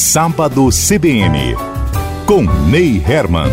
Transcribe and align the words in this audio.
Sábado 0.00 0.68
CBN, 0.68 1.56
com 2.24 2.42
Ney 2.70 3.02
Herman. 3.04 3.50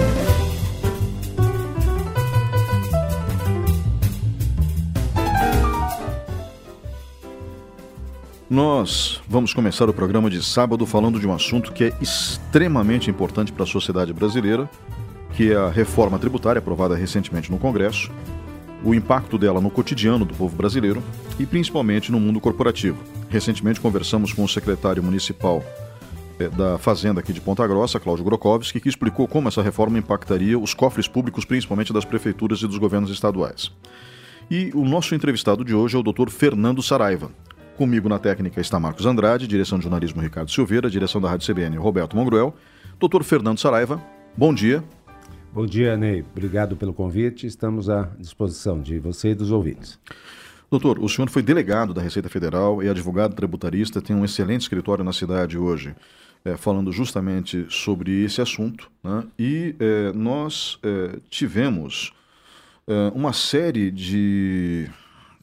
Nós 8.48 9.24
vamos 9.28 9.56
começar 9.56 9.90
o 9.90 9.94
programa 9.94 10.30
de 10.30 10.44
sábado 10.44 10.86
falando 10.86 11.20
de 11.20 11.28
um 11.28 11.34
assunto 11.34 11.74
que 11.74 11.86
é 11.86 11.94
extremamente 12.00 13.10
importante 13.10 13.52
para 13.52 13.64
a 13.64 13.68
sociedade 13.68 14.14
brasileira, 14.14 14.70
que 15.34 15.52
é 15.52 15.56
a 15.56 15.70
reforma 15.72 16.20
tributária 16.20 16.60
aprovada 16.60 16.96
recentemente 16.96 17.52
no 17.52 17.58
Congresso, 17.58 18.12
o 18.84 18.94
impacto 18.94 19.40
dela 19.40 19.60
no 19.60 19.72
cotidiano 19.72 20.24
do 20.24 20.36
povo 20.36 20.56
brasileiro 20.56 21.02
e 21.40 21.46
principalmente 21.48 22.12
no 22.12 22.20
mundo 22.20 22.40
corporativo. 22.40 23.00
Recentemente 23.30 23.82
conversamos 23.82 24.32
com 24.32 24.44
o 24.44 24.48
secretário 24.48 25.02
municipal 25.02 25.64
da 26.56 26.78
Fazenda 26.78 27.20
aqui 27.20 27.32
de 27.32 27.42
Ponta 27.42 27.66
Grossa, 27.66 28.00
Cláudio 28.00 28.26
Grokowski, 28.26 28.80
que 28.80 28.90
explicou 28.90 29.28
como 29.28 29.48
essa 29.48 29.62
reforma 29.62 29.98
impactaria 29.98 30.60
os 30.60 30.74
cofres 30.74 31.08
públicos, 31.08 31.46
principalmente 31.46 31.94
das 31.94 32.06
prefeituras 32.06 32.62
e 32.62 32.68
dos 32.68 32.78
governos 32.78 33.10
estaduais. 33.10 33.72
E 34.50 34.72
o 34.76 34.86
nosso 34.86 35.16
entrevistado 35.16 35.64
de 35.64 35.74
hoje 35.74 35.96
é 35.96 36.00
o 36.00 36.04
Dr. 36.04 36.30
Fernando 36.30 36.84
Saraiva. 36.84 37.32
Comigo 37.78 38.08
na 38.08 38.20
técnica 38.20 38.62
está 38.62 38.80
Marcos 38.80 39.06
Andrade, 39.06 39.48
direção 39.48 39.78
de 39.78 39.84
jornalismo 39.84 40.22
Ricardo 40.22 40.52
Silveira, 40.52 40.90
direção 40.90 41.20
da 41.20 41.30
Rádio 41.30 41.52
CBN 41.54 41.78
Roberto 41.78 42.16
Mongruel. 42.16 42.54
Dr. 43.00 43.24
Fernando 43.24 43.60
Saraiva, 43.60 44.02
bom 44.38 44.54
dia. 44.54 44.84
Bom 45.54 45.66
dia, 45.66 45.96
Ney. 45.96 46.24
Obrigado 46.32 46.76
pelo 46.76 46.94
convite. 46.94 47.48
Estamos 47.48 47.90
à 47.90 48.10
disposição 48.20 48.82
de 48.82 49.00
você 49.00 49.30
e 49.30 49.36
dos 49.36 49.52
ouvintes. 49.52 49.98
Doutor, 50.70 51.00
o 51.00 51.08
senhor 51.08 51.30
foi 51.30 51.42
delegado 51.42 51.94
da 51.94 52.02
Receita 52.02 52.28
Federal 52.28 52.84
e 52.84 52.90
advogado 52.90 53.36
tributarista, 53.36 54.02
tem 54.02 54.16
um 54.16 54.26
excelente 54.26 54.62
escritório 54.62 55.04
na 55.04 55.14
cidade 55.14 55.58
hoje, 55.58 55.96
é, 56.46 56.56
falando 56.56 56.92
justamente 56.92 57.66
sobre 57.70 58.24
esse 58.24 58.40
assunto. 58.40 58.90
Né? 59.04 59.24
E 59.38 59.76
é, 59.80 60.14
nós 60.14 60.78
é, 60.84 61.18
tivemos 61.30 62.14
uma 63.16 63.34
série 63.34 63.90
de, 63.90 64.88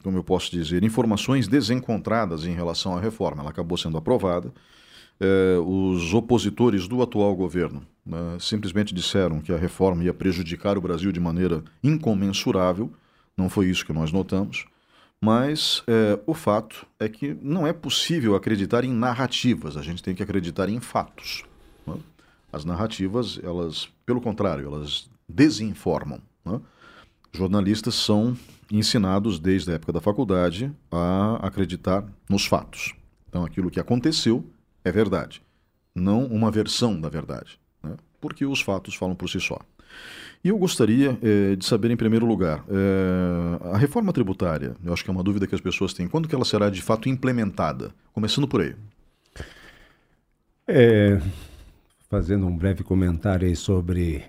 como 0.01 0.17
eu 0.17 0.23
posso 0.23 0.49
dizer, 0.49 0.81
informações 0.81 1.45
desencontradas 1.45 2.45
em 2.45 2.53
relação 2.53 2.97
à 2.97 3.01
reforma. 3.01 3.41
Ela 3.41 3.49
acabou 3.49 3.77
sendo 3.77 3.97
aprovada. 3.97 4.49
os 5.65 6.13
opositores 6.13 6.87
do 6.87 7.01
atual 7.01 7.35
governo 7.35 7.85
né, 8.05 8.37
simplesmente 8.39 8.95
disseram 8.95 9.41
que 9.41 9.51
a 9.51 9.57
reforma 9.57 10.05
ia 10.05 10.13
prejudicar 10.13 10.77
o 10.77 10.81
Brasil 10.81 11.11
de 11.11 11.19
maneira 11.19 11.61
incomensurável. 11.83 12.89
Não 13.35 13.49
foi 13.49 13.67
isso 13.67 13.85
que 13.85 13.91
nós 13.91 14.09
notamos. 14.09 14.65
Mas 15.23 15.81
é, 15.87 16.19
o 16.25 16.33
fato 16.33 16.85
é 16.99 17.07
que 17.07 17.33
não 17.41 17.65
é 17.65 17.71
possível 17.71 18.35
acreditar 18.35 18.83
em 18.83 18.91
narrativas, 18.91 19.77
a 19.77 19.81
gente 19.81 20.03
tem 20.03 20.13
que 20.13 20.21
acreditar 20.21 20.67
em 20.67 20.81
fatos. 20.81 21.45
Né? 21.87 21.95
As 22.51 22.65
narrativas, 22.65 23.39
elas, 23.41 23.87
pelo 24.05 24.19
contrário, 24.19 24.65
elas 24.65 25.09
desinformam. 25.27 26.19
Né? 26.43 26.59
Jornalistas 27.31 27.95
são 27.95 28.37
ensinados 28.69 29.39
desde 29.39 29.71
a 29.71 29.75
época 29.75 29.93
da 29.93 30.01
faculdade 30.01 30.69
a 30.91 31.35
acreditar 31.47 32.05
nos 32.29 32.45
fatos. 32.45 32.93
Então, 33.29 33.45
aquilo 33.45 33.71
que 33.71 33.79
aconteceu 33.79 34.45
é 34.83 34.91
verdade, 34.91 35.41
não 35.95 36.25
uma 36.25 36.51
versão 36.51 36.99
da 36.99 37.07
verdade, 37.07 37.57
né? 37.81 37.95
porque 38.19 38.45
os 38.45 38.59
fatos 38.59 38.93
falam 38.93 39.15
por 39.15 39.29
si 39.29 39.39
só. 39.39 39.57
E 40.43 40.49
eu 40.49 40.57
gostaria 40.57 41.17
eh, 41.23 41.55
de 41.55 41.65
saber, 41.65 41.89
em 41.89 41.95
primeiro 41.95 42.25
lugar, 42.25 42.65
eh, 42.67 43.69
a 43.73 43.77
reforma 43.77 44.11
tributária, 44.11 44.75
eu 44.83 44.91
acho 44.91 45.01
que 45.01 45.09
é 45.09 45.13
uma 45.13 45.23
dúvida 45.23 45.47
que 45.47 45.55
as 45.55 45.61
pessoas 45.61 45.93
têm, 45.93 46.05
quando 46.05 46.27
que 46.27 46.35
ela 46.35 46.43
será 46.43 46.69
de 46.69 46.81
fato 46.81 47.07
implementada? 47.07 47.91
Começando 48.11 48.45
por 48.45 48.59
aí. 48.59 48.75
É, 50.67 51.21
fazendo 52.09 52.45
um 52.45 52.57
breve 52.57 52.83
comentário 52.83 53.47
aí 53.47 53.55
sobre 53.55 54.23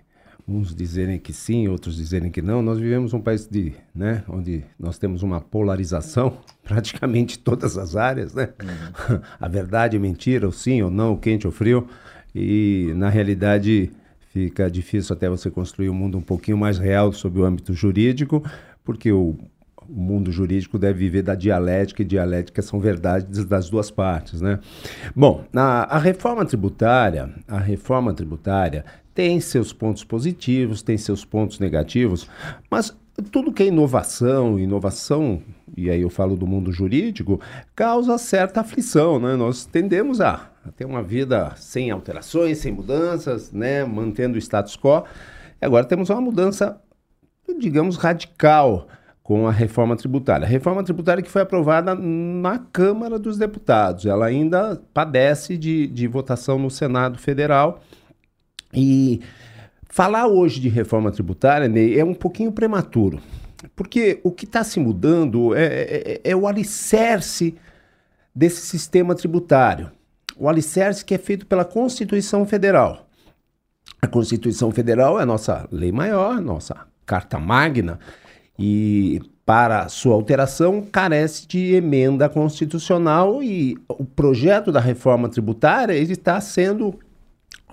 uns 0.47 0.73
dizerem 0.73 1.19
que 1.19 1.33
sim, 1.33 1.67
outros 1.67 1.97
dizerem 1.97 2.31
que 2.31 2.41
não, 2.41 2.63
nós 2.63 2.79
vivemos 2.79 3.13
um 3.13 3.21
país 3.21 3.49
de, 3.49 3.73
né, 3.93 4.23
onde 4.29 4.63
nós 4.79 4.99
temos 4.99 5.23
uma 5.23 5.41
polarização 5.41 6.39
praticamente 6.63 7.41
todas 7.41 7.77
as 7.77 7.97
áreas, 7.97 8.35
né? 8.35 8.51
Uhum. 8.63 9.21
a 9.41 9.49
verdade, 9.49 9.97
a 9.97 10.01
mentira, 10.01 10.47
o 10.47 10.53
sim 10.53 10.81
ou 10.81 10.93
não, 10.93 11.15
o 11.15 11.19
quente 11.19 11.45
ou 11.45 11.53
frio, 11.53 11.89
e 12.33 12.93
na 12.95 13.09
realidade 13.09 13.91
fica 14.35 14.69
difícil 14.69 15.15
até 15.15 15.29
você 15.29 15.49
construir 15.49 15.89
um 15.89 15.95
mundo 15.95 16.19
um 16.19 16.21
pouquinho 16.21 16.59
mais 16.59 16.77
real 16.77 17.13
sobre 17.13 17.41
o 17.41 17.45
âmbito 17.45 17.73
jurídico, 17.73 18.43
porque 18.83 19.13
o, 19.13 19.37
o 19.89 19.93
mundo 19.93 20.33
jurídico 20.33 20.77
deve 20.77 20.99
viver 20.99 21.23
da 21.23 21.37
dialética 21.37 22.03
e 22.03 22.05
dialética 22.05 22.61
são 22.61 22.81
verdades 22.81 23.45
das 23.45 23.71
duas 23.71 23.93
partes, 23.93 24.41
né? 24.41 24.59
Bom, 25.15 25.45
a, 25.55 25.97
a 25.97 25.99
reforma 26.01 26.45
tributária, 26.45 27.33
a 27.47 27.61
reforma 27.61 28.13
tributária 28.13 28.85
tem 29.15 29.39
seus 29.39 29.73
pontos 29.73 30.03
positivos, 30.03 30.83
tem 30.83 30.99
seus 30.99 31.25
pontos 31.25 31.61
negativos, 31.61 32.29
mas 32.69 32.93
tudo 33.31 33.53
que 33.53 33.63
é 33.63 33.67
inovação, 33.67 34.59
inovação, 34.59 35.41
e 35.77 35.89
aí 35.89 36.01
eu 36.01 36.11
falo 36.11 36.37
do 36.37 36.45
mundo 36.45 36.73
jurídico, 36.73 37.41
causa 37.77 38.19
certa 38.19 38.63
aflição, 38.63 39.21
né? 39.21 39.37
Nós 39.37 39.65
tendemos 39.65 40.21
a 40.21 40.51
ter 40.73 40.85
uma 40.85 41.03
vida 41.03 41.53
sem 41.57 41.91
alterações, 41.91 42.59
sem 42.59 42.73
mudanças, 42.73 43.53
né? 43.53 43.85
Mantendo 43.85 44.37
o 44.37 44.39
status 44.39 44.77
quo. 44.77 45.05
E 45.61 45.65
agora 45.65 45.85
temos 45.85 46.11
uma 46.11 46.21
mudança, 46.21 46.81
digamos, 47.59 47.97
radical 47.97 48.87
com 49.23 49.47
a 49.49 49.53
reforma 49.53 49.97
tributária. 49.97 50.47
A 50.47 50.49
reforma 50.49 50.83
tributária 50.85 51.23
que 51.23 51.31
foi 51.31 51.43
aprovada 51.43 51.95
na 51.95 52.59
Câmara 52.59 53.19
dos 53.19 53.39
Deputados. 53.39 54.07
Ela 54.07 54.27
ainda 54.27 54.81
padece 54.93 55.57
de, 55.57 55.87
de 55.87 56.07
votação 56.07 56.59
no 56.59 56.71
Senado 56.71 57.19
Federal. 57.19 57.81
E 58.73 59.21
Falar 59.95 60.27
hoje 60.27 60.59
de 60.59 60.69
reforma 60.69 61.13
tributária, 61.13 61.69
Ney, 61.69 61.97
é 61.97 62.05
um 62.05 62.15
pouquinho 62.15 62.51
prematuro. 62.51 63.21
Porque 63.77 64.19
o 64.25 64.33
que 64.33 64.45
está 64.45 64.65
se 64.65 64.81
mudando 64.81 65.55
é, 65.55 65.67
é, 65.67 66.21
é, 66.25 66.35
o 66.35 66.49
alicerce 66.49 67.55
desse 68.35 68.63
sistema 68.63 69.15
tributário. 69.15 69.93
O 70.37 70.49
alicerce 70.49 71.05
que 71.05 71.15
é 71.15 71.19
feito 71.19 71.47
pela 71.47 71.65
Constituição 71.65 72.47
Federal. 72.47 73.07
A 74.01 74.07
Constituição 74.07 74.71
Federal 74.71 75.19
é 75.19 75.23
a 75.23 75.27
nossa 75.27 75.67
lei 75.71 75.93
maior, 75.93 76.41
nossa 76.41 76.87
carta 77.07 77.39
magna, 77.39 77.99
e 78.59 79.21
para 79.45 79.89
sua 79.89 80.15
alteração 80.15 80.83
carece 80.83 81.47
de 81.47 81.75
emenda 81.75 82.29
constitucional 82.29 83.43
e 83.43 83.77
o 83.89 84.05
projeto 84.05 84.73
da 84.73 84.81
reforma 84.81 85.29
tributária 85.29 85.93
ele 85.93 86.13
está 86.13 86.41
sendo 86.41 86.99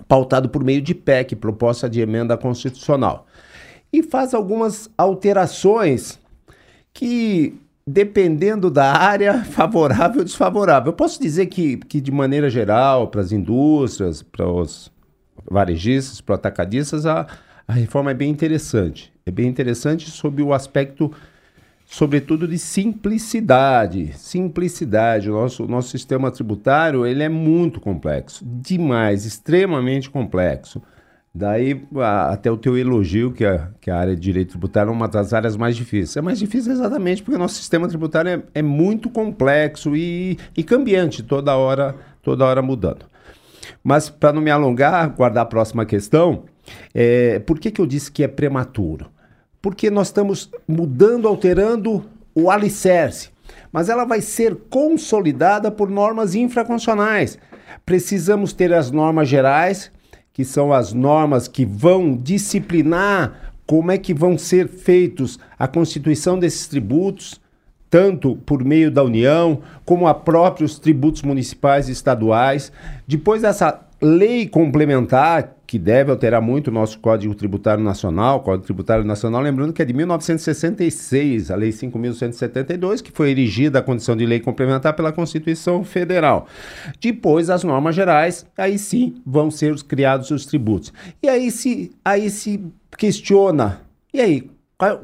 pautado 0.06 0.48
por 0.48 0.62
meio 0.62 0.82
de 0.82 0.94
PEC, 0.94 1.36
proposta 1.36 1.88
de 1.88 2.00
emenda 2.00 2.36
constitucional. 2.36 3.26
E 3.92 4.02
faz 4.02 4.34
algumas 4.34 4.90
alterações 4.96 6.18
que, 6.92 7.58
dependendo 7.86 8.70
da 8.70 8.92
área, 8.92 9.42
favorável 9.44 10.20
ou 10.20 10.24
desfavorável. 10.24 10.90
Eu 10.90 10.96
posso 10.96 11.20
dizer 11.20 11.46
que, 11.46 11.76
que 11.76 12.00
de 12.00 12.10
maneira 12.10 12.48
geral, 12.48 13.08
para 13.08 13.20
as 13.20 13.32
indústrias, 13.32 14.22
para 14.22 14.48
os 14.48 14.90
varejistas, 15.50 16.20
para 16.20 16.34
os 16.34 16.38
atacadistas, 16.38 17.06
a, 17.06 17.26
a 17.66 17.72
reforma 17.72 18.10
é 18.10 18.14
bem 18.14 18.30
interessante. 18.30 19.12
É 19.24 19.30
bem 19.30 19.48
interessante 19.48 20.10
sob 20.10 20.42
o 20.42 20.52
aspecto 20.52 21.12
sobretudo 21.92 22.48
de 22.48 22.58
simplicidade. 22.58 24.12
Simplicidade. 24.16 25.30
O 25.30 25.34
nosso, 25.34 25.66
nosso 25.66 25.90
sistema 25.90 26.30
tributário 26.30 27.04
ele 27.06 27.22
é 27.22 27.28
muito 27.28 27.80
complexo, 27.80 28.44
demais, 28.44 29.26
extremamente 29.26 30.08
complexo. 30.08 30.82
Daí 31.34 31.86
até 32.30 32.50
o 32.50 32.58
teu 32.58 32.76
elogio 32.76 33.32
que 33.32 33.44
a, 33.44 33.70
que 33.80 33.90
a 33.90 33.96
área 33.96 34.14
de 34.14 34.20
direito 34.20 34.50
tributário 34.50 34.90
é 34.90 34.92
uma 34.92 35.08
das 35.08 35.32
áreas 35.32 35.56
mais 35.56 35.74
difíceis. 35.74 36.16
É 36.16 36.20
mais 36.20 36.38
difícil 36.38 36.72
exatamente 36.72 37.22
porque 37.22 37.36
o 37.36 37.38
nosso 37.38 37.54
sistema 37.54 37.88
tributário 37.88 38.30
é, 38.30 38.42
é 38.56 38.62
muito 38.62 39.08
complexo 39.08 39.96
e, 39.96 40.38
e 40.56 40.62
cambiante, 40.62 41.22
toda 41.22 41.56
hora, 41.56 41.96
toda 42.22 42.44
hora 42.44 42.60
mudando. 42.60 43.06
Mas 43.82 44.10
para 44.10 44.32
não 44.32 44.42
me 44.42 44.50
alongar, 44.50 45.08
guardar 45.10 45.44
a 45.44 45.46
próxima 45.46 45.86
questão, 45.86 46.44
é, 46.94 47.38
por 47.38 47.58
que, 47.58 47.70
que 47.70 47.80
eu 47.80 47.86
disse 47.86 48.12
que 48.12 48.22
é 48.22 48.28
prematuro? 48.28 49.10
porque 49.62 49.88
nós 49.88 50.08
estamos 50.08 50.50
mudando, 50.66 51.28
alterando 51.28 52.04
o 52.34 52.50
alicerce. 52.50 53.30
Mas 53.70 53.88
ela 53.88 54.04
vai 54.04 54.20
ser 54.20 54.56
consolidada 54.68 55.70
por 55.70 55.88
normas 55.88 56.34
infraconstitucionais. 56.34 57.38
Precisamos 57.86 58.52
ter 58.52 58.74
as 58.74 58.90
normas 58.90 59.28
gerais, 59.28 59.90
que 60.32 60.44
são 60.44 60.72
as 60.72 60.92
normas 60.92 61.46
que 61.46 61.64
vão 61.64 62.16
disciplinar 62.16 63.52
como 63.66 63.90
é 63.90 63.98
que 63.98 64.12
vão 64.12 64.36
ser 64.36 64.68
feitos 64.68 65.38
a 65.58 65.68
constituição 65.68 66.38
desses 66.38 66.66
tributos, 66.66 67.40
tanto 67.88 68.36
por 68.36 68.64
meio 68.64 68.90
da 68.90 69.02
União, 69.02 69.60
como 69.84 70.08
a 70.08 70.14
próprios 70.14 70.78
tributos 70.78 71.22
municipais 71.22 71.88
e 71.88 71.92
estaduais. 71.92 72.72
Depois 73.06 73.42
dessa 73.42 73.86
lei 74.02 74.48
complementar 74.48 75.56
que 75.64 75.78
deve 75.78 76.10
alterar 76.10 76.42
muito 76.42 76.68
o 76.68 76.70
nosso 76.70 76.98
Código 76.98 77.34
Tributário 77.34 77.82
Nacional, 77.82 78.40
Código 78.40 78.64
Tributário 78.64 79.04
Nacional, 79.04 79.40
lembrando 79.40 79.72
que 79.72 79.80
é 79.80 79.84
de 79.84 79.94
1966, 79.94 81.50
a 81.50 81.56
Lei 81.56 81.70
5.172, 81.70 83.00
que 83.00 83.12
foi 83.12 83.30
erigida 83.30 83.78
a 83.78 83.82
condição 83.82 84.14
de 84.14 84.26
lei 84.26 84.40
complementar 84.40 84.92
pela 84.94 85.12
Constituição 85.12 85.82
Federal. 85.82 86.46
Depois, 87.00 87.48
as 87.48 87.64
normas 87.64 87.94
gerais, 87.94 88.44
aí 88.58 88.78
sim 88.78 89.14
vão 89.24 89.50
ser 89.50 89.74
criados 89.84 90.30
os 90.30 90.44
tributos. 90.44 90.92
E 91.22 91.28
aí 91.28 91.50
se, 91.50 91.90
aí 92.04 92.28
se 92.28 92.60
questiona, 92.98 93.80
e 94.12 94.20
aí, 94.20 94.50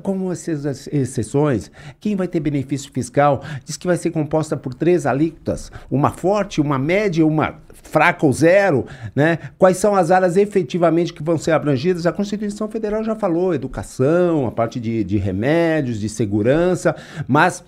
como 0.03 0.33
essas 0.33 0.89
exceções, 0.89 1.71
quem 2.01 2.17
vai 2.17 2.27
ter 2.27 2.41
benefício 2.41 2.93
fiscal 2.93 3.43
diz 3.65 3.77
que 3.77 3.87
vai 3.87 3.97
ser 3.97 4.11
composta 4.11 4.57
por 4.57 4.75
três 4.75 5.07
alíquotas, 5.07 5.71
uma 5.91 6.11
forte, 6.11 6.61
uma 6.61 6.79
média, 6.79 7.25
uma 7.25 7.59
fraca 7.89 8.25
ou 8.25 8.33
zero, 8.33 8.87
né? 9.15 9.39
Quais 9.59 9.79
são 9.79 9.97
as 9.97 10.11
áreas 10.11 10.37
efetivamente 10.37 11.13
que 11.13 11.23
vão 11.23 11.39
ser 11.39 11.53
abrangidas? 11.53 12.07
A 12.07 12.13
Constituição 12.13 12.69
Federal 12.69 13.03
já 13.03 13.17
falou, 13.17 13.55
educação, 13.55 14.47
a 14.47 14.51
parte 14.51 14.79
de, 14.79 15.03
de 15.03 15.17
remédios, 15.17 15.99
de 15.99 16.09
segurança, 16.09 16.95
mas 17.27 17.65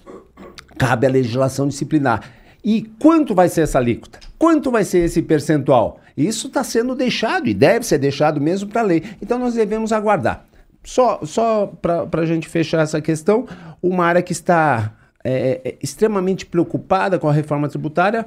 cabe 0.78 1.06
à 1.06 1.10
legislação 1.10 1.66
disciplinar. 1.66 2.22
E 2.62 2.82
quanto 2.98 3.34
vai 3.34 3.48
ser 3.48 3.62
essa 3.62 3.78
alíquota? 3.78 4.20
Quanto 4.38 4.70
vai 4.70 4.84
ser 4.84 4.98
esse 4.98 5.22
percentual? 5.22 5.98
Isso 6.16 6.48
está 6.48 6.62
sendo 6.62 6.94
deixado 6.94 7.48
e 7.48 7.54
deve 7.54 7.86
ser 7.86 7.98
deixado 7.98 8.40
mesmo 8.40 8.68
para 8.68 8.82
a 8.82 8.84
lei. 8.84 9.02
Então 9.20 9.38
nós 9.38 9.54
devemos 9.54 9.92
aguardar. 9.92 10.44
Só, 10.84 11.20
só 11.24 11.66
para 11.66 12.22
a 12.22 12.26
gente 12.26 12.48
fechar 12.48 12.82
essa 12.82 13.00
questão, 13.00 13.46
uma 13.82 14.04
área 14.04 14.22
que 14.22 14.32
está 14.32 14.92
é, 15.22 15.60
é, 15.64 15.76
extremamente 15.82 16.46
preocupada 16.46 17.18
com 17.18 17.28
a 17.28 17.32
reforma 17.32 17.68
tributária 17.68 18.26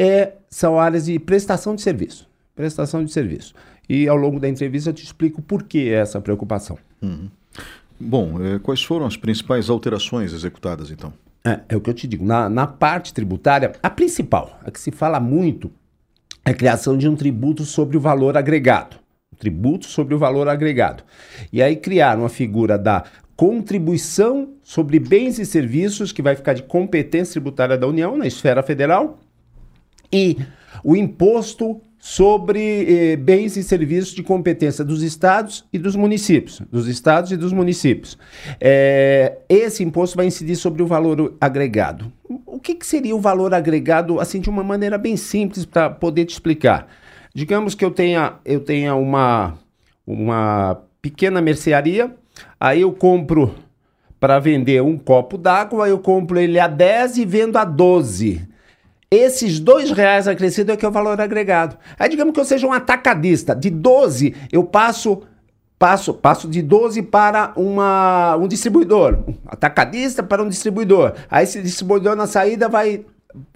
é, 0.00 0.32
são 0.48 0.80
áreas 0.80 1.04
de 1.04 1.18
prestação 1.18 1.74
de 1.74 1.82
serviço. 1.82 2.26
Prestação 2.56 3.04
de 3.04 3.12
serviço. 3.12 3.54
E 3.86 4.08
ao 4.08 4.16
longo 4.16 4.40
da 4.40 4.48
entrevista 4.48 4.88
eu 4.88 4.94
te 4.94 5.04
explico 5.04 5.42
por 5.42 5.64
que 5.64 5.90
essa 5.90 6.20
preocupação. 6.20 6.78
Uhum. 7.02 7.28
Bom, 7.98 8.42
é, 8.42 8.58
quais 8.58 8.82
foram 8.82 9.04
as 9.04 9.18
principais 9.18 9.68
alterações 9.68 10.32
executadas 10.32 10.90
então? 10.90 11.12
É, 11.44 11.60
é 11.68 11.76
o 11.76 11.80
que 11.82 11.90
eu 11.90 11.94
te 11.94 12.06
digo. 12.06 12.24
Na, 12.24 12.48
na 12.48 12.66
parte 12.66 13.12
tributária, 13.12 13.72
a 13.82 13.90
principal, 13.90 14.58
a 14.64 14.70
que 14.70 14.80
se 14.80 14.90
fala 14.90 15.20
muito, 15.20 15.70
é 16.44 16.50
a 16.50 16.54
criação 16.54 16.96
de 16.96 17.06
um 17.06 17.14
tributo 17.14 17.66
sobre 17.66 17.98
o 17.98 18.00
valor 18.00 18.38
agregado 18.38 19.00
tributo 19.40 19.86
sobre 19.86 20.14
o 20.14 20.18
valor 20.18 20.46
agregado. 20.48 21.02
E 21.50 21.62
aí 21.62 21.74
criar 21.74 22.18
uma 22.18 22.28
figura 22.28 22.78
da 22.78 23.04
contribuição 23.34 24.50
sobre 24.62 24.98
bens 25.00 25.38
e 25.38 25.46
serviços, 25.46 26.12
que 26.12 26.20
vai 26.20 26.36
ficar 26.36 26.52
de 26.52 26.62
competência 26.62 27.32
tributária 27.32 27.78
da 27.78 27.86
União 27.86 28.18
na 28.18 28.26
esfera 28.26 28.62
federal, 28.62 29.18
e 30.12 30.36
o 30.82 30.96
imposto 30.96 31.80
sobre 32.00 33.12
eh, 33.12 33.16
bens 33.16 33.58
e 33.58 33.62
serviços 33.62 34.14
de 34.14 34.22
competência 34.22 34.82
dos 34.82 35.02
estados 35.02 35.66
e 35.70 35.78
dos 35.78 35.94
municípios, 35.94 36.62
dos 36.72 36.88
estados 36.88 37.30
e 37.30 37.36
dos 37.36 37.52
municípios. 37.52 38.16
É, 38.58 39.36
esse 39.46 39.84
imposto 39.84 40.16
vai 40.16 40.26
incidir 40.26 40.56
sobre 40.56 40.82
o 40.82 40.86
valor 40.86 41.36
agregado. 41.38 42.10
O 42.46 42.58
que, 42.58 42.74
que 42.74 42.86
seria 42.86 43.14
o 43.14 43.20
valor 43.20 43.52
agregado, 43.52 44.18
assim, 44.18 44.40
de 44.40 44.48
uma 44.48 44.64
maneira 44.64 44.96
bem 44.96 45.14
simples 45.14 45.66
para 45.66 45.90
poder 45.90 46.24
te 46.24 46.32
explicar? 46.32 46.88
Digamos 47.34 47.74
que 47.74 47.84
eu 47.84 47.90
tenha, 47.90 48.34
eu 48.46 48.60
tenha 48.60 48.94
uma, 48.94 49.58
uma 50.06 50.82
pequena 51.02 51.42
mercearia, 51.42 52.14
aí 52.58 52.80
eu 52.80 52.92
compro 52.92 53.54
para 54.18 54.38
vender 54.38 54.82
um 54.82 54.96
copo 54.96 55.36
d'água, 55.36 55.88
eu 55.88 55.98
compro 55.98 56.38
ele 56.38 56.58
a 56.58 56.66
10 56.66 57.18
e 57.18 57.24
vendo 57.26 57.56
a 57.58 57.64
12. 57.64 58.48
Esses 59.12 59.58
dois 59.58 59.90
reais 59.90 60.28
acrescidos 60.28 60.72
é 60.72 60.76
que 60.76 60.86
é 60.86 60.88
o 60.88 60.92
valor 60.92 61.20
agregado. 61.20 61.76
Aí 61.98 62.08
digamos 62.08 62.32
que 62.32 62.38
eu 62.38 62.44
seja 62.44 62.64
um 62.64 62.72
atacadista. 62.72 63.56
De 63.56 63.68
12, 63.68 64.36
eu 64.52 64.62
passo 64.62 65.22
passo, 65.76 66.14
passo 66.14 66.46
de 66.46 66.62
12 66.62 67.02
para 67.02 67.52
uma, 67.56 68.36
um 68.36 68.46
distribuidor. 68.46 69.18
Um 69.26 69.34
atacadista 69.46 70.22
para 70.22 70.42
um 70.42 70.48
distribuidor. 70.48 71.14
Aí 71.28 71.42
esse 71.42 71.60
distribuidor 71.60 72.14
na 72.14 72.28
saída 72.28 72.68
vai 72.68 73.04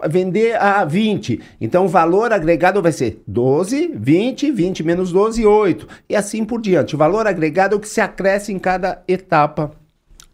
vender 0.09 0.61
a 0.61 0.85
20. 0.85 1.41
Então 1.61 1.85
o 1.85 1.89
valor 1.89 2.33
agregado 2.33 2.83
vai 2.83 2.91
ser 2.91 3.23
12, 3.25 3.93
20, 3.95 4.51
20 4.51 4.83
menos 4.83 5.12
12, 5.12 5.47
8. 5.47 5.87
E 6.09 6.17
assim 6.17 6.45
por 6.45 6.61
diante. 6.61 6.97
O 6.97 6.99
valor 6.99 7.29
agregado 7.29 7.75
é 7.75 7.77
o 7.77 7.81
que 7.81 7.89
se 7.89 8.01
acresce 8.01 8.53
em 8.53 8.59
cada 8.59 9.03
etapa 9.06 9.71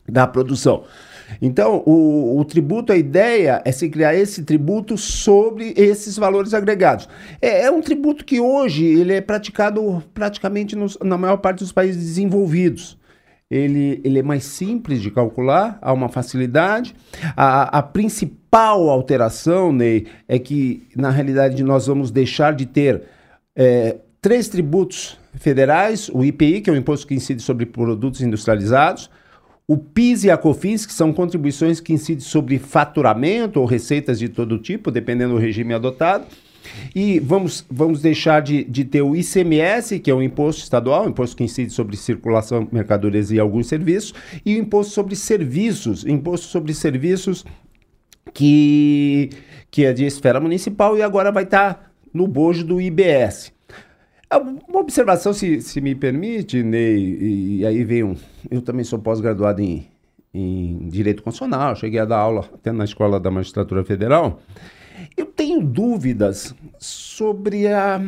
da 0.08 0.26
produção. 0.26 0.84
Então, 1.40 1.82
o, 1.86 2.38
o, 2.38 2.44
tributo, 2.44 2.92
a 2.92 2.96
ideia 2.96 3.62
é 3.64 3.72
se 3.72 3.88
criar 3.88 4.14
esse 4.14 4.42
tributo 4.42 4.96
sobre 4.96 5.74
esses 5.76 6.16
valores 6.16 6.54
agregados. 6.54 7.08
É, 7.40 7.64
é 7.64 7.70
um 7.70 7.80
tributo 7.80 8.24
que 8.24 8.40
hoje 8.40 8.84
ele 8.84 9.12
é 9.12 9.20
praticado 9.20 10.02
praticamente 10.14 10.76
nos, 10.76 10.98
na 11.02 11.18
maior 11.18 11.36
parte 11.38 11.58
dos 11.58 11.72
países 11.72 12.02
desenvolvidos 12.02 13.00
ele, 13.50 14.00
ele 14.04 14.20
é 14.20 14.22
mais 14.22 14.44
simples 14.44 15.02
de 15.02 15.10
calcular, 15.10 15.76
há 15.82 15.92
uma 15.92 16.08
facilidade. 16.08 16.94
A, 17.36 17.78
a 17.78 17.82
principal 17.82 18.88
alteração, 18.88 19.72
Ney, 19.72 20.06
é 20.28 20.38
que, 20.38 20.86
na 20.94 21.10
realidade, 21.10 21.62
nós 21.64 21.88
vamos 21.88 22.12
deixar 22.12 22.54
de 22.54 22.64
ter 22.64 23.02
é, 23.56 23.96
três 24.22 24.48
tributos 24.48 25.18
federais: 25.34 26.08
o 26.14 26.24
IPI, 26.24 26.60
que 26.60 26.70
é 26.70 26.72
o 26.72 26.76
imposto 26.76 27.08
que 27.08 27.14
incide 27.14 27.42
sobre 27.42 27.66
produtos 27.66 28.20
industrializados, 28.20 29.10
o 29.70 29.76
PIS 29.76 30.24
e 30.24 30.30
a 30.32 30.36
COFINS, 30.36 30.84
que 30.84 30.92
são 30.92 31.12
contribuições 31.12 31.78
que 31.78 31.92
incidem 31.92 32.24
sobre 32.24 32.58
faturamento 32.58 33.60
ou 33.60 33.64
receitas 33.64 34.18
de 34.18 34.28
todo 34.28 34.58
tipo, 34.58 34.90
dependendo 34.90 35.34
do 35.34 35.38
regime 35.38 35.72
adotado 35.72 36.26
e 36.92 37.20
vamos, 37.20 37.64
vamos 37.70 38.02
deixar 38.02 38.42
de, 38.42 38.64
de 38.64 38.84
ter 38.84 39.00
o 39.00 39.14
ICMS, 39.14 40.00
que 40.00 40.10
é 40.10 40.14
o 40.14 40.20
imposto 40.20 40.64
estadual, 40.64 41.08
imposto 41.08 41.36
que 41.36 41.44
incide 41.44 41.72
sobre 41.72 41.96
circulação, 41.96 42.66
mercadorias 42.72 43.30
e 43.30 43.38
alguns 43.38 43.68
serviços, 43.68 44.12
e 44.44 44.56
o 44.56 44.58
imposto 44.58 44.92
sobre 44.92 45.14
serviços, 45.14 46.04
imposto 46.04 46.48
sobre 46.48 46.74
serviços 46.74 47.44
que, 48.34 49.30
que 49.70 49.84
é 49.84 49.92
de 49.92 50.04
esfera 50.04 50.40
municipal 50.40 50.98
e 50.98 51.02
agora 51.02 51.30
vai 51.30 51.44
estar 51.44 51.92
no 52.12 52.26
bojo 52.26 52.64
do 52.64 52.80
IBS. 52.80 53.52
É 54.32 54.36
uma 54.36 54.78
observação, 54.78 55.32
se, 55.32 55.60
se 55.60 55.80
me 55.80 55.92
permite, 55.92 56.62
Ney, 56.62 56.96
e, 56.96 57.56
e 57.58 57.66
aí 57.66 57.82
vem 57.82 58.04
um. 58.04 58.16
Eu 58.48 58.62
também 58.62 58.84
sou 58.84 58.96
pós-graduado 58.96 59.60
em, 59.60 59.88
em 60.32 60.88
Direito 60.88 61.20
Constitucional, 61.20 61.74
cheguei 61.74 61.98
a 61.98 62.04
dar 62.04 62.18
aula 62.18 62.48
até 62.54 62.70
na 62.70 62.84
Escola 62.84 63.18
da 63.18 63.28
Magistratura 63.28 63.84
Federal. 63.84 64.40
Eu 65.16 65.26
tenho 65.26 65.60
dúvidas 65.60 66.54
sobre 66.78 67.66
a, 67.66 68.00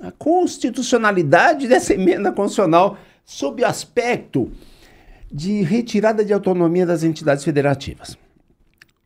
a 0.00 0.10
constitucionalidade 0.12 1.68
dessa 1.68 1.92
emenda 1.92 2.32
constitucional 2.32 2.96
sob 3.22 3.62
o 3.62 3.66
aspecto 3.66 4.50
de 5.30 5.60
retirada 5.60 6.24
de 6.24 6.32
autonomia 6.32 6.86
das 6.86 7.02
entidades 7.02 7.44
federativas. 7.44 8.16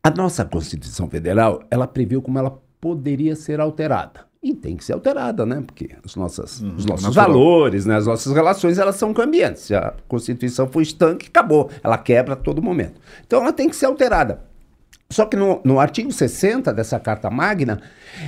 A 0.01 0.09
nossa 0.09 0.45
Constituição 0.45 1.09
Federal, 1.09 1.63
ela 1.69 1.85
previu 1.85 2.21
como 2.21 2.39
ela 2.39 2.57
poderia 2.79 3.35
ser 3.35 3.59
alterada. 3.59 4.30
E 4.43 4.55
tem 4.55 4.75
que 4.75 4.83
ser 4.83 4.93
alterada, 4.93 5.45
né? 5.45 5.61
Porque 5.63 5.91
as 6.03 6.15
nossas, 6.15 6.61
uhum, 6.61 6.75
os 6.75 6.85
nossos 6.85 7.13
valores, 7.13 7.85
né? 7.85 7.95
as 7.95 8.07
nossas 8.07 8.33
relações, 8.33 8.79
elas 8.79 8.95
são 8.95 9.13
cambiantes. 9.13 9.63
Se 9.63 9.75
a 9.75 9.93
Constituição 10.07 10.67
for 10.67 10.81
estanque, 10.81 11.27
acabou. 11.27 11.69
Ela 11.83 11.97
quebra 11.97 12.33
a 12.33 12.35
todo 12.35 12.61
momento. 12.61 12.99
Então 13.25 13.41
ela 13.41 13.53
tem 13.53 13.69
que 13.69 13.75
ser 13.75 13.85
alterada. 13.85 14.41
Só 15.11 15.25
que 15.25 15.37
no, 15.37 15.61
no 15.63 15.79
artigo 15.79 16.11
60 16.11 16.73
dessa 16.73 16.99
Carta 16.99 17.29
Magna, 17.29 17.81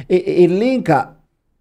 e, 0.08 0.44
elenca 0.44 1.16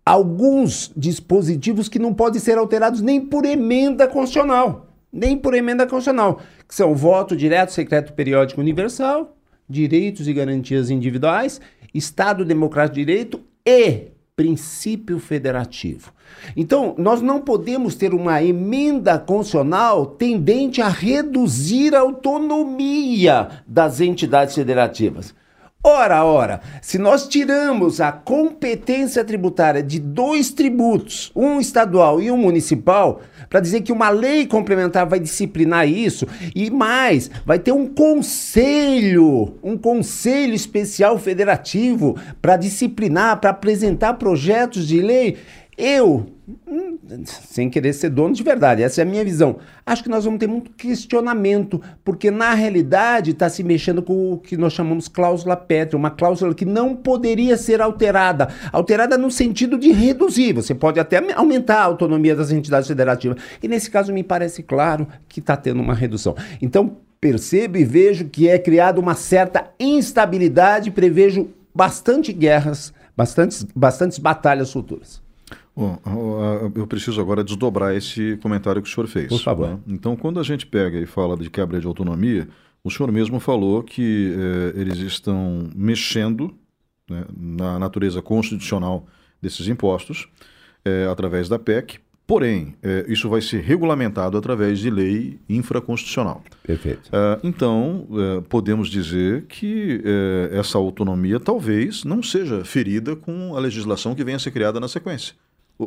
alguns 0.04 0.92
dispositivos 0.94 1.88
que 1.88 1.98
não 1.98 2.12
podem 2.12 2.40
ser 2.40 2.58
alterados 2.58 3.00
nem 3.00 3.20
por 3.20 3.46
emenda 3.46 4.06
constitucional. 4.06 4.88
Nem 5.10 5.34
por 5.38 5.54
emenda 5.54 5.86
constitucional. 5.86 6.40
Que 6.68 6.74
são 6.74 6.94
voto 6.94 7.34
direto, 7.34 7.72
secreto, 7.72 8.12
periódico 8.12 8.60
universal, 8.60 9.34
direitos 9.66 10.28
e 10.28 10.32
garantias 10.34 10.90
individuais, 10.90 11.58
Estado 11.94 12.44
Democrático 12.44 12.96
de 12.96 13.04
Direito 13.04 13.40
e 13.64 14.11
princípio 14.34 15.18
federativo. 15.18 16.12
Então, 16.56 16.94
nós 16.96 17.20
não 17.20 17.40
podemos 17.40 17.94
ter 17.94 18.14
uma 18.14 18.42
emenda 18.42 19.18
constitucional 19.18 20.06
tendente 20.06 20.80
a 20.80 20.88
reduzir 20.88 21.94
a 21.94 22.00
autonomia 22.00 23.62
das 23.66 24.00
entidades 24.00 24.54
federativas. 24.54 25.34
Ora, 25.84 26.24
ora, 26.24 26.60
se 26.80 26.96
nós 26.96 27.26
tiramos 27.26 28.00
a 28.00 28.12
competência 28.12 29.24
tributária 29.24 29.82
de 29.82 29.98
dois 29.98 30.52
tributos, 30.52 31.32
um 31.34 31.60
estadual 31.60 32.22
e 32.22 32.30
um 32.30 32.36
municipal, 32.36 33.20
para 33.50 33.58
dizer 33.58 33.80
que 33.80 33.90
uma 33.90 34.08
lei 34.08 34.46
complementar 34.46 35.06
vai 35.06 35.18
disciplinar 35.18 35.88
isso, 35.88 36.24
e 36.54 36.70
mais, 36.70 37.28
vai 37.44 37.58
ter 37.58 37.72
um 37.72 37.88
conselho, 37.88 39.58
um 39.60 39.76
conselho 39.76 40.54
especial 40.54 41.18
federativo 41.18 42.16
para 42.40 42.56
disciplinar, 42.56 43.40
para 43.40 43.50
apresentar 43.50 44.14
projetos 44.14 44.86
de 44.86 45.00
lei, 45.02 45.36
eu 45.76 46.26
hum, 46.66 46.98
sem 47.24 47.70
querer 47.70 47.92
ser 47.92 48.10
dono 48.10 48.34
de 48.34 48.42
verdade, 48.42 48.82
essa 48.82 49.00
é 49.00 49.02
a 49.02 49.06
minha 49.06 49.24
visão. 49.24 49.56
Acho 49.84 50.02
que 50.02 50.08
nós 50.08 50.24
vamos 50.24 50.38
ter 50.38 50.46
muito 50.46 50.70
questionamento, 50.72 51.80
porque 52.04 52.30
na 52.30 52.54
realidade 52.54 53.30
está 53.30 53.48
se 53.48 53.62
mexendo 53.62 54.02
com 54.02 54.32
o 54.32 54.38
que 54.38 54.56
nós 54.56 54.72
chamamos 54.72 55.08
cláusula 55.08 55.56
pétrea, 55.56 55.98
uma 55.98 56.10
cláusula 56.10 56.54
que 56.54 56.64
não 56.64 56.94
poderia 56.94 57.56
ser 57.56 57.80
alterada. 57.80 58.48
Alterada 58.72 59.16
no 59.16 59.30
sentido 59.30 59.78
de 59.78 59.92
reduzir, 59.92 60.52
você 60.52 60.74
pode 60.74 61.00
até 61.00 61.22
aumentar 61.34 61.80
a 61.80 61.84
autonomia 61.84 62.36
das 62.36 62.50
entidades 62.50 62.88
federativas. 62.88 63.38
E 63.62 63.68
nesse 63.68 63.90
caso 63.90 64.12
me 64.12 64.22
parece 64.22 64.62
claro 64.62 65.06
que 65.28 65.40
está 65.40 65.56
tendo 65.56 65.80
uma 65.80 65.94
redução. 65.94 66.36
Então, 66.60 66.96
percebo 67.20 67.78
e 67.78 67.84
vejo 67.84 68.26
que 68.26 68.48
é 68.48 68.58
criada 68.58 69.00
uma 69.00 69.14
certa 69.14 69.70
instabilidade, 69.78 70.90
prevejo 70.90 71.48
bastante 71.74 72.32
guerras, 72.32 72.92
bastantes, 73.16 73.66
bastantes 73.74 74.18
batalhas 74.18 74.72
futuras. 74.72 75.21
Bom, 75.74 75.98
eu 76.74 76.86
preciso 76.86 77.20
agora 77.20 77.42
desdobrar 77.42 77.94
esse 77.94 78.38
comentário 78.42 78.82
que 78.82 78.88
o 78.88 78.92
senhor 78.92 79.06
fez. 79.06 79.28
Por 79.28 79.40
favor. 79.40 79.68
Né? 79.68 79.78
Então, 79.88 80.14
quando 80.14 80.38
a 80.38 80.42
gente 80.42 80.66
pega 80.66 80.98
e 80.98 81.06
fala 81.06 81.36
de 81.36 81.48
quebra 81.48 81.80
de 81.80 81.86
autonomia, 81.86 82.46
o 82.84 82.90
senhor 82.90 83.10
mesmo 83.10 83.40
falou 83.40 83.82
que 83.82 84.34
eh, 84.36 84.80
eles 84.80 84.98
estão 84.98 85.70
mexendo 85.74 86.54
né, 87.08 87.24
na 87.34 87.78
natureza 87.78 88.20
constitucional 88.20 89.06
desses 89.40 89.66
impostos 89.66 90.28
eh, 90.84 91.08
através 91.10 91.48
da 91.48 91.58
PEC, 91.58 92.00
Porém, 92.24 92.76
é, 92.82 93.04
isso 93.08 93.28
vai 93.28 93.42
ser 93.42 93.60
regulamentado 93.60 94.38
através 94.38 94.78
de 94.78 94.88
lei 94.88 95.40
infraconstitucional. 95.48 96.42
Perfeito. 96.62 97.10
É, 97.12 97.40
então, 97.42 98.06
podemos 98.48 98.88
dizer 98.88 99.42
que 99.48 100.00
essa 100.52 100.78
autonomia 100.78 101.40
talvez 101.40 102.04
não 102.04 102.22
seja 102.22 102.64
ferida 102.64 103.16
com 103.16 103.56
a 103.56 103.60
legislação 103.60 104.14
que 104.14 104.24
venha 104.24 104.36
a 104.36 104.40
ser 104.40 104.52
criada 104.52 104.78
na 104.78 104.88
sequência. 104.88 105.34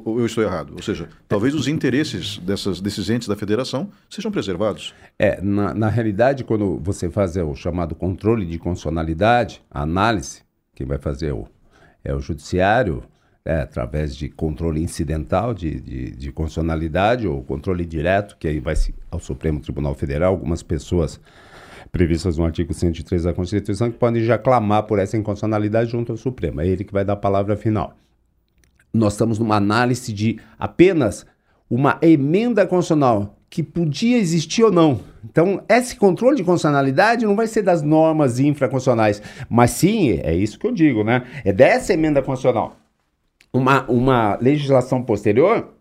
Ou 0.04 0.20
eu 0.20 0.25
estou 0.25 0.44
errado? 0.44 0.74
Ou 0.75 0.82
seja, 0.82 1.08
talvez 1.28 1.54
os 1.54 1.68
interesses 1.68 2.38
dessas, 2.38 2.82
desses 2.82 3.10
entes 3.10 3.28
da 3.28 3.36
federação 3.36 3.90
sejam 4.10 4.32
preservados. 4.32 4.94
É, 5.18 5.40
na, 5.42 5.74
na 5.74 5.90
realidade, 5.90 6.44
quando 6.44 6.80
você 6.80 7.10
faz 7.10 7.36
o 7.38 7.56
chamado 7.56 7.96
controle 7.96 8.46
de 8.46 8.58
constitucionalidade, 8.58 9.62
a 9.70 9.82
análise, 9.82 10.42
quem 10.74 10.86
vai 10.86 10.98
fazer 10.98 11.32
o, 11.32 11.48
é 12.04 12.14
o 12.14 12.20
judiciário, 12.20 13.04
é, 13.46 13.62
através 13.62 14.16
de 14.16 14.28
controle 14.28 14.82
incidental 14.82 15.54
de, 15.54 15.80
de, 15.80 16.12
de, 16.12 16.32
constitucionalidade 16.32 17.28
ou 17.28 17.44
controle 17.44 17.86
direto, 17.86 18.36
que 18.38 18.48
aí 18.48 18.60
vai 18.60 18.74
ao 19.12 19.20
Supremo 19.20 19.60
Tribunal 19.60 19.94
Federal, 19.94 20.34
algumas 20.34 20.64
pessoas 20.64 21.20
previstas 21.92 22.38
no 22.38 22.44
artigo 22.44 22.74
103 22.74 23.24
da 23.24 23.34
Constituição 23.34 23.92
que 23.92 23.98
podem 23.98 24.24
já 24.24 24.38
clamar 24.38 24.84
por 24.84 24.98
essa 24.98 25.16
inconstitucionalidade 25.16 25.92
junto 25.92 26.12
ao 26.12 26.18
Supremo. 26.18 26.60
É 26.60 26.68
ele 26.68 26.84
que 26.84 26.92
vai 26.92 27.06
dar 27.06 27.14
a 27.14 27.18
palavra 27.18 27.56
final. 27.56 27.96
Nós 28.96 29.14
estamos 29.14 29.40
numa 29.40 29.56
análise 29.56 30.12
de 30.14 30.40
apenas 30.58 31.25
uma 31.70 31.98
emenda 32.02 32.66
constitucional 32.66 33.38
que 33.50 33.64
podia 33.64 34.18
existir 34.18 34.64
ou 34.64 34.72
não. 34.72 35.00
Então, 35.24 35.62
esse 35.70 35.96
controle 35.96 36.36
de 36.36 36.44
constitucionalidade 36.44 37.25
não 37.25 37.36
vai 37.36 37.48
ser 37.48 37.62
das 37.62 37.82
normas 37.82 38.40
infraconstitucionais, 38.40 39.22
mas 39.50 39.72
sim, 39.72 40.20
é 40.24 40.36
isso 40.36 40.60
que 40.60 40.68
eu 40.68 40.72
digo, 40.72 41.04
né? 41.04 41.24
É 41.44 41.54
dessa 41.54 41.94
emenda 41.94 42.22
constitucional 42.22 42.78
uma, 43.56 43.90
uma 43.90 44.38
legislação 44.42 45.02
posterior, 45.02 45.74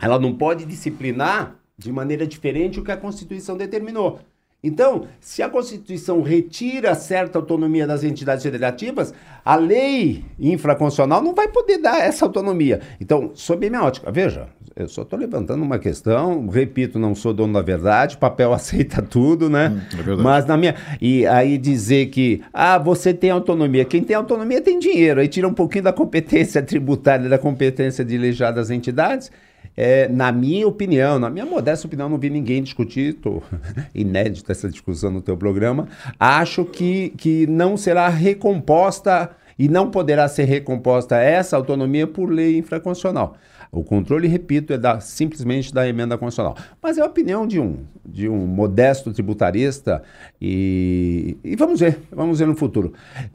ela 0.00 0.18
não 0.18 0.34
pode 0.34 0.64
disciplinar 0.64 1.56
de 1.78 1.92
maneira 1.92 2.26
diferente 2.26 2.80
o 2.80 2.84
que 2.84 2.90
a 2.90 2.96
Constituição 2.96 3.56
determinou. 3.56 4.20
Então, 4.66 5.06
se 5.20 5.44
a 5.44 5.48
Constituição 5.48 6.22
retira 6.22 6.92
certa 6.96 7.38
autonomia 7.38 7.86
das 7.86 8.02
entidades 8.02 8.42
federativas, 8.42 9.14
a 9.44 9.54
lei 9.54 10.24
infraconstitucional 10.40 11.22
não 11.22 11.36
vai 11.36 11.46
poder 11.46 11.78
dar 11.78 12.00
essa 12.00 12.24
autonomia. 12.24 12.80
Então, 13.00 13.30
sob 13.32 13.64
a 13.64 13.70
minha 13.70 13.84
ótica, 13.84 14.10
veja, 14.10 14.48
eu 14.74 14.88
só 14.88 15.02
estou 15.02 15.16
levantando 15.16 15.62
uma 15.62 15.78
questão, 15.78 16.48
repito, 16.48 16.98
não 16.98 17.14
sou 17.14 17.32
dono 17.32 17.52
da 17.52 17.62
verdade, 17.62 18.16
papel 18.16 18.50
aceita 18.52 19.00
tudo, 19.00 19.48
né? 19.48 19.68
Hum, 19.68 20.12
é 20.12 20.16
Mas 20.16 20.44
na 20.46 20.56
minha. 20.56 20.74
E 21.00 21.24
aí 21.28 21.56
dizer 21.58 22.06
que, 22.06 22.42
ah, 22.52 22.76
você 22.76 23.14
tem 23.14 23.30
autonomia. 23.30 23.84
Quem 23.84 24.02
tem 24.02 24.16
autonomia 24.16 24.60
tem 24.60 24.80
dinheiro. 24.80 25.20
Aí 25.20 25.28
tira 25.28 25.46
um 25.46 25.54
pouquinho 25.54 25.84
da 25.84 25.92
competência 25.92 26.60
tributária, 26.60 27.28
da 27.28 27.38
competência 27.38 28.04
de 28.04 28.18
legislar 28.18 28.52
das 28.52 28.68
entidades 28.68 29.30
é, 29.76 30.08
na 30.08 30.30
minha 30.32 30.66
opinião, 30.66 31.18
na 31.18 31.30
minha 31.30 31.46
modesta 31.46 31.86
opinião, 31.86 32.08
não 32.08 32.18
vi 32.18 32.28
ninguém 32.28 32.62
discutir, 32.62 33.14
estou 33.14 33.42
inédita 33.94 34.52
essa 34.52 34.68
discussão 34.68 35.10
no 35.10 35.22
teu 35.22 35.36
programa, 35.36 35.88
acho 36.18 36.64
que, 36.64 37.10
que 37.16 37.46
não 37.46 37.76
será 37.76 38.08
recomposta 38.08 39.30
e 39.58 39.68
não 39.68 39.90
poderá 39.90 40.28
ser 40.28 40.44
recomposta 40.44 41.16
essa 41.16 41.56
autonomia 41.56 42.06
por 42.06 42.30
lei 42.30 42.58
infraconstitucional. 42.58 43.36
O 43.72 43.82
controle, 43.82 44.28
repito, 44.28 44.72
é 44.72 44.78
da, 44.78 45.00
simplesmente 45.00 45.72
da 45.72 45.86
emenda 45.88 46.16
constitucional. 46.16 46.56
Mas 46.80 46.98
é 46.98 47.02
a 47.02 47.06
opinião 47.06 47.46
de 47.46 47.60
um, 47.60 47.84
de 48.04 48.28
um 48.28 48.46
modesto 48.46 49.12
tributarista 49.12 50.02
e, 50.40 51.36
e 51.42 51.56
vamos 51.56 51.80
ver, 51.80 51.98
vamos 52.10 52.38
ver 52.38 52.46
no 52.46 52.54
futuro. 52.54 52.92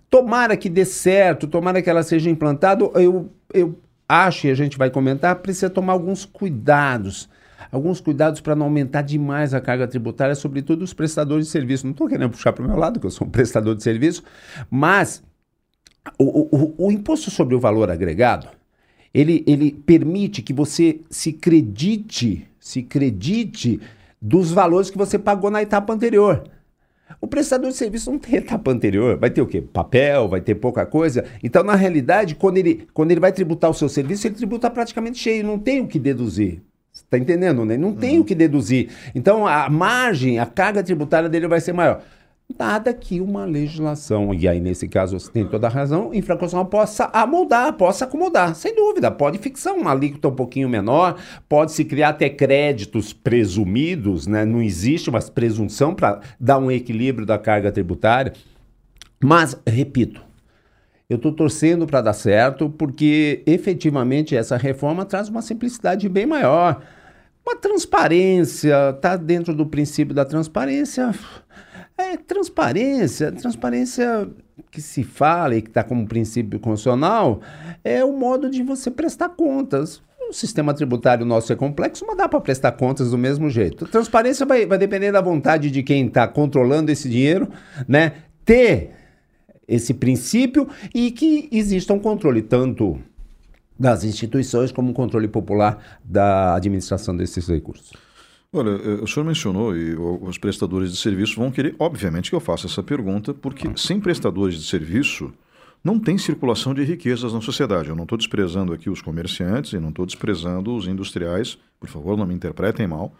Tomara 0.09 0.55
que 0.55 0.69
dê 0.69 0.85
certo, 0.85 1.47
tomara 1.47 1.81
que 1.81 1.89
ela 1.89 2.03
seja 2.03 2.29
implantada. 2.29 2.83
Eu, 2.95 3.29
eu 3.53 3.77
acho, 4.11 4.47
e 4.47 4.51
a 4.51 4.55
gente 4.55 4.77
vai 4.77 4.89
comentar, 4.89 5.35
precisa 5.37 5.69
tomar 5.69 5.93
alguns 5.93 6.25
cuidados. 6.25 7.29
Alguns 7.71 8.01
cuidados 8.01 8.41
para 8.41 8.55
não 8.55 8.65
aumentar 8.65 9.01
demais 9.01 9.53
a 9.53 9.61
carga 9.61 9.87
tributária, 9.87 10.35
sobretudo 10.35 10.81
os 10.81 10.93
prestadores 10.93 11.45
de 11.45 11.51
serviço. 11.51 11.85
Não 11.85 11.91
estou 11.91 12.09
querendo 12.09 12.31
puxar 12.31 12.51
para 12.51 12.65
o 12.65 12.67
meu 12.67 12.77
lado, 12.77 12.99
que 12.99 13.05
eu 13.05 13.11
sou 13.11 13.25
um 13.25 13.29
prestador 13.31 13.75
de 13.75 13.83
serviço, 13.83 14.23
mas 14.69 15.23
o, 16.17 16.25
o, 16.55 16.87
o 16.87 16.91
imposto 16.91 17.31
sobre 17.31 17.55
o 17.55 17.59
valor 17.59 17.89
agregado, 17.89 18.47
ele, 19.13 19.43
ele 19.47 19.71
permite 19.71 20.41
que 20.41 20.51
você 20.51 20.99
se 21.09 21.31
credite, 21.31 22.47
se 22.59 22.83
credite 22.83 23.79
dos 24.21 24.51
valores 24.51 24.89
que 24.89 24.97
você 24.97 25.17
pagou 25.17 25.49
na 25.49 25.61
etapa 25.61 25.93
anterior. 25.93 26.43
O 27.19 27.27
prestador 27.27 27.69
de 27.69 27.75
serviço 27.75 28.11
não 28.11 28.19
tem 28.19 28.35
etapa 28.35 28.71
anterior. 28.71 29.17
Vai 29.17 29.29
ter 29.29 29.41
o 29.41 29.47
quê? 29.47 29.61
Papel, 29.61 30.27
vai 30.27 30.41
ter 30.41 30.55
pouca 30.55 30.85
coisa. 30.85 31.25
Então, 31.43 31.63
na 31.63 31.75
realidade, 31.75 32.35
quando 32.35 32.57
ele, 32.57 32.87
quando 32.93 33.11
ele 33.11 33.19
vai 33.19 33.31
tributar 33.31 33.69
o 33.69 33.73
seu 33.73 33.89
serviço, 33.89 34.27
ele 34.27 34.35
tributa 34.35 34.69
praticamente 34.69 35.17
cheio, 35.17 35.45
não 35.45 35.59
tem 35.59 35.81
o 35.81 35.87
que 35.87 35.99
deduzir. 35.99 36.61
Está 36.93 37.17
entendendo, 37.17 37.65
né? 37.65 37.77
Não 37.77 37.93
tem 37.93 38.15
uhum. 38.15 38.21
o 38.21 38.25
que 38.25 38.35
deduzir. 38.35 38.89
Então, 39.15 39.47
a 39.47 39.69
margem, 39.69 40.39
a 40.39 40.45
carga 40.45 40.83
tributária 40.83 41.29
dele 41.29 41.47
vai 41.47 41.61
ser 41.61 41.73
maior 41.73 42.01
nada 42.57 42.93
que 42.93 43.19
uma 43.19 43.45
legislação, 43.45 44.33
e 44.33 44.47
aí 44.47 44.59
nesse 44.59 44.87
caso 44.87 45.19
você 45.19 45.31
tem 45.31 45.45
toda 45.45 45.67
a 45.67 45.69
razão, 45.69 46.13
infraconstitucional 46.13 46.65
possa 46.65 47.05
amoldar, 47.13 47.73
possa 47.73 48.05
acomodar, 48.05 48.55
sem 48.55 48.75
dúvida, 48.75 49.11
pode 49.11 49.37
fixar 49.37 49.73
uma 49.73 49.91
alíquota 49.91 50.27
um 50.27 50.35
pouquinho 50.35 50.69
menor, 50.69 51.17
pode 51.47 51.71
se 51.71 51.85
criar 51.85 52.09
até 52.09 52.29
créditos 52.29 53.13
presumidos, 53.13 54.27
né? 54.27 54.45
não 54.45 54.61
existe 54.61 55.09
uma 55.09 55.21
presunção 55.21 55.93
para 55.93 56.21
dar 56.39 56.57
um 56.57 56.71
equilíbrio 56.71 57.25
da 57.25 57.37
carga 57.37 57.71
tributária, 57.71 58.33
mas, 59.23 59.55
repito, 59.67 60.21
eu 61.09 61.17
estou 61.17 61.31
torcendo 61.33 61.85
para 61.85 62.01
dar 62.01 62.13
certo, 62.13 62.69
porque 62.69 63.43
efetivamente 63.45 64.35
essa 64.35 64.55
reforma 64.55 65.03
traz 65.03 65.27
uma 65.27 65.41
simplicidade 65.41 66.07
bem 66.07 66.25
maior, 66.25 66.81
uma 67.45 67.55
transparência, 67.55 68.91
está 68.95 69.17
dentro 69.17 69.53
do 69.53 69.65
princípio 69.65 70.15
da 70.15 70.23
transparência 70.23 71.13
é 72.11 72.17
transparência. 72.17 73.31
Transparência 73.31 74.29
que 74.69 74.81
se 74.81 75.03
fala 75.03 75.55
e 75.55 75.61
que 75.61 75.69
está 75.69 75.83
como 75.83 76.07
princípio 76.07 76.59
constitucional 76.59 77.41
é 77.83 78.03
o 78.03 78.13
modo 78.13 78.49
de 78.49 78.61
você 78.63 78.91
prestar 78.91 79.29
contas. 79.29 80.01
O 80.29 80.33
sistema 80.33 80.73
tributário 80.73 81.25
nosso 81.25 81.51
é 81.51 81.55
complexo, 81.55 82.05
mas 82.07 82.15
dá 82.15 82.27
para 82.27 82.39
prestar 82.39 82.71
contas 82.73 83.11
do 83.11 83.17
mesmo 83.17 83.49
jeito. 83.49 83.85
Transparência 83.85 84.45
vai, 84.45 84.65
vai 84.65 84.77
depender 84.77 85.11
da 85.11 85.21
vontade 85.21 85.69
de 85.69 85.83
quem 85.83 86.07
está 86.07 86.27
controlando 86.27 86.91
esse 86.91 87.09
dinheiro, 87.09 87.49
né? 87.87 88.13
Ter 88.45 88.91
esse 89.67 89.93
princípio 89.93 90.69
e 90.93 91.11
que 91.11 91.49
exista 91.51 91.93
um 91.93 91.99
controle 91.99 92.41
tanto 92.41 92.97
das 93.77 94.03
instituições 94.03 94.71
como 94.71 94.91
um 94.91 94.93
controle 94.93 95.27
popular 95.27 95.99
da 96.03 96.55
administração 96.55 97.15
desses 97.15 97.47
recursos. 97.47 97.91
Olha, 98.53 98.71
eh, 98.71 99.01
o 99.01 99.07
senhor 99.07 99.25
mencionou 99.25 99.75
e 99.75 99.95
os 99.95 100.37
prestadores 100.37 100.91
de 100.91 100.97
serviço 100.97 101.37
vão 101.37 101.49
querer, 101.49 101.73
obviamente, 101.79 102.29
que 102.29 102.35
eu 102.35 102.39
faça 102.41 102.67
essa 102.67 102.83
pergunta, 102.83 103.33
porque 103.33 103.67
ah. 103.67 103.73
sem 103.77 103.99
prestadores 103.99 104.55
de 104.55 104.65
serviço 104.65 105.33
não 105.81 105.97
tem 105.97 106.17
circulação 106.17 106.73
de 106.73 106.83
riquezas 106.83 107.33
na 107.33 107.39
sociedade. 107.39 107.89
Eu 107.89 107.95
não 107.95 108.03
estou 108.03 108.17
desprezando 108.17 108.73
aqui 108.73 108.89
os 108.89 109.01
comerciantes 109.01 109.71
e 109.71 109.79
não 109.79 109.89
estou 109.89 110.05
desprezando 110.05 110.75
os 110.75 110.85
industriais, 110.85 111.57
por 111.79 111.87
favor, 111.87 112.17
não 112.17 112.25
me 112.25 112.33
interpretem 112.33 112.85
mal, 112.87 113.15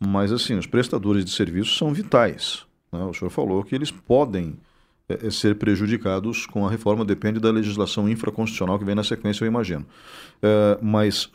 mas 0.00 0.32
assim, 0.32 0.56
os 0.56 0.66
prestadores 0.66 1.26
de 1.26 1.30
serviço 1.30 1.76
são 1.76 1.92
vitais. 1.92 2.64
Né? 2.90 3.04
O 3.04 3.12
senhor 3.12 3.30
falou 3.30 3.62
que 3.62 3.74
eles 3.74 3.90
podem 3.90 4.56
ser 5.30 5.56
prejudicados 5.56 6.46
com 6.46 6.66
a 6.66 6.70
reforma 6.70 7.04
depende 7.04 7.38
da 7.38 7.50
legislação 7.50 8.08
infraconstitucional 8.08 8.78
que 8.78 8.84
vem 8.84 8.94
na 8.94 9.04
sequência, 9.04 9.44
eu 9.44 9.48
imagino. 9.48 9.84
É, 10.42 10.78
mas, 10.80 11.30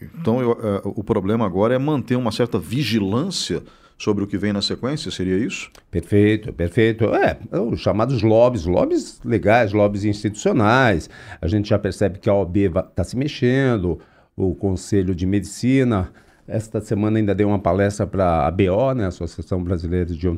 então, 0.00 0.40
eu, 0.40 0.52
é, 0.52 0.82
o 0.84 1.02
problema 1.02 1.46
agora 1.46 1.74
é 1.74 1.78
manter 1.78 2.16
uma 2.16 2.30
certa 2.30 2.58
vigilância 2.58 3.62
sobre 3.98 4.22
o 4.22 4.26
que 4.26 4.36
vem 4.36 4.52
na 4.52 4.60
sequência, 4.60 5.10
seria 5.10 5.38
isso? 5.38 5.70
Perfeito, 5.90 6.52
perfeito. 6.52 7.06
É, 7.14 7.38
os 7.58 7.80
chamados 7.80 8.22
lobbies, 8.22 8.66
lobbies 8.66 9.20
legais, 9.24 9.72
lobbies 9.72 10.04
institucionais. 10.04 11.08
A 11.40 11.48
gente 11.48 11.70
já 11.70 11.78
percebe 11.78 12.18
que 12.18 12.28
a 12.28 12.34
OAB 12.34 12.56
está 12.90 13.04
se 13.04 13.16
mexendo, 13.16 13.98
o 14.36 14.54
Conselho 14.54 15.14
de 15.14 15.24
Medicina. 15.24 16.12
Esta 16.48 16.80
semana 16.80 17.18
ainda 17.18 17.34
dei 17.34 17.44
uma 17.44 17.58
palestra 17.58 18.06
para 18.06 18.46
a 18.46 18.50
BO, 18.50 18.94
né, 18.94 19.06
Associação 19.06 19.62
Brasileira 19.62 20.06
de 20.06 20.28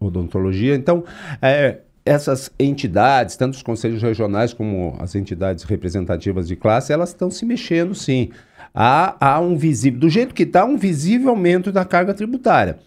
Odontologia. 0.00 0.74
Então, 0.74 1.04
é, 1.40 1.78
essas 2.04 2.50
entidades, 2.58 3.36
tanto 3.36 3.54
os 3.54 3.62
conselhos 3.62 4.02
regionais 4.02 4.52
como 4.52 4.96
as 4.98 5.14
entidades 5.14 5.64
representativas 5.64 6.48
de 6.48 6.56
classe, 6.56 6.92
elas 6.92 7.10
estão 7.10 7.30
se 7.30 7.44
mexendo 7.44 7.94
sim. 7.94 8.30
Há, 8.74 9.16
há 9.20 9.40
um 9.40 9.56
visível, 9.56 10.00
do 10.00 10.08
jeito 10.08 10.34
que 10.34 10.44
está, 10.44 10.64
um 10.64 10.76
visível 10.76 11.30
aumento 11.30 11.70
da 11.70 11.84
carga 11.84 12.14
tributária. 12.14 12.78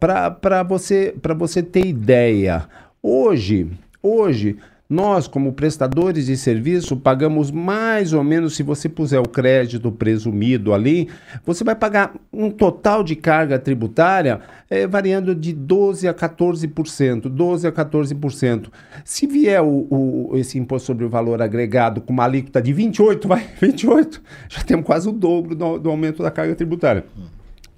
Para 0.00 0.62
você, 0.62 1.14
você 1.36 1.62
ter 1.62 1.86
ideia, 1.86 2.66
hoje, 3.02 3.70
hoje 4.02 4.56
nós, 4.88 5.26
como 5.26 5.54
prestadores 5.54 6.26
de 6.26 6.36
serviço, 6.36 6.94
pagamos 6.96 7.50
mais 7.50 8.12
ou 8.12 8.22
menos, 8.22 8.54
se 8.54 8.62
você 8.62 8.86
puser 8.86 9.18
o 9.18 9.28
crédito 9.28 9.90
presumido 9.90 10.74
ali, 10.74 11.08
você 11.44 11.64
vai 11.64 11.74
pagar 11.74 12.14
um 12.30 12.50
total 12.50 13.02
de 13.02 13.16
carga 13.16 13.58
tributária 13.58 14.40
é, 14.68 14.86
variando 14.86 15.34
de 15.34 15.54
12% 15.54 16.08
a 16.08 16.14
14%. 16.14 17.22
12% 17.22 17.66
a 17.66 17.72
14%. 17.72 18.66
Se 19.04 19.26
vier 19.26 19.62
o, 19.62 19.86
o, 19.90 20.36
esse 20.36 20.58
imposto 20.58 20.86
sobre 20.86 21.06
o 21.06 21.08
valor 21.08 21.40
agregado 21.40 22.02
com 22.02 22.12
uma 22.12 22.24
alíquota 22.24 22.60
de 22.60 22.74
28%, 22.74 23.26
vai, 23.26 23.42
28%, 23.62 24.20
já 24.50 24.62
temos 24.62 24.84
quase 24.84 25.08
o 25.08 25.12
dobro 25.12 25.54
do, 25.54 25.78
do 25.78 25.88
aumento 25.88 26.22
da 26.22 26.30
carga 26.30 26.54
tributária. 26.54 27.06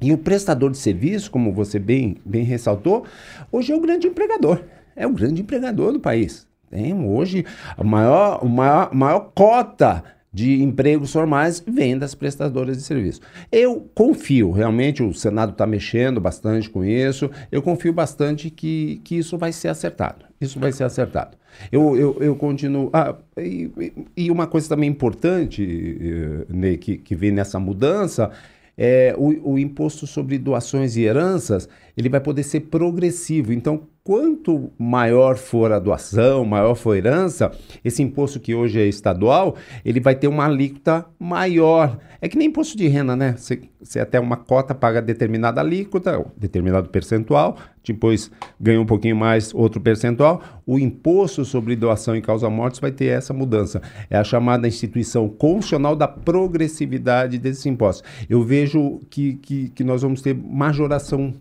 E 0.01 0.13
o 0.13 0.19
prestador 0.19 0.73
de 0.73 0.77
serviço, 0.77 1.31
como 1.31 1.53
você 1.53 1.79
bem, 1.79 2.17
bem 2.25 2.43
ressaltou, 2.43 3.05
hoje 3.51 3.73
é 3.73 3.77
o 3.77 3.81
grande 3.81 4.09
empregador. 4.09 4.63
É 4.95 5.07
o 5.07 5.13
grande 5.13 5.41
empregador 5.41 5.93
do 5.93 6.01
país. 6.01 6.47
Tem 6.71 6.95
hoje 6.95 7.45
a 7.77 7.85
maior, 7.85 8.41
a 8.43 8.45
maior, 8.45 8.95
maior 8.95 9.31
cota 9.35 10.03
de 10.33 10.63
empregos 10.63 11.13
formais 11.13 11.65
vem 11.67 11.97
das 11.97 12.15
prestadoras 12.15 12.77
de 12.77 12.83
serviço. 12.83 13.23
Eu 13.51 13.89
confio, 13.95 14.51
realmente 14.51 15.03
o 15.03 15.15
Senado 15.15 15.53
está 15.53 15.67
mexendo 15.67 16.21
bastante 16.21 16.69
com 16.69 16.85
isso, 16.85 17.31
eu 17.51 17.63
confio 17.63 17.91
bastante 17.91 18.51
que, 18.51 19.01
que 19.03 19.17
isso 19.17 19.39
vai 19.39 19.51
ser 19.51 19.69
acertado. 19.69 20.27
Isso 20.39 20.61
vai 20.61 20.73
ser 20.73 20.85
acertado. 20.85 21.39
Eu, 21.73 21.97
eu, 21.97 22.17
eu 22.21 22.37
continuo. 22.37 22.91
Ah, 22.93 23.15
e, 23.39 23.71
e 24.15 24.31
uma 24.31 24.47
coisa 24.47 24.69
também 24.69 24.91
importante, 24.91 26.47
eh, 26.51 26.77
que, 26.77 26.99
que 26.99 27.15
vem 27.15 27.31
nessa 27.31 27.59
mudança 27.59 28.31
é, 28.77 29.15
o, 29.17 29.53
o, 29.53 29.59
imposto 29.59 30.07
sobre 30.07 30.37
doações 30.39 30.97
e 30.97 31.03
heranças 31.03 31.67
ele 31.97 32.09
vai 32.09 32.21
poder 32.21 32.43
ser 32.43 32.61
progressivo. 32.61 33.53
Então, 33.53 33.89
quanto 34.07 34.71
maior 34.79 35.37
for 35.37 35.73
a 35.73 35.81
doação, 35.81 36.45
maior 36.45 36.77
for 36.77 36.95
a 36.95 36.99
herança, 36.99 37.51
esse 37.85 38.05
imposto 38.05 38.39
que 38.39 38.55
hoje 38.55 38.81
é 38.81 38.87
estadual, 38.87 39.57
ele 39.85 39.99
vai 39.99 40.15
ter 40.15 40.29
uma 40.29 40.45
alíquota 40.45 41.05
maior. 41.19 41.99
É 42.21 42.29
que 42.29 42.39
nem 42.39 42.47
imposto 42.47 42.79
de 42.79 42.87
renda, 42.87 43.17
né? 43.17 43.35
Você, 43.37 43.63
você 43.83 43.99
até 43.99 44.21
uma 44.21 44.37
cota 44.37 44.77
paga 44.77 45.03
determinada 45.03 45.61
alíquota, 45.61 46.25
determinado 46.37 46.89
percentual, 46.89 47.57
depois 47.85 48.31
ganha 48.61 48.81
um 48.81 48.87
pouquinho 48.87 49.17
mais 49.17 49.53
outro 49.53 49.81
percentual. 49.81 50.41
O 50.65 50.79
imposto 50.79 51.45
sobre 51.45 51.75
doação 51.75 52.15
e 52.15 52.23
causa-mortes 52.23 52.79
vai 52.79 52.93
ter 52.93 53.07
essa 53.07 53.35
mudança. 53.35 53.83
É 54.09 54.17
a 54.17 54.23
chamada 54.23 54.69
instituição 54.69 55.29
constitucional 55.29 55.97
da 55.97 56.07
progressividade 56.07 57.39
desses 57.39 57.67
impostos. 57.67 58.09
Eu 58.31 58.45
vejo 58.45 59.01
que, 59.11 59.35
que, 59.35 59.69
que 59.71 59.83
nós 59.83 60.03
vamos 60.03 60.23
ter 60.23 60.33
majoração 60.33 61.35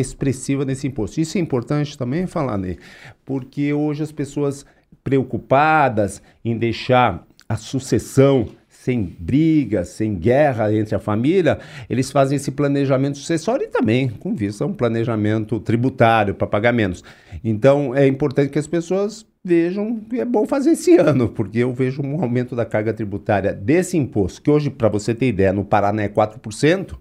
expressiva 0.00 0.64
nesse 0.64 0.86
imposto. 0.86 1.20
Isso 1.20 1.38
é 1.38 1.40
importante 1.40 1.96
também 1.96 2.26
falar, 2.26 2.58
né? 2.58 2.76
Porque 3.24 3.72
hoje 3.72 4.02
as 4.02 4.12
pessoas 4.12 4.64
preocupadas 5.02 6.22
em 6.44 6.56
deixar 6.56 7.26
a 7.48 7.56
sucessão 7.56 8.48
sem 8.68 9.02
briga, 9.18 9.84
sem 9.84 10.14
guerra 10.14 10.72
entre 10.72 10.94
a 10.94 10.98
família, 10.98 11.58
eles 11.88 12.10
fazem 12.10 12.36
esse 12.36 12.50
planejamento 12.50 13.18
sucessório 13.18 13.64
e 13.64 13.68
também 13.68 14.08
com 14.08 14.34
vista 14.34 14.64
a 14.64 14.66
um 14.66 14.72
planejamento 14.72 15.60
tributário 15.60 16.34
para 16.34 16.46
pagar 16.46 16.72
menos. 16.72 17.04
Então 17.44 17.94
é 17.94 18.06
importante 18.06 18.50
que 18.50 18.58
as 18.58 18.66
pessoas 18.66 19.26
vejam 19.44 20.00
que 20.00 20.20
é 20.20 20.24
bom 20.24 20.46
fazer 20.46 20.70
esse 20.70 20.96
ano, 20.96 21.28
porque 21.28 21.58
eu 21.58 21.74
vejo 21.74 22.00
um 22.02 22.22
aumento 22.22 22.56
da 22.56 22.64
carga 22.64 22.94
tributária 22.94 23.52
desse 23.52 23.98
imposto, 23.98 24.40
que 24.40 24.50
hoje, 24.50 24.70
para 24.70 24.88
você 24.88 25.14
ter 25.14 25.28
ideia, 25.28 25.52
no 25.52 25.64
Paraná 25.64 26.02
é 26.02 26.08
4%, 26.08 26.96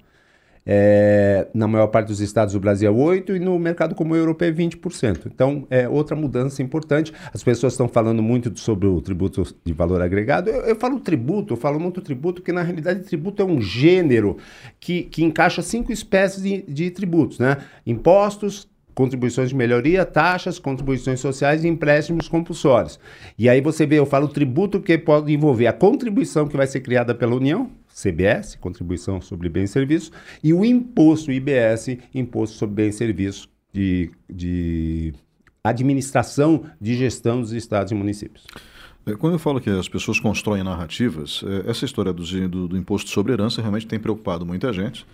é, 0.65 1.47
na 1.53 1.67
maior 1.67 1.87
parte 1.87 2.07
dos 2.07 2.19
estados 2.19 2.53
do 2.53 2.59
Brasil 2.59 2.89
é 2.89 2.93
8% 2.93 3.35
e 3.35 3.39
no 3.39 3.57
mercado 3.57 3.95
comum 3.95 4.15
europeu 4.15 4.47
é 4.47 4.51
20%. 4.51 5.21
Então, 5.25 5.65
é 5.69 5.87
outra 5.87 6.15
mudança 6.15 6.61
importante. 6.61 7.13
As 7.33 7.43
pessoas 7.43 7.73
estão 7.73 7.87
falando 7.87 8.21
muito 8.21 8.57
sobre 8.59 8.87
o 8.87 9.01
tributo 9.01 9.43
de 9.63 9.73
valor 9.73 10.01
agregado. 10.01 10.49
Eu, 10.49 10.61
eu 10.61 10.75
falo 10.75 10.99
tributo, 10.99 11.53
eu 11.53 11.57
falo 11.57 11.79
muito 11.79 12.01
tributo, 12.01 12.41
porque 12.41 12.51
na 12.51 12.61
realidade 12.61 13.01
tributo 13.01 13.41
é 13.41 13.45
um 13.45 13.61
gênero 13.61 14.37
que, 14.79 15.03
que 15.03 15.23
encaixa 15.23 15.61
cinco 15.61 15.91
espécies 15.91 16.43
de, 16.43 16.61
de 16.67 16.91
tributos, 16.91 17.39
né? 17.39 17.57
Impostos, 17.85 18.67
contribuições 18.99 19.47
de 19.47 19.55
melhoria, 19.55 20.05
taxas, 20.05 20.59
contribuições 20.59 21.21
sociais 21.21 21.63
e 21.63 21.69
empréstimos 21.69 22.27
compulsórios. 22.27 22.99
E 23.37 23.47
aí 23.47 23.61
você 23.61 23.85
vê, 23.85 23.97
eu 23.97 24.05
falo 24.05 24.27
tributo 24.27 24.81
que 24.81 24.97
pode 24.97 25.33
envolver 25.33 25.67
a 25.67 25.73
contribuição 25.73 26.45
que 26.45 26.57
vai 26.57 26.67
ser 26.67 26.81
criada 26.81 27.15
pela 27.15 27.33
União, 27.33 27.71
CBS, 28.01 28.55
Contribuição 28.55 29.19
sobre 29.21 29.49
Bens 29.49 29.69
e 29.69 29.73
Serviços, 29.73 30.11
e 30.43 30.53
o 30.53 30.63
imposto 30.63 31.31
IBS, 31.31 31.97
Imposto 32.13 32.57
sobre 32.57 32.75
Bens 32.75 32.95
e 32.95 32.97
Serviços 32.97 33.49
de, 33.73 34.11
de 34.29 35.13
administração 35.63 36.65
de 36.79 36.95
gestão 36.95 37.41
dos 37.41 37.51
estados 37.51 37.91
e 37.91 37.95
municípios. 37.95 38.45
É, 39.05 39.15
quando 39.15 39.33
eu 39.33 39.39
falo 39.39 39.59
que 39.59 39.69
as 39.69 39.87
pessoas 39.87 40.19
constroem 40.19 40.63
narrativas, 40.63 41.43
é, 41.45 41.69
essa 41.69 41.85
história 41.85 42.13
do, 42.13 42.23
do, 42.49 42.67
do, 42.69 42.77
imposto 42.77 43.09
sobre 43.09 43.33
herança 43.33 43.61
realmente 43.61 43.87
tem 43.87 43.99
preocupado 43.99 44.45
muita 44.45 44.71
gente, 44.73 45.05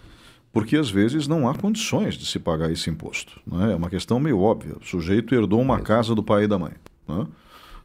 porque 0.52 0.78
às 0.78 0.89
vezes 0.89 1.28
não 1.28 1.50
há 1.50 1.54
condições 1.54 2.15
de 2.15 2.26
se 2.26 2.39
pagar 2.39 2.71
esse 2.71 2.89
imposto. 2.89 3.39
Né? 3.45 3.74
É 3.74 3.76
uma 3.76 3.89
questão 3.89 4.19
meio 4.19 4.39
óbvia. 4.39 4.76
O 4.82 4.86
sujeito 4.86 5.36
herdou 5.36 5.62
uma 5.62 5.80
casa 5.82 6.15
do 6.15 6.24
pai 6.24 6.45
e 6.45 6.48
da 6.48 6.58
mãe. 6.58 6.71
Né? 7.08 7.28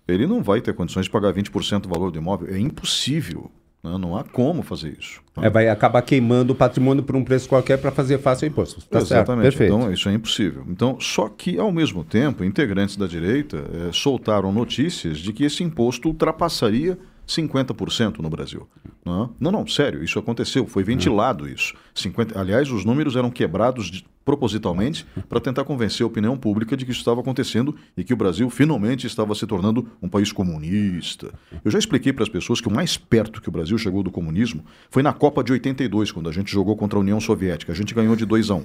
Ele 0.07 0.27
não 0.27 0.43
vai 0.43 0.61
ter 0.61 0.75
condições 0.75 1.07
de 1.07 1.11
pagar 1.11 1.33
20% 1.33 1.83
do 1.83 1.89
valor 1.89 2.11
do 2.11 2.19
imóvel. 2.19 2.49
É 2.55 2.59
impossível. 2.59 3.51
Não, 3.83 4.15
há 4.15 4.25
como 4.25 4.63
fazer 4.63 4.95
isso. 4.99 5.23
É, 5.41 5.49
vai 5.49 5.69
acabar 5.69 6.03
queimando 6.03 6.53
o 6.53 6.57
patrimônio 6.57 7.03
por 7.03 7.17
um 7.17 7.25
preço 7.25 7.49
qualquer 7.49 7.79
para 7.79 7.91
fazer 7.91 8.19
fácil 8.19 8.47
o 8.47 8.51
imposto. 8.51 8.83
Tá 8.87 8.99
Exatamente. 8.99 9.57
Certo. 9.57 9.75
Então, 9.75 9.93
isso 9.93 10.09
é 10.09 10.13
impossível. 10.13 10.65
Então, 10.69 11.01
só 11.01 11.29
que, 11.29 11.59
ao 11.59 11.73
mesmo 11.73 12.05
tempo, 12.05 12.45
integrantes 12.45 12.97
da 12.97 13.07
direita 13.07 13.65
é, 13.89 13.93
soltaram 13.93 14.53
notícias 14.53 15.19
de 15.19 15.33
que 15.33 15.45
esse 15.45 15.65
imposto 15.65 16.09
ultrapassaria 16.09 16.99
50% 17.31 18.19
no 18.19 18.29
Brasil. 18.29 18.69
Não, 19.05 19.25
é? 19.25 19.29
não, 19.39 19.53
não, 19.53 19.67
sério, 19.67 20.03
isso 20.03 20.19
aconteceu, 20.19 20.67
foi 20.67 20.83
ventilado 20.83 21.49
isso. 21.49 21.75
50, 21.95 22.39
aliás, 22.39 22.71
os 22.71 22.85
números 22.85 23.15
eram 23.15 23.31
quebrados 23.31 23.91
de, 23.91 24.05
propositalmente 24.25 25.07
para 25.29 25.41
tentar 25.41 25.65
convencer 25.65 26.05
a 26.05 26.07
opinião 26.07 26.37
pública 26.37 26.77
de 26.77 26.85
que 26.85 26.91
isso 26.91 27.01
estava 27.01 27.21
acontecendo 27.21 27.75
e 27.97 28.03
que 28.03 28.13
o 28.13 28.17
Brasil 28.17 28.51
finalmente 28.51 29.07
estava 29.07 29.35
se 29.35 29.47
tornando 29.47 29.89
um 30.03 30.09
país 30.09 30.33
comunista. 30.33 31.33
Eu 31.65 31.71
já 31.71 31.79
expliquei 31.79 32.13
para 32.13 32.25
as 32.25 32.29
pessoas 32.29 32.61
que 32.61 32.69
o 32.69 32.75
mais 32.75 32.97
perto 32.97 33.41
que 33.41 33.49
o 33.49 33.53
Brasil 33.53 33.79
chegou 33.79 34.03
do 34.03 34.11
comunismo 34.11 34.65
foi 34.91 35.03
na 35.03 35.13
Copa 35.13 35.43
de 35.45 35.53
82, 35.53 36.13
quando 36.13 36.29
a 36.29 36.33
gente 36.33 36.51
jogou 36.51 36.77
contra 36.77 36.99
a 36.99 37.01
União 37.01 37.21
Soviética. 37.21 37.73
A 37.73 37.77
gente 37.77 37.95
ganhou 37.95 38.17
de 38.17 38.27
2 38.27 38.51
a 38.51 38.55
1. 38.55 38.59
Um. 38.59 38.65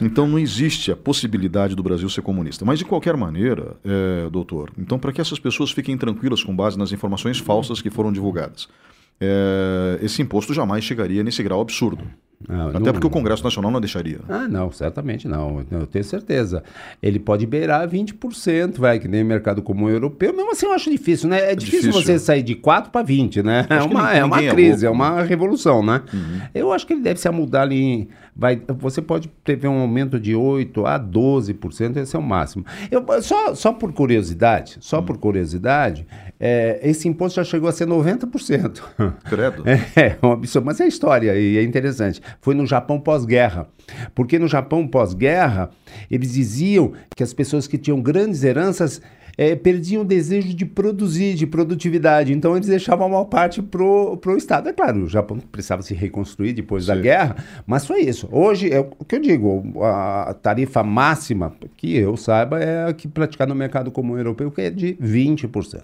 Então 0.00 0.26
não 0.26 0.38
existe 0.38 0.92
a 0.92 0.96
possibilidade 0.96 1.74
do 1.74 1.82
Brasil 1.82 2.08
ser 2.08 2.22
comunista. 2.22 2.64
Mas 2.64 2.78
de 2.78 2.84
qualquer 2.84 3.16
maneira, 3.16 3.76
é, 3.84 4.30
doutor, 4.30 4.70
então 4.78 4.98
para 4.98 5.12
que 5.12 5.20
essas 5.20 5.38
pessoas 5.38 5.70
fiquem 5.70 5.96
tranquilas 5.96 6.42
com 6.42 6.54
base 6.54 6.78
nas 6.78 6.92
informações 6.92 7.38
falsas 7.38 7.82
que 7.82 7.90
foram 7.90 8.12
divulgadas, 8.12 8.68
é, 9.20 9.98
esse 10.02 10.22
imposto 10.22 10.54
jamais 10.54 10.84
chegaria 10.84 11.22
nesse 11.22 11.42
grau 11.42 11.60
absurdo. 11.60 12.04
Não, 12.46 12.68
Até 12.68 12.78
não, 12.78 12.92
porque 12.92 13.06
o 13.06 13.10
Congresso 13.10 13.42
Nacional 13.42 13.70
não 13.70 13.80
deixaria. 13.80 14.20
Ah, 14.28 14.46
não, 14.46 14.70
certamente 14.70 15.26
não. 15.26 15.64
Eu 15.70 15.86
tenho 15.86 16.04
certeza. 16.04 16.62
Ele 17.02 17.18
pode 17.18 17.44
beirar 17.44 17.88
20%, 17.88 18.78
vai, 18.78 19.00
que 19.00 19.08
nem 19.08 19.24
mercado 19.24 19.60
comum 19.60 19.88
europeu. 19.88 20.32
Mesmo 20.32 20.52
assim, 20.52 20.66
eu 20.66 20.72
acho 20.72 20.88
difícil, 20.88 21.28
né? 21.28 21.40
É, 21.40 21.52
é 21.52 21.54
difícil, 21.56 21.90
difícil, 21.90 22.02
você 22.02 22.18
sair 22.18 22.44
de 22.44 22.54
4 22.54 22.92
para 22.92 23.04
20, 23.04 23.42
né? 23.42 23.66
é 23.68 23.82
uma, 23.82 24.14
é 24.14 24.24
uma 24.24 24.40
crise, 24.40 24.86
é, 24.86 24.88
é, 24.88 24.90
uma 24.90 25.22
revolução, 25.22 25.82
né? 25.82 26.02
Uhum. 26.12 26.40
Eu 26.54 26.72
acho 26.72 26.86
que 26.86 26.92
ele 26.92 27.02
deve 27.02 27.18
se 27.18 27.26
amudar 27.26 27.62
ali. 27.62 28.08
Vai, 28.36 28.62
você 28.78 29.02
pode 29.02 29.26
prever 29.42 29.66
um 29.66 29.80
aumento 29.80 30.20
de 30.20 30.36
8 30.36 30.86
a 30.86 31.00
12%, 31.00 31.96
esse 31.96 32.14
é 32.14 32.18
o 32.18 32.22
máximo. 32.22 32.64
Eu, 32.88 33.04
só, 33.20 33.52
só 33.56 33.72
por 33.72 33.92
curiosidade, 33.92 34.76
só 34.78 34.98
uhum. 34.98 35.06
por 35.06 35.18
curiosidade, 35.18 36.06
é, 36.40 36.80
esse 36.82 37.08
imposto 37.08 37.36
já 37.36 37.44
chegou 37.44 37.68
a 37.68 37.72
ser 37.72 37.86
90%. 37.86 38.82
Credo. 39.28 39.64
É, 39.66 40.00
é 40.00 40.18
um 40.22 40.32
absurdo. 40.32 40.66
Mas 40.66 40.80
é 40.80 40.86
história 40.86 41.36
e 41.36 41.58
é 41.58 41.62
interessante 41.62 42.20
foi 42.40 42.54
no 42.54 42.66
Japão 42.66 43.00
pós-guerra. 43.00 43.68
Porque 44.14 44.38
no 44.38 44.48
Japão 44.48 44.86
pós-guerra, 44.86 45.70
eles 46.10 46.32
diziam 46.32 46.92
que 47.14 47.22
as 47.22 47.32
pessoas 47.32 47.66
que 47.66 47.78
tinham 47.78 48.00
grandes 48.00 48.44
heranças 48.44 49.00
é, 49.36 49.54
perdiam 49.54 50.02
o 50.02 50.04
desejo 50.04 50.52
de 50.52 50.66
produzir, 50.66 51.34
de 51.34 51.46
produtividade. 51.46 52.32
Então 52.32 52.56
eles 52.56 52.68
deixavam 52.68 53.06
a 53.06 53.08
maior 53.08 53.24
parte 53.24 53.62
pro, 53.62 54.16
pro 54.16 54.36
Estado. 54.36 54.68
É 54.68 54.72
claro, 54.72 55.04
o 55.04 55.08
Japão 55.08 55.38
precisava 55.38 55.80
se 55.82 55.94
reconstruir 55.94 56.52
depois 56.52 56.84
Sim. 56.84 56.88
da 56.88 56.96
guerra, 56.96 57.36
mas 57.66 57.86
foi 57.86 58.00
isso. 58.00 58.28
Hoje, 58.32 58.70
é 58.70 58.80
o 58.80 59.04
que 59.04 59.14
eu 59.14 59.20
digo, 59.20 59.82
a 59.82 60.34
tarifa 60.34 60.82
máxima, 60.82 61.54
que 61.76 61.96
eu 61.96 62.16
saiba, 62.16 62.58
é 62.58 62.88
a 62.88 62.92
que 62.92 63.06
praticar 63.06 63.46
no 63.46 63.54
mercado 63.54 63.90
comum 63.90 64.16
europeu, 64.18 64.50
que 64.50 64.60
é 64.60 64.70
de 64.70 64.94
20%. 64.94 65.82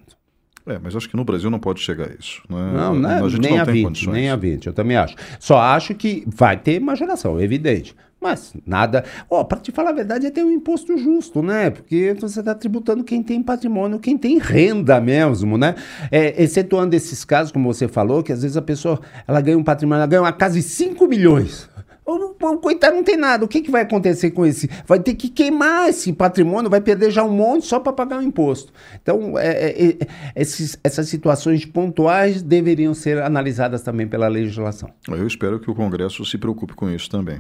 É, 0.67 0.79
mas 0.83 0.97
acho 0.97 1.09
que 1.09 1.17
no 1.17 1.25
Brasil 1.25 1.51
não 1.51 1.59
pode 1.59 1.81
chegar 1.81 2.09
a 2.09 2.15
isso. 2.19 2.43
Né? 2.49 2.73
Não, 2.73 2.95
não, 2.95 3.27
a 3.27 3.29
gente 3.29 3.41
nem 3.43 3.53
não 3.53 3.63
a 3.63 3.65
tem 3.67 3.75
20, 3.75 3.85
condições. 3.85 4.15
Nem 4.15 4.31
a 4.31 4.37
20, 4.37 4.67
eu 4.67 4.73
também 4.73 4.97
acho. 4.97 5.15
Só 5.39 5.59
acho 5.59 5.95
que 5.95 6.25
vai 6.27 6.57
ter 6.57 6.81
majoração, 6.81 7.39
evidente. 7.39 7.95
Mas 8.25 8.55
nada. 8.67 9.05
Oh, 9.29 9.45
para 9.45 9.61
te 9.61 9.71
falar 9.71 9.91
a 9.91 9.93
verdade, 9.93 10.27
é 10.27 10.31
ter 10.31 10.43
um 10.43 10.51
imposto 10.51 10.97
justo, 10.97 11.43
né? 11.43 11.69
Porque 11.69 12.17
você 12.19 12.41
está 12.41 12.55
tributando 12.55 13.05
quem 13.05 13.23
tem 13.23 13.43
patrimônio, 13.43 13.99
quem 13.99 14.17
tem 14.17 14.39
renda 14.39 14.99
mesmo, 14.99 15.59
né? 15.59 15.75
É, 16.11 16.43
excetuando 16.43 16.97
esses 16.97 17.23
casos, 17.23 17.53
como 17.53 17.71
você 17.71 17.87
falou, 17.87 18.23
que 18.23 18.33
às 18.33 18.41
vezes 18.41 18.57
a 18.57 18.63
pessoa 18.63 18.99
ela 19.29 19.43
ganha 19.43 19.59
um 19.59 19.63
patrimônio, 19.63 19.99
ela 19.99 20.07
ganha 20.07 20.23
uma 20.23 20.33
casa 20.33 20.55
de 20.55 20.63
5 20.63 21.07
milhões. 21.07 21.69
O, 22.07 22.35
o, 22.47 22.59
coitado 22.59 22.95
não 22.95 23.03
tem 23.03 23.17
nada. 23.17 23.45
O 23.45 23.49
que, 23.49 23.63
que 23.63 23.71
vai 23.71 23.83
acontecer 23.83 24.31
com 24.31 24.45
esse? 24.45 24.69
Vai 24.87 25.01
ter 25.01 25.15
que 25.15 25.29
queimar 25.29 25.89
esse 25.89 26.13
patrimônio, 26.13 26.69
vai 26.69 26.81
perder 26.81 27.11
já 27.11 27.25
um 27.25 27.31
monte 27.31 27.67
só 27.67 27.81
para 27.81 27.93
pagar 27.93 28.19
o 28.19 28.23
imposto. 28.23 28.73
Então, 29.03 29.39
é, 29.39 29.49
é, 29.49 29.89
é, 29.89 29.97
esses, 30.37 30.79
essas 30.85 31.09
situações 31.09 31.65
pontuais 31.65 32.43
deveriam 32.43 32.93
ser 32.93 33.23
analisadas 33.23 33.83
também 33.83 34.07
pela 34.07 34.29
legislação. 34.29 34.91
Eu 35.09 35.27
espero 35.27 35.59
que 35.59 35.71
o 35.71 35.75
Congresso 35.75 36.25
se 36.27 36.37
preocupe 36.37 36.75
com 36.75 36.91
isso 36.91 37.09
também. 37.09 37.39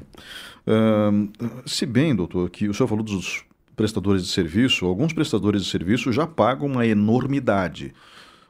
Uh, 0.67 1.29
se 1.67 1.85
bem, 1.85 2.15
doutor, 2.15 2.49
que 2.49 2.67
o 2.67 2.73
senhor 2.73 2.89
falou 2.89 3.05
dos 3.05 3.45
prestadores 3.77 4.23
de 4.23 4.29
serviço, 4.33 4.87
alguns 4.87 5.13
prestadores 5.13 5.63
de 5.65 5.71
serviço 5.71 6.11
já 6.11 6.27
pagam 6.27 6.67
uma 6.67 6.87
enormidade 6.87 7.93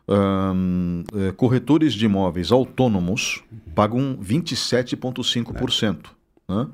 é, 0.08 1.32
corretores 1.32 1.94
de 1.94 2.04
imóveis 2.04 2.52
autônomos 2.52 3.42
pagam 3.74 4.18
27,5%. 4.22 6.06
Né? 6.48 6.68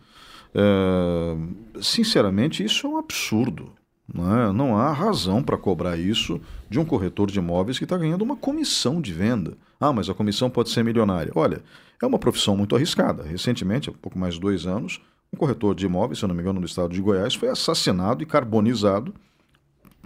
É, 0.55 1.37
sinceramente, 1.81 2.65
isso 2.65 2.87
é 2.87 2.91
um 2.91 2.99
absurdo. 2.99 3.73
Né? 4.13 4.53
Não 4.53 4.77
há 4.77 4.93
razão 4.93 5.43
para 5.43 5.57
cobrar 5.57 5.97
isso 5.97 6.41
de 6.69 6.79
um 6.79 6.85
corretor 6.85 7.31
de 7.31 7.39
imóveis 7.39 7.79
que 7.79 7.85
está 7.85 7.97
ganhando 7.97 8.23
uma 8.23 8.37
comissão 8.37 9.01
de 9.01 9.13
venda. 9.13 9.57
Ah, 9.79 9.93
mas 9.93 10.11
a 10.11 10.15
comissão 10.15 10.51
pode 10.51 10.71
ser 10.71 10.83
milionária. 10.83 11.33
Olha, 11.35 11.63
é 12.03 12.07
uma 12.07 12.19
profissão 12.19 12.57
muito 12.57 12.75
arriscada. 12.75 13.23
Recentemente, 13.23 13.89
há 13.89 13.93
pouco 13.93 14.19
mais 14.19 14.35
de 14.35 14.41
dois 14.41 14.67
anos, 14.67 15.01
um 15.33 15.37
corretor 15.37 15.75
de 15.75 15.87
imóveis, 15.87 16.19
se 16.19 16.25
eu 16.25 16.29
não 16.29 16.35
me 16.35 16.43
engano, 16.43 16.59
no 16.59 16.67
estado 16.67 16.93
de 16.93 17.01
Goiás, 17.01 17.35
foi 17.35 17.49
assassinado 17.49 18.23
e 18.23 18.27
carbonizado 18.27 19.15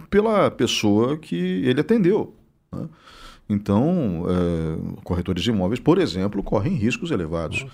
pela 0.09 0.51
pessoa 0.51 1.17
que 1.17 1.35
ele 1.35 1.81
atendeu. 1.81 2.35
Né? 2.75 2.89
Então, 3.47 4.25
é, 4.27 5.01
corretores 5.03 5.43
de 5.43 5.49
imóveis, 5.49 5.79
por 5.79 5.99
exemplo, 5.99 6.41
correm 6.41 6.75
riscos 6.75 7.11
elevados. 7.11 7.65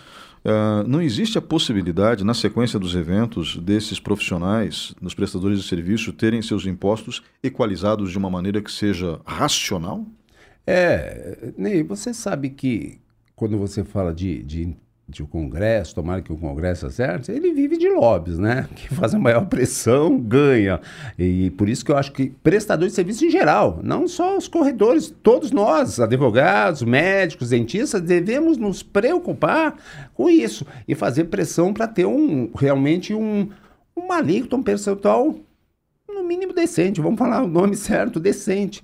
É, 0.43 0.83
não 0.87 1.01
existe 1.01 1.37
a 1.37 1.41
possibilidade, 1.41 2.23
na 2.23 2.33
sequência 2.33 2.77
dos 2.77 2.95
eventos, 2.95 3.57
desses 3.57 3.99
profissionais, 3.99 4.93
dos 5.01 5.13
prestadores 5.13 5.59
de 5.59 5.67
serviço, 5.67 6.11
terem 6.11 6.41
seus 6.41 6.65
impostos 6.65 7.21
equalizados 7.41 8.11
de 8.11 8.17
uma 8.17 8.29
maneira 8.29 8.61
que 8.61 8.71
seja 8.71 9.19
racional? 9.25 10.05
É, 10.65 11.53
Ney, 11.57 11.83
você 11.83 12.13
sabe 12.13 12.49
que 12.49 12.99
quando 13.35 13.57
você 13.57 13.83
fala 13.83 14.13
de, 14.13 14.43
de 14.43 14.75
de 15.11 15.21
o 15.21 15.27
Congresso, 15.27 15.93
tomara 15.93 16.21
que 16.21 16.31
o 16.31 16.37
Congresso 16.37 16.87
acerte, 16.87 17.31
ele 17.31 17.53
vive 17.53 17.77
de 17.77 17.89
lobbies, 17.89 18.39
né? 18.39 18.67
Quem 18.73 18.97
faz 18.97 19.13
a 19.13 19.19
maior 19.19 19.45
pressão 19.45 20.17
ganha. 20.17 20.79
E 21.19 21.51
por 21.51 21.67
isso 21.67 21.83
que 21.83 21.91
eu 21.91 21.97
acho 21.97 22.13
que 22.13 22.29
prestadores 22.41 22.93
de 22.93 22.95
serviço 22.95 23.25
em 23.25 23.29
geral, 23.29 23.79
não 23.83 24.07
só 24.07 24.37
os 24.37 24.47
corredores, 24.47 25.13
todos 25.21 25.51
nós, 25.51 25.99
advogados, 25.99 26.81
médicos, 26.81 27.49
dentistas, 27.49 28.01
devemos 28.01 28.57
nos 28.57 28.81
preocupar 28.81 29.75
com 30.13 30.29
isso 30.29 30.65
e 30.87 30.95
fazer 30.95 31.25
pressão 31.25 31.73
para 31.73 31.87
ter 31.87 32.05
um 32.05 32.49
realmente 32.55 33.13
um, 33.13 33.49
uma 33.95 34.17
alíquota, 34.17 34.55
um 34.55 34.63
percentual 34.63 35.35
no 36.07 36.23
mínimo 36.23 36.53
decente, 36.53 37.01
vamos 37.01 37.19
falar 37.19 37.43
o 37.43 37.47
nome 37.47 37.75
certo, 37.75 38.19
decente. 38.19 38.81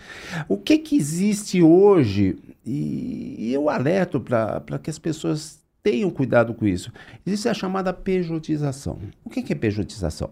O 0.47 0.57
que 0.57 0.77
que 0.77 0.95
existe 0.95 1.61
hoje, 1.61 2.37
e, 2.65 3.51
eu 3.51 3.69
alerto 3.69 4.19
para 4.19 4.79
que 4.81 4.89
as 4.89 4.99
pessoas 4.99 5.59
tenham 5.87 6.09
cuidado 6.09 6.53
com 6.53 6.67
isso. 6.67 6.91
Existe 7.25 7.47
a 7.47 7.53
chamada 7.53 7.93
pejotização. 7.93 8.99
O 9.23 9.29
que 9.29 9.53
é 9.53 9.55
pejotização? 9.55 10.31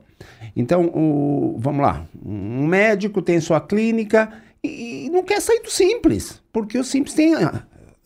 Então, 0.53 0.87
o, 0.87 1.55
vamos 1.57 1.81
lá, 1.81 2.05
um 2.25 2.67
médico 2.67 3.21
tem 3.21 3.39
sua 3.39 3.61
clínica 3.61 4.33
e, 4.61 5.05
e 5.05 5.09
não 5.09 5.23
quer 5.23 5.41
sair 5.41 5.61
do 5.61 5.71
simples, 5.71 6.43
porque 6.51 6.77
o 6.77 6.83
simples 6.83 7.15
tem 7.15 7.33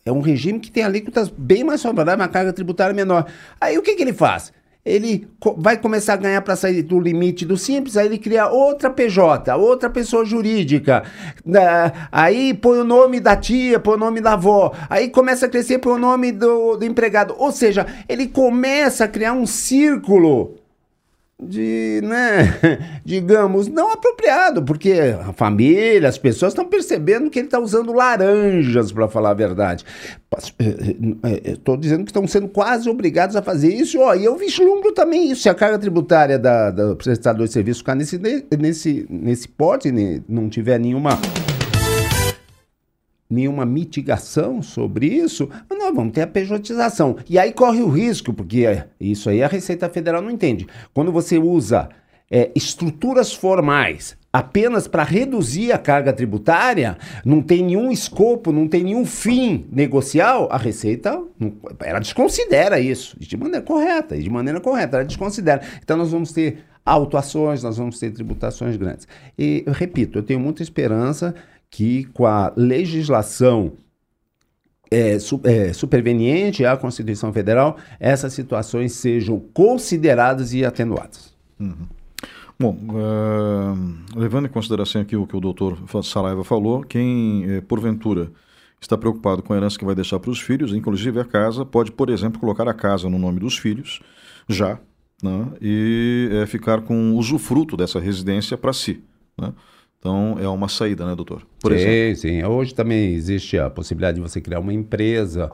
é 0.06 0.12
um 0.12 0.20
regime 0.20 0.60
que 0.60 0.70
tem 0.70 0.84
alíquotas 0.84 1.28
bem 1.28 1.64
mais 1.64 1.82
favoráveis, 1.82 2.20
uma 2.20 2.32
carga 2.32 2.52
tributária 2.52 2.94
menor. 2.94 3.26
Aí 3.60 3.76
o 3.76 3.82
que, 3.82 3.96
que 3.96 4.02
ele 4.02 4.12
faz? 4.12 4.52
Ele 4.84 5.28
vai 5.58 5.76
começar 5.76 6.14
a 6.14 6.16
ganhar 6.16 6.40
para 6.40 6.56
sair 6.56 6.82
do 6.82 6.98
limite 6.98 7.44
do 7.44 7.56
simples, 7.56 7.96
aí 7.96 8.06
ele 8.06 8.18
cria 8.18 8.48
outra 8.48 8.88
PJ, 8.88 9.54
outra 9.56 9.90
pessoa 9.90 10.24
jurídica. 10.24 11.04
Né? 11.44 11.92
Aí 12.10 12.54
põe 12.54 12.78
o 12.78 12.84
nome 12.84 13.20
da 13.20 13.36
tia, 13.36 13.78
põe 13.78 13.94
o 13.94 13.98
nome 13.98 14.20
da 14.20 14.32
avó. 14.32 14.72
Aí 14.88 15.08
começa 15.08 15.46
a 15.46 15.48
crescer 15.48 15.78
põe 15.78 15.92
o 15.92 15.98
nome 15.98 16.32
do, 16.32 16.76
do 16.76 16.84
empregado. 16.84 17.34
Ou 17.36 17.52
seja, 17.52 17.86
ele 18.08 18.26
começa 18.26 19.04
a 19.04 19.08
criar 19.08 19.32
um 19.32 19.46
círculo 19.46 20.59
de, 21.42 22.00
né, 22.02 22.78
digamos, 23.04 23.68
não 23.68 23.92
apropriado, 23.92 24.62
porque 24.62 24.92
a 25.20 25.32
família, 25.32 26.08
as 26.08 26.18
pessoas 26.18 26.52
estão 26.52 26.66
percebendo 26.66 27.30
que 27.30 27.38
ele 27.38 27.46
está 27.46 27.58
usando 27.58 27.92
laranjas, 27.92 28.92
para 28.92 29.08
falar 29.08 29.30
a 29.30 29.34
verdade. 29.34 29.84
Estou 31.44 31.76
dizendo 31.76 32.04
que 32.04 32.10
estão 32.10 32.26
sendo 32.26 32.48
quase 32.48 32.88
obrigados 32.88 33.36
a 33.36 33.42
fazer 33.42 33.72
isso, 33.72 33.98
ó, 34.00 34.14
e 34.14 34.24
eu 34.24 34.36
vislumbro 34.36 34.92
também 34.92 35.30
isso. 35.30 35.42
Se 35.42 35.48
a 35.48 35.54
carga 35.54 35.78
tributária 35.78 36.38
da, 36.38 36.70
da 36.70 36.94
prestador 36.94 37.46
de 37.46 37.52
serviço 37.52 37.80
ficar 37.80 37.94
nesse, 37.94 38.20
nesse, 38.58 39.06
nesse 39.08 39.48
porte, 39.48 39.90
não 40.28 40.48
tiver 40.48 40.78
nenhuma 40.78 41.18
nenhuma 43.30 43.64
mitigação 43.64 44.60
sobre 44.60 45.06
isso, 45.06 45.48
nós 45.70 45.94
vamos 45.94 46.12
ter 46.12 46.22
a 46.22 46.26
pejotização. 46.26 47.16
E 47.28 47.38
aí 47.38 47.52
corre 47.52 47.80
o 47.80 47.88
risco, 47.88 48.32
porque 48.32 48.84
isso 48.98 49.30
aí 49.30 49.42
a 49.42 49.46
Receita 49.46 49.88
Federal 49.88 50.20
não 50.20 50.30
entende. 50.30 50.66
Quando 50.92 51.12
você 51.12 51.38
usa 51.38 51.88
é, 52.30 52.50
estruturas 52.54 53.32
formais 53.32 54.18
apenas 54.32 54.86
para 54.86 55.02
reduzir 55.02 55.72
a 55.72 55.78
carga 55.78 56.12
tributária, 56.12 56.96
não 57.24 57.42
tem 57.42 57.64
nenhum 57.64 57.90
escopo, 57.90 58.52
não 58.52 58.68
tem 58.68 58.84
nenhum 58.84 59.04
fim 59.04 59.66
negocial, 59.72 60.48
a 60.50 60.56
Receita 60.56 61.20
ela 61.80 61.98
desconsidera 61.98 62.78
isso 62.78 63.16
de 63.18 63.36
maneira 63.36 63.62
correta, 63.62 64.16
de 64.16 64.30
maneira 64.30 64.60
correta, 64.60 64.98
ela 64.98 65.06
desconsidera. 65.06 65.62
Então 65.82 65.96
nós 65.96 66.12
vamos 66.12 66.32
ter 66.32 66.58
autuações, 66.84 67.62
nós 67.62 67.76
vamos 67.76 67.98
ter 67.98 68.10
tributações 68.10 68.76
grandes. 68.76 69.06
E 69.38 69.64
eu 69.66 69.72
repito, 69.72 70.18
eu 70.18 70.22
tenho 70.22 70.40
muita 70.40 70.62
esperança 70.62 71.34
que 71.70 72.04
com 72.06 72.26
a 72.26 72.52
legislação 72.56 73.72
é, 74.90 75.16
é, 75.44 75.72
superveniente 75.72 76.64
à 76.64 76.76
Constituição 76.76 77.32
Federal, 77.32 77.76
essas 78.00 78.32
situações 78.32 78.92
sejam 78.92 79.38
consideradas 79.54 80.52
e 80.52 80.64
atenuadas. 80.64 81.32
Uhum. 81.58 81.86
Bom, 82.58 82.76
uh, 82.90 84.18
levando 84.18 84.46
em 84.46 84.50
consideração 84.50 85.00
aqui 85.00 85.16
o 85.16 85.26
que 85.26 85.34
o 85.34 85.40
doutor 85.40 85.78
Saraiva 86.02 86.44
falou, 86.44 86.82
quem, 86.82 87.44
eh, 87.48 87.60
porventura, 87.62 88.30
está 88.78 88.98
preocupado 88.98 89.42
com 89.42 89.54
a 89.54 89.56
herança 89.56 89.78
que 89.78 89.84
vai 89.84 89.94
deixar 89.94 90.18
para 90.20 90.30
os 90.30 90.40
filhos, 90.40 90.74
inclusive 90.74 91.18
a 91.20 91.24
casa, 91.24 91.64
pode, 91.64 91.90
por 91.90 92.10
exemplo, 92.10 92.38
colocar 92.38 92.68
a 92.68 92.74
casa 92.74 93.08
no 93.08 93.18
nome 93.18 93.40
dos 93.40 93.56
filhos, 93.56 94.00
já, 94.46 94.78
né, 95.22 95.46
e 95.60 96.28
é, 96.32 96.46
ficar 96.46 96.82
com 96.82 97.14
usufruto 97.14 97.78
dessa 97.78 97.98
residência 97.98 98.58
para 98.58 98.74
si. 98.74 99.02
Né? 99.38 99.54
Então 100.00 100.38
é 100.40 100.48
uma 100.48 100.66
saída, 100.66 101.06
né, 101.06 101.14
doutor? 101.14 101.46
Por 101.60 101.72
sim, 101.72 101.78
exemplo. 101.78 102.16
sim. 102.16 102.42
Hoje 102.42 102.74
também 102.74 103.12
existe 103.12 103.58
a 103.58 103.68
possibilidade 103.68 104.14
de 104.14 104.22
você 104.22 104.40
criar 104.40 104.58
uma 104.58 104.72
empresa. 104.72 105.52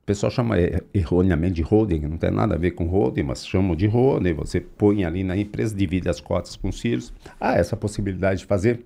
O 0.00 0.06
pessoal 0.06 0.30
chama 0.30 0.54
erroneamente 0.94 1.54
de 1.54 1.62
holding, 1.62 1.98
não 2.00 2.16
tem 2.16 2.30
nada 2.30 2.54
a 2.54 2.58
ver 2.58 2.70
com 2.70 2.86
holding, 2.86 3.24
mas 3.24 3.44
chamam 3.44 3.74
de 3.74 3.88
holding. 3.88 4.34
Você 4.34 4.60
põe 4.60 5.04
ali 5.04 5.24
na 5.24 5.36
empresa, 5.36 5.74
divide 5.74 6.08
as 6.08 6.20
cotas 6.20 6.54
com 6.54 6.68
os 6.68 6.80
filhos. 6.80 7.12
Há 7.40 7.56
essa 7.56 7.76
possibilidade 7.76 8.40
de 8.40 8.46
fazer. 8.46 8.84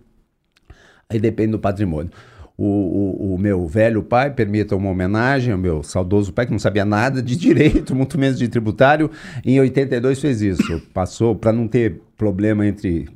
Aí 1.11 1.20
depende 1.20 1.53
do 1.53 1.59
patrimônio. 1.59 2.11
O, 2.57 2.64
o, 2.64 3.35
o, 3.35 3.38
meu 3.38 3.66
velho 3.66 4.03
pai, 4.03 4.31
permita 4.31 4.77
uma 4.77 4.90
homenagem 4.90 5.53
ao 5.53 5.59
meu 5.59 5.83
saudoso 5.83 6.33
pai, 6.33 6.46
que 6.46 6.53
não 6.53 6.59
sabia 6.59 6.85
nada 6.85 7.22
de 7.22 7.37
direito, 7.37 7.94
muito 7.96 8.18
menos 8.18 8.38
de 8.38 8.48
tributário, 8.48 9.11
em 9.44 9.59
82 9.61 10.20
fez 10.20 10.40
isso. 10.40 10.81
Passou 10.92 11.35
para 11.35 11.53
não 11.53 11.66
ter 11.66 12.01
problema 12.16 12.66
entre 12.66 13.09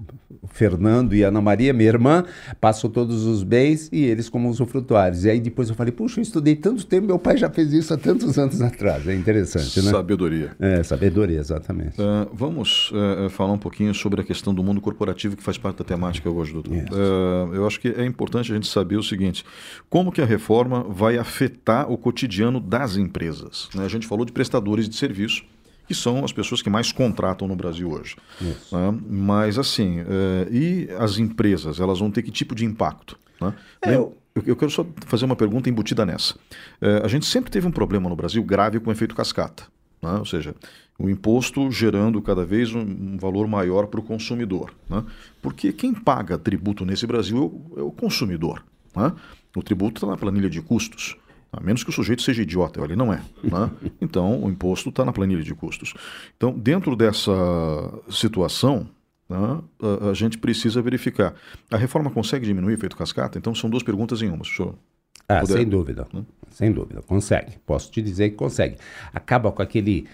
Fernando 0.48 1.14
e 1.14 1.22
Ana 1.22 1.40
Maria, 1.40 1.72
minha 1.72 1.88
irmã, 1.88 2.24
passou 2.60 2.90
todos 2.90 3.24
os 3.24 3.42
bens 3.42 3.88
e 3.92 4.04
eles 4.04 4.28
como 4.28 4.48
usufrutuários. 4.48 5.24
E 5.24 5.30
aí 5.30 5.40
depois 5.40 5.68
eu 5.68 5.74
falei, 5.74 5.92
puxa, 5.92 6.20
eu 6.20 6.22
estudei 6.22 6.56
tanto 6.56 6.86
tempo, 6.86 7.06
meu 7.06 7.18
pai 7.18 7.36
já 7.36 7.50
fez 7.50 7.72
isso 7.72 7.92
há 7.94 7.96
tantos 7.96 8.38
anos 8.38 8.60
atrás. 8.60 9.06
É 9.06 9.14
interessante, 9.14 9.80
né? 9.82 9.90
Sabedoria. 9.90 10.52
É, 10.58 10.82
sabedoria, 10.82 11.38
exatamente. 11.38 12.00
Uh, 12.00 12.28
vamos 12.32 12.90
uh, 12.92 13.28
falar 13.30 13.52
um 13.52 13.58
pouquinho 13.58 13.94
sobre 13.94 14.20
a 14.20 14.24
questão 14.24 14.54
do 14.54 14.62
mundo 14.62 14.80
corporativo 14.80 15.36
que 15.36 15.42
faz 15.42 15.58
parte 15.58 15.78
da 15.78 15.84
temática 15.84 16.30
hoje, 16.30 16.52
doutor. 16.52 16.72
Uh, 16.72 17.54
eu 17.54 17.66
acho 17.66 17.80
que 17.80 17.88
é 17.88 18.04
importante 18.04 18.50
a 18.52 18.54
gente 18.54 18.66
saber 18.66 18.96
o 18.96 19.02
seguinte, 19.02 19.44
como 19.88 20.12
que 20.12 20.20
a 20.20 20.26
reforma 20.26 20.84
vai 20.88 21.18
afetar 21.18 21.90
o 21.90 21.96
cotidiano 21.96 22.60
das 22.60 22.96
empresas? 22.96 23.68
Né? 23.74 23.84
A 23.84 23.88
gente 23.88 24.06
falou 24.06 24.24
de 24.24 24.32
prestadores 24.32 24.88
de 24.88 24.96
serviço, 24.96 25.44
que 25.86 25.94
são 25.94 26.24
as 26.24 26.32
pessoas 26.32 26.60
que 26.60 26.68
mais 26.68 26.92
contratam 26.92 27.46
no 27.46 27.56
Brasil 27.56 27.90
hoje. 27.90 28.16
Né? 28.40 28.98
Mas 29.08 29.58
assim, 29.58 30.00
é, 30.00 30.48
e 30.50 30.88
as 30.98 31.18
empresas, 31.18 31.80
elas 31.80 31.98
vão 31.98 32.10
ter 32.10 32.22
que 32.22 32.30
tipo 32.30 32.54
de 32.54 32.64
impacto? 32.64 33.18
Né? 33.40 33.54
É, 33.82 33.94
eu... 33.94 34.16
eu... 34.34 34.56
quero 34.56 34.70
só 34.70 34.84
fazer 35.06 35.24
uma 35.24 35.36
pergunta 35.36 35.68
embutida 35.68 36.04
nessa. 36.04 36.34
É, 36.80 37.02
a 37.04 37.08
gente 37.08 37.26
sempre 37.26 37.50
teve 37.50 37.66
um 37.66 37.72
problema 37.72 38.08
no 38.08 38.16
Brasil 38.16 38.42
grave 38.42 38.80
com 38.80 38.90
o 38.90 38.92
efeito 38.92 39.14
cascata. 39.14 39.64
Né? 40.02 40.12
Ou 40.18 40.24
seja, 40.24 40.54
o 40.98 41.08
imposto 41.08 41.70
gerando 41.70 42.20
cada 42.22 42.44
vez 42.44 42.74
um, 42.74 42.80
um 42.80 43.16
valor 43.18 43.46
maior 43.46 43.86
para 43.86 44.00
o 44.00 44.02
consumidor. 44.02 44.72
Né? 44.88 45.04
Porque 45.42 45.72
quem 45.72 45.92
paga 45.92 46.38
tributo 46.38 46.84
nesse 46.84 47.06
Brasil 47.06 47.36
é 47.36 47.40
o, 47.40 47.80
é 47.80 47.82
o 47.82 47.90
consumidor. 47.90 48.64
Né? 48.94 49.12
O 49.54 49.62
tributo 49.62 49.98
está 49.98 50.06
na 50.06 50.16
planilha 50.16 50.50
de 50.50 50.60
custos. 50.60 51.16
A 51.56 51.60
menos 51.60 51.82
que 51.82 51.90
o 51.90 51.92
sujeito 51.92 52.22
seja 52.22 52.42
idiota, 52.42 52.80
ele 52.80 52.94
não 52.94 53.12
é. 53.12 53.22
Né? 53.42 53.70
Então, 54.00 54.44
o 54.44 54.50
imposto 54.50 54.90
está 54.90 55.04
na 55.04 55.12
planilha 55.12 55.42
de 55.42 55.54
custos. 55.54 55.94
Então, 56.36 56.52
dentro 56.52 56.94
dessa 56.94 57.32
situação, 58.10 58.88
né, 59.28 59.60
a, 59.82 60.10
a, 60.10 60.14
gente 60.14 60.38
precisa 60.38 60.80
verificar. 60.82 61.34
A 61.70 61.76
reforma 61.76 62.10
consegue 62.10 62.46
diminuir 62.46 62.74
o 62.74 62.74
efeito 62.74 62.96
cascata? 62.96 63.38
Então, 63.38 63.54
são 63.54 63.70
duas 63.70 63.82
perguntas 63.82 64.22
em 64.22 64.28
uma, 64.28 64.44
senhor. 64.44 64.74
Ah, 65.28 65.40
puder... 65.40 65.56
sem 65.58 65.68
dúvida. 65.68 66.06
Né? 66.12 66.22
Sem 66.50 66.72
dúvida, 66.72 67.02
consegue. 67.02 67.52
Posso 67.66 67.90
te 67.90 68.00
dizer 68.00 68.30
que 68.30 68.36
consegue. 68.36 68.76
Acaba 69.12 69.50
com 69.50 69.62
aquele 69.62 70.06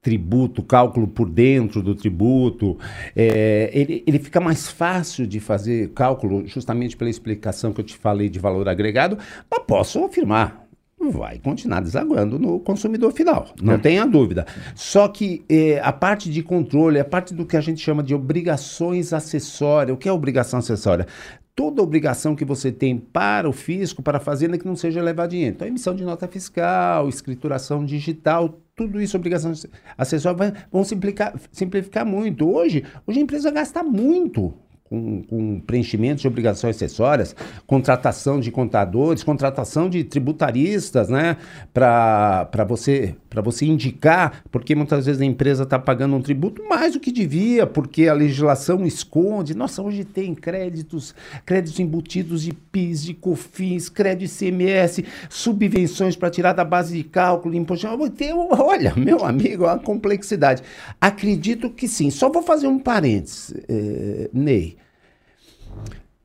tributo, 0.00 0.62
cálculo 0.62 1.08
por 1.08 1.28
dentro 1.28 1.82
do 1.82 1.94
tributo, 1.94 2.78
é, 3.16 3.70
ele, 3.72 4.04
ele 4.06 4.18
fica 4.18 4.40
mais 4.40 4.68
fácil 4.68 5.26
de 5.26 5.40
fazer 5.40 5.90
cálculo, 5.90 6.46
justamente 6.46 6.96
pela 6.96 7.10
explicação 7.10 7.72
que 7.72 7.80
eu 7.80 7.84
te 7.84 7.96
falei 7.96 8.28
de 8.28 8.38
valor 8.38 8.68
agregado, 8.68 9.18
mas 9.50 9.62
posso 9.66 10.04
afirmar, 10.04 10.67
vai 11.00 11.38
continuar 11.38 11.80
desaguando 11.80 12.38
no 12.38 12.58
consumidor 12.60 13.12
final, 13.12 13.48
não 13.62 13.74
é. 13.74 13.78
tenha 13.78 14.04
dúvida. 14.04 14.46
Só 14.74 15.08
que 15.08 15.44
é, 15.48 15.80
a 15.80 15.92
parte 15.92 16.30
de 16.30 16.42
controle, 16.42 16.98
a 16.98 17.04
parte 17.04 17.32
do 17.32 17.46
que 17.46 17.56
a 17.56 17.60
gente 17.60 17.80
chama 17.80 18.02
de 18.02 18.14
obrigações 18.14 19.12
acessórias, 19.12 19.94
o 19.94 19.98
que 19.98 20.08
é 20.08 20.12
obrigação 20.12 20.58
acessória? 20.58 21.06
Toda 21.54 21.82
obrigação 21.82 22.36
que 22.36 22.44
você 22.44 22.70
tem 22.70 22.96
para 22.96 23.48
o 23.48 23.52
fisco, 23.52 24.02
para 24.02 24.18
a 24.18 24.20
fazenda, 24.20 24.56
que 24.56 24.66
não 24.66 24.76
seja 24.76 25.02
levar 25.02 25.26
dinheiro. 25.26 25.56
Então, 25.56 25.66
emissão 25.66 25.94
de 25.94 26.04
nota 26.04 26.28
fiscal, 26.28 27.08
escrituração 27.08 27.84
digital, 27.84 28.60
tudo 28.76 29.00
isso, 29.00 29.16
obrigações 29.16 29.66
acessórias, 29.96 30.52
vão 30.70 30.84
simplificar, 30.84 31.34
simplificar 31.50 32.06
muito. 32.06 32.48
Hoje, 32.48 32.84
hoje 33.04 33.18
a 33.18 33.22
empresa 33.22 33.50
gasta 33.50 33.82
muito 33.82 34.54
com, 34.88 35.22
com 35.22 35.60
preenchimento 35.60 36.22
de 36.22 36.28
obrigações 36.28 36.76
acessórias, 36.76 37.34
contratação 37.66 38.40
de 38.40 38.50
contadores, 38.50 39.22
contratação 39.22 39.88
de 39.88 40.04
tributaristas, 40.04 41.08
né? 41.08 41.36
Para 41.72 42.64
você, 42.66 43.14
você 43.40 43.64
indicar, 43.64 44.44
porque 44.50 44.74
muitas 44.74 45.06
vezes 45.06 45.20
a 45.20 45.24
empresa 45.24 45.62
está 45.62 45.78
pagando 45.78 46.14
um 46.16 46.22
tributo 46.22 46.62
mais 46.68 46.92
do 46.92 47.00
que 47.00 47.10
devia, 47.10 47.66
porque 47.66 48.08
a 48.08 48.14
legislação 48.14 48.84
esconde. 48.84 49.56
Nossa, 49.56 49.82
hoje 49.82 50.04
tem 50.04 50.34
créditos, 50.34 51.14
créditos 51.46 51.80
embutidos 51.80 52.42
de 52.42 52.52
PIS, 52.52 53.04
de 53.04 53.14
COFINS, 53.14 53.88
crédito 53.88 54.30
ICMS, 54.30 55.04
subvenções 55.30 56.16
para 56.16 56.30
tirar 56.30 56.52
da 56.52 56.64
base 56.64 56.96
de 56.96 57.04
cálculo, 57.04 57.54
imposto. 57.54 57.78
Olha, 57.88 58.94
meu 58.96 59.24
amigo, 59.24 59.66
a 59.66 59.78
complexidade. 59.78 60.62
Acredito 61.00 61.70
que 61.70 61.86
sim. 61.86 62.10
Só 62.10 62.30
vou 62.30 62.42
fazer 62.42 62.66
um 62.66 62.78
parênteses, 62.78 63.54
eh, 63.68 64.30
Ney. 64.32 64.76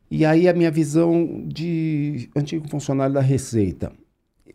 E 0.10 0.26
aí 0.26 0.48
a 0.48 0.54
minha 0.54 0.70
visão 0.70 1.44
de 1.48 2.30
antigo 2.36 2.68
funcionário 2.70 3.16
da 3.16 3.22
Receita. 3.22 3.92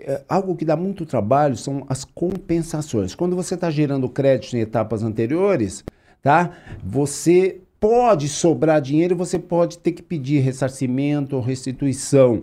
É, 0.09 0.23
algo 0.27 0.57
que 0.57 0.65
dá 0.65 0.75
muito 0.75 1.05
trabalho 1.05 1.55
são 1.55 1.85
as 1.87 2.03
compensações. 2.03 3.15
Quando 3.15 3.37
você 3.37 3.55
está 3.55 3.71
gerando 3.71 4.09
crédito 4.09 4.57
em 4.57 4.61
etapas 4.61 5.03
anteriores, 5.03 5.85
tá? 6.23 6.51
Você 6.83 7.61
pode 7.79 8.27
sobrar 8.27 8.81
dinheiro, 8.81 9.15
você 9.15 9.39
pode 9.39 9.77
ter 9.77 9.93
que 9.93 10.03
pedir 10.03 10.41
ressarcimento 10.41 11.37
ou 11.37 11.43
restituição. 11.43 12.43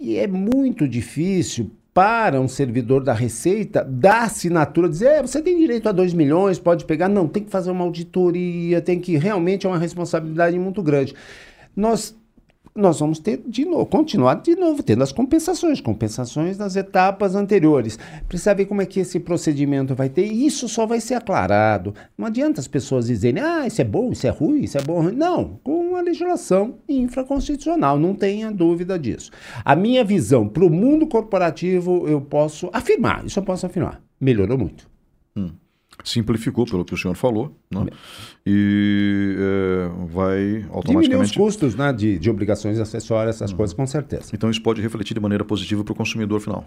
E 0.00 0.16
é 0.16 0.26
muito 0.26 0.88
difícil 0.88 1.70
para 1.94 2.40
um 2.40 2.48
servidor 2.48 3.04
da 3.04 3.14
Receita 3.14 3.84
dar 3.84 4.24
assinatura, 4.24 4.88
dizer, 4.88 5.06
é, 5.06 5.22
você 5.22 5.40
tem 5.40 5.56
direito 5.56 5.88
a 5.88 5.92
2 5.92 6.12
milhões, 6.14 6.58
pode 6.58 6.84
pegar. 6.84 7.08
Não, 7.08 7.28
tem 7.28 7.44
que 7.44 7.50
fazer 7.50 7.70
uma 7.70 7.84
auditoria, 7.84 8.82
tem 8.82 8.98
que 8.98 9.16
realmente 9.16 9.66
é 9.66 9.68
uma 9.68 9.78
responsabilidade 9.78 10.58
muito 10.58 10.82
grande 10.82 11.14
nós 11.76 12.16
nós 12.76 13.00
vamos 13.00 13.18
ter 13.18 13.42
de 13.46 13.64
novo, 13.64 13.86
continuar 13.86 14.34
de 14.34 14.54
novo 14.54 14.82
tendo 14.82 15.02
as 15.02 15.12
compensações, 15.12 15.80
compensações 15.80 16.56
das 16.56 16.76
etapas 16.76 17.34
anteriores. 17.34 17.98
Precisa 18.28 18.54
ver 18.54 18.66
como 18.66 18.82
é 18.82 18.86
que 18.86 19.00
esse 19.00 19.18
procedimento 19.18 19.94
vai 19.94 20.08
ter, 20.08 20.26
e 20.26 20.46
isso 20.46 20.68
só 20.68 20.86
vai 20.86 21.00
ser 21.00 21.14
aclarado. 21.14 21.94
Não 22.16 22.26
adianta 22.26 22.60
as 22.60 22.68
pessoas 22.68 23.06
dizerem, 23.06 23.42
ah, 23.42 23.66
isso 23.66 23.80
é 23.80 23.84
bom, 23.84 24.12
isso 24.12 24.26
é 24.26 24.30
ruim, 24.30 24.60
isso 24.60 24.78
é 24.78 24.82
bom. 24.82 25.02
Não, 25.02 25.58
com 25.64 25.96
a 25.96 26.00
legislação 26.00 26.76
infraconstitucional, 26.88 27.98
não 27.98 28.14
tenha 28.14 28.50
dúvida 28.50 28.98
disso. 28.98 29.30
A 29.64 29.74
minha 29.74 30.04
visão 30.04 30.48
para 30.48 30.64
o 30.64 30.70
mundo 30.70 31.06
corporativo, 31.06 32.06
eu 32.06 32.20
posso 32.20 32.70
afirmar, 32.72 33.24
isso 33.24 33.38
eu 33.38 33.42
posso 33.42 33.66
afirmar, 33.66 34.02
melhorou 34.20 34.58
muito. 34.58 34.88
Hum 35.36 35.50
simplificou, 36.04 36.64
pelo 36.66 36.84
que 36.84 36.94
o 36.94 36.96
senhor 36.96 37.14
falou, 37.14 37.56
né? 37.70 37.86
e 38.46 39.36
é, 39.38 40.06
vai 40.06 40.66
automaticamente... 40.70 41.08
Diminuir 41.08 41.24
os 41.24 41.32
custos 41.32 41.74
né, 41.74 41.92
de, 41.92 42.18
de 42.18 42.30
obrigações 42.30 42.78
acessórias, 42.78 43.36
essas 43.36 43.50
uhum. 43.50 43.56
coisas, 43.56 43.74
com 43.74 43.86
certeza. 43.86 44.30
Então 44.32 44.50
isso 44.50 44.62
pode 44.62 44.80
refletir 44.80 45.14
de 45.14 45.20
maneira 45.20 45.44
positiva 45.44 45.82
para 45.82 45.92
o 45.92 45.96
consumidor 45.96 46.40
final. 46.40 46.64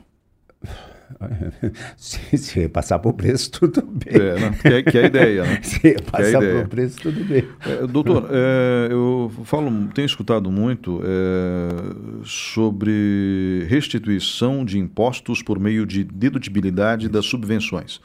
se, 1.97 2.37
se 2.37 2.69
passar 2.69 2.99
por 2.99 3.13
preço, 3.13 3.51
tudo 3.51 3.81
bem. 3.81 4.13
É, 4.13 4.39
né? 4.39 4.55
que, 4.61 4.67
é, 4.67 4.83
que 4.83 4.97
é 4.97 5.03
a 5.03 5.07
ideia, 5.07 5.43
né? 5.43 5.59
Se 5.63 5.95
passar 6.03 6.43
é 6.43 6.61
por 6.61 6.69
preço, 6.69 6.97
tudo 7.01 7.23
bem. 7.25 7.47
É, 7.65 7.87
doutor, 7.87 8.29
é, 8.31 8.91
eu 8.91 9.31
falo, 9.43 9.71
tenho 9.93 10.05
escutado 10.05 10.51
muito 10.51 11.01
é, 11.03 12.23
sobre 12.23 13.65
restituição 13.67 14.63
de 14.63 14.77
impostos 14.77 15.41
por 15.41 15.59
meio 15.59 15.85
de 15.85 16.03
dedutibilidade 16.03 17.09
das 17.09 17.25
subvenções. 17.25 17.99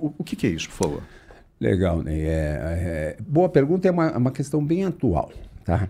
O, 0.00 0.14
o 0.18 0.24
que, 0.24 0.46
é 0.46 0.50
isso, 0.50 0.68
por 0.68 0.76
favor? 0.76 1.02
Legal, 1.60 2.02
né? 2.02 2.18
É, 2.18 3.16
boa 3.26 3.48
pergunta, 3.48 3.88
é 3.88 3.90
uma, 3.90 4.16
uma 4.16 4.30
questão 4.30 4.64
bem 4.64 4.84
atual, 4.84 5.32
tá? 5.64 5.88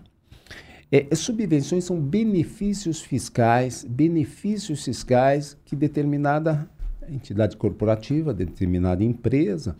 É, 0.91 1.15
subvenções 1.15 1.85
são 1.85 2.01
benefícios 2.01 3.01
fiscais, 3.01 3.85
benefícios 3.85 4.85
fiscais 4.85 5.57
que 5.65 5.75
determinada 5.75 6.69
entidade 7.09 7.57
corporativa, 7.57 8.33
determinada 8.33 9.03
empresa 9.03 9.77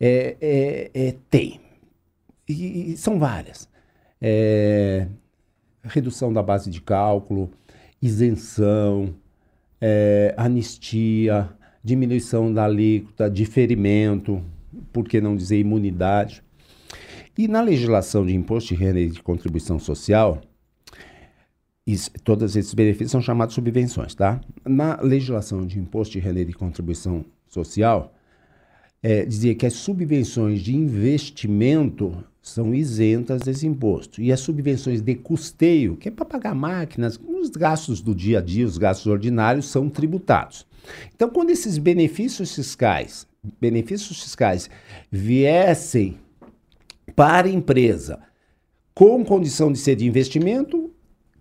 é, 0.00 0.36
é, 0.40 0.90
é 0.94 1.14
tem. 1.30 1.60
E, 2.48 2.92
e, 2.92 2.96
são 2.96 3.18
várias. 3.18 3.68
É, 4.20 5.06
redução 5.82 6.32
da 6.32 6.42
base 6.42 6.70
de 6.70 6.80
cálculo, 6.80 7.50
isenção, 8.00 9.14
é, 9.80 10.34
anistia, 10.36 11.48
diminuição 11.82 12.52
da 12.52 12.64
alíquota, 12.64 13.28
diferimento, 13.28 14.42
por 14.92 15.08
que 15.08 15.20
não 15.20 15.36
dizer 15.36 15.58
imunidade. 15.58 16.42
E 17.36 17.48
na 17.48 17.62
legislação 17.62 18.26
de 18.26 18.34
imposto 18.34 18.74
de 18.74 18.80
renda 18.80 19.00
e 19.00 19.08
de 19.08 19.22
contribuição 19.22 19.78
social, 19.78 20.40
isso, 21.86 22.10
todos 22.22 22.54
esses 22.54 22.74
benefícios 22.74 23.10
são 23.10 23.22
chamados 23.22 23.54
subvenções, 23.54 24.14
tá? 24.14 24.40
Na 24.64 25.00
legislação 25.00 25.66
de 25.66 25.78
imposto 25.78 26.12
de 26.12 26.20
renda 26.20 26.40
e 26.40 26.44
de 26.44 26.52
contribuição 26.52 27.24
social, 27.48 28.14
é, 29.02 29.24
dizia 29.24 29.54
que 29.54 29.66
as 29.66 29.72
subvenções 29.72 30.60
de 30.60 30.76
investimento 30.76 32.22
são 32.40 32.74
isentas 32.74 33.42
desse 33.42 33.66
imposto. 33.66 34.20
E 34.20 34.32
as 34.32 34.40
subvenções 34.40 35.00
de 35.00 35.14
custeio, 35.14 35.96
que 35.96 36.08
é 36.08 36.10
para 36.10 36.24
pagar 36.24 36.54
máquinas, 36.54 37.18
os 37.24 37.50
gastos 37.50 38.00
do 38.00 38.14
dia 38.14 38.38
a 38.38 38.42
dia, 38.42 38.66
os 38.66 38.78
gastos 38.78 39.06
ordinários, 39.06 39.66
são 39.66 39.88
tributados. 39.88 40.66
Então, 41.14 41.30
quando 41.30 41.50
esses 41.50 41.78
benefícios 41.78 42.54
fiscais, 42.54 43.26
benefícios 43.60 44.22
fiscais 44.22 44.68
viessem 45.10 46.18
para 47.14 47.48
empresa 47.48 48.20
com 48.94 49.24
condição 49.24 49.72
de 49.72 49.78
ser 49.78 49.96
de 49.96 50.06
investimento, 50.06 50.92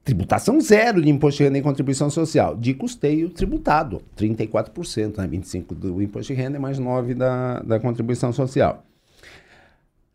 Tributação 0.03 0.59
zero 0.59 0.99
de 0.99 1.09
imposto 1.09 1.37
de 1.37 1.43
renda 1.43 1.59
e 1.59 1.61
contribuição 1.61 2.09
social. 2.09 2.55
De 2.57 2.73
custeio 2.73 3.29
tributado, 3.29 4.01
34%, 4.17 5.17
né? 5.17 5.27
25% 5.27 5.75
do 5.75 6.01
imposto 6.01 6.33
de 6.33 6.39
renda 6.41 6.57
e 6.57 6.59
mais 6.59 6.79
9% 6.79 7.13
da, 7.13 7.59
da 7.59 7.79
contribuição 7.79 8.33
social. 8.33 8.83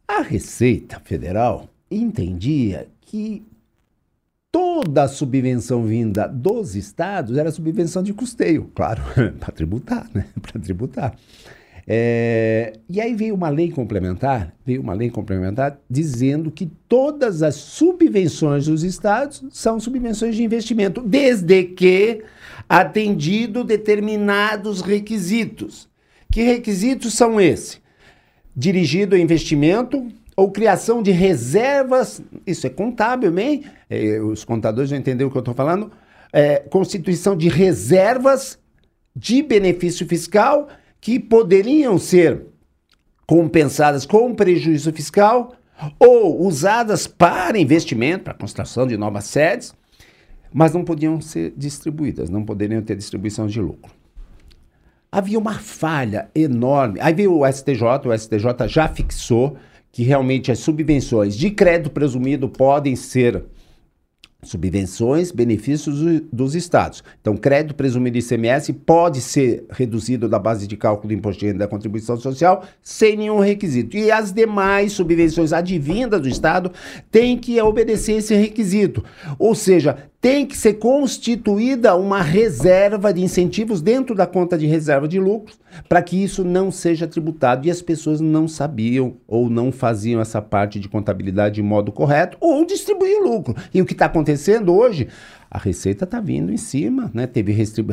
A 0.09 0.23
Receita 0.23 1.01
Federal 1.05 1.69
entendia 1.89 2.89
que 3.01 3.47
toda 4.51 5.05
a 5.05 5.09
subvenção 5.09 5.85
vinda 5.85 6.27
dos 6.27 6.75
estados 6.75 7.37
era 7.37 7.53
subvenção 7.53 8.03
de 8.03 8.13
custeio, 8.13 8.69
claro, 8.75 9.03
para 9.39 9.53
tributar, 9.53 10.11
né? 10.13 10.27
Para 10.43 10.61
tributar. 10.61 11.17
É, 11.89 12.73
e 12.89 13.01
aí 13.01 13.15
veio 13.15 13.35
uma 13.35 13.49
lei 13.49 13.71
complementar, 13.71 14.53
veio 14.65 14.83
uma 14.83 14.93
lei 14.93 15.09
complementar 15.09 15.79
dizendo 15.89 16.51
que 16.51 16.67
todas 16.89 17.45
as 17.45 17.55
subvenções 17.55 18.67
dos 18.67 18.83
estados 18.83 19.45
são 19.51 19.79
subvenções 19.79 20.35
de 20.35 20.43
investimento, 20.43 21.01
desde 21.01 21.63
que 21.63 22.25
atendido 22.69 23.63
determinados 23.63 24.81
requisitos. 24.81 25.89
Que 26.33 26.43
requisitos 26.43 27.15
são 27.15 27.41
esses? 27.41 27.81
Dirigido 28.55 29.15
a 29.15 29.19
investimento 29.19 30.09
ou 30.35 30.51
criação 30.51 31.03
de 31.03 31.13
reservas, 31.13 32.21
isso 32.45 32.67
é 32.67 32.71
contábil, 32.71 33.31
bem, 33.31 33.65
é, 33.89 34.19
os 34.21 34.45
contadores 34.45 34.91
vão 34.91 34.99
entender 34.99 35.25
o 35.25 35.31
que 35.31 35.37
eu 35.37 35.41
estou 35.41 35.55
falando, 35.55 35.93
é, 36.33 36.57
constituição 36.59 37.37
de 37.37 37.49
reservas 37.49 38.59
de 39.15 39.41
benefício 39.41 40.07
fiscal 40.07 40.69
que 41.01 41.19
poderiam 41.19 41.99
ser 41.99 42.47
compensadas 43.27 44.07
com 44.07 44.35
prejuízo 44.35 44.93
fiscal 44.93 45.55
ou 45.99 46.47
usadas 46.47 47.07
para 47.07 47.59
investimento, 47.59 48.25
para 48.25 48.35
construção 48.35 48.87
de 48.87 48.97
novas 48.97 49.25
sedes, 49.25 49.75
mas 50.53 50.73
não 50.73 50.85
podiam 50.85 51.21
ser 51.21 51.53
distribuídas, 51.57 52.31
não 52.31 52.45
poderiam 52.45 52.81
ter 52.81 52.97
distribuição 52.97 53.47
de 53.47 53.61
lucro. 53.61 53.93
Havia 55.11 55.39
uma 55.39 55.55
falha 55.55 56.29
enorme. 56.35 56.99
Aí 57.01 57.15
veio 57.15 57.39
o 57.39 57.47
STJ, 57.51 57.83
o 58.07 58.19
STJ 58.19 58.69
já 58.69 58.89
fixou 58.89 59.57
que 59.93 60.03
realmente 60.03 60.53
as 60.53 60.59
subvenções 60.59 61.37
de 61.37 61.51
crédito 61.51 61.91
presumido 61.91 62.49
podem 62.49 62.95
ser 62.97 63.45
subvenções, 64.47 65.31
benefícios 65.31 66.23
dos 66.33 66.55
estados. 66.55 67.03
Então, 67.21 67.37
crédito 67.37 67.75
presumido 67.75 68.19
ICMS 68.19 68.73
pode 68.73 69.21
ser 69.21 69.65
reduzido 69.71 70.29
da 70.29 70.39
base 70.39 70.67
de 70.67 70.77
cálculo 70.77 71.09
do 71.09 71.15
imposto 71.15 71.41
de 71.41 71.47
renda 71.47 71.61
da 71.61 71.69
contribuição 71.69 72.17
social 72.17 72.65
sem 72.83 73.17
nenhum 73.17 73.41
requisito. 73.41 73.97
E 73.97 74.11
as 74.11 74.33
demais 74.33 74.93
subvenções 74.93 75.53
advindas 75.53 76.21
do 76.21 76.29
estado 76.29 76.73
têm 77.11 77.37
que 77.37 77.61
obedecer 77.61 78.19
esse 78.19 78.35
requisito. 78.35 79.05
Ou 79.39 79.55
seja, 79.55 79.97
tem 80.21 80.47
que 80.47 80.57
ser 80.57 80.75
constituída 80.75 81.95
uma 81.95 82.23
reserva 82.23 83.13
de 83.13 83.23
incentivos 83.23 83.81
dentro 83.83 84.15
da 84.15 84.27
conta 84.27 84.57
de 84.57 84.67
reserva 84.67 85.07
de 85.07 85.21
lucros 85.21 85.59
para 85.89 86.03
que 86.03 86.23
isso 86.23 86.43
não 86.43 86.71
seja 86.71 87.07
tributado. 87.07 87.67
E 87.67 87.71
as 87.71 87.83
pessoas 87.83 88.21
não 88.21 88.49
sabiam 88.49 89.17
ou 89.27 89.51
não 89.51 89.71
faziam 89.71 90.21
essa 90.21 90.41
parte 90.41 90.81
de 90.81 90.89
contabilidade 90.89 91.57
de 91.57 91.63
modo 91.63 91.93
correto 91.93 92.37
ou 92.41 92.65
distribuir 92.65 93.23
lucro. 93.23 93.55
E 93.73 93.81
o 93.81 93.87
que 93.87 93.93
está 93.93 94.07
acontecendo 94.07 94.75
hoje? 94.75 95.09
A 95.51 95.59
receita 95.59 96.05
está 96.05 96.21
vindo 96.21 96.53
em 96.53 96.57
cima, 96.57 97.11
né? 97.15 97.27
Teve 97.27 97.53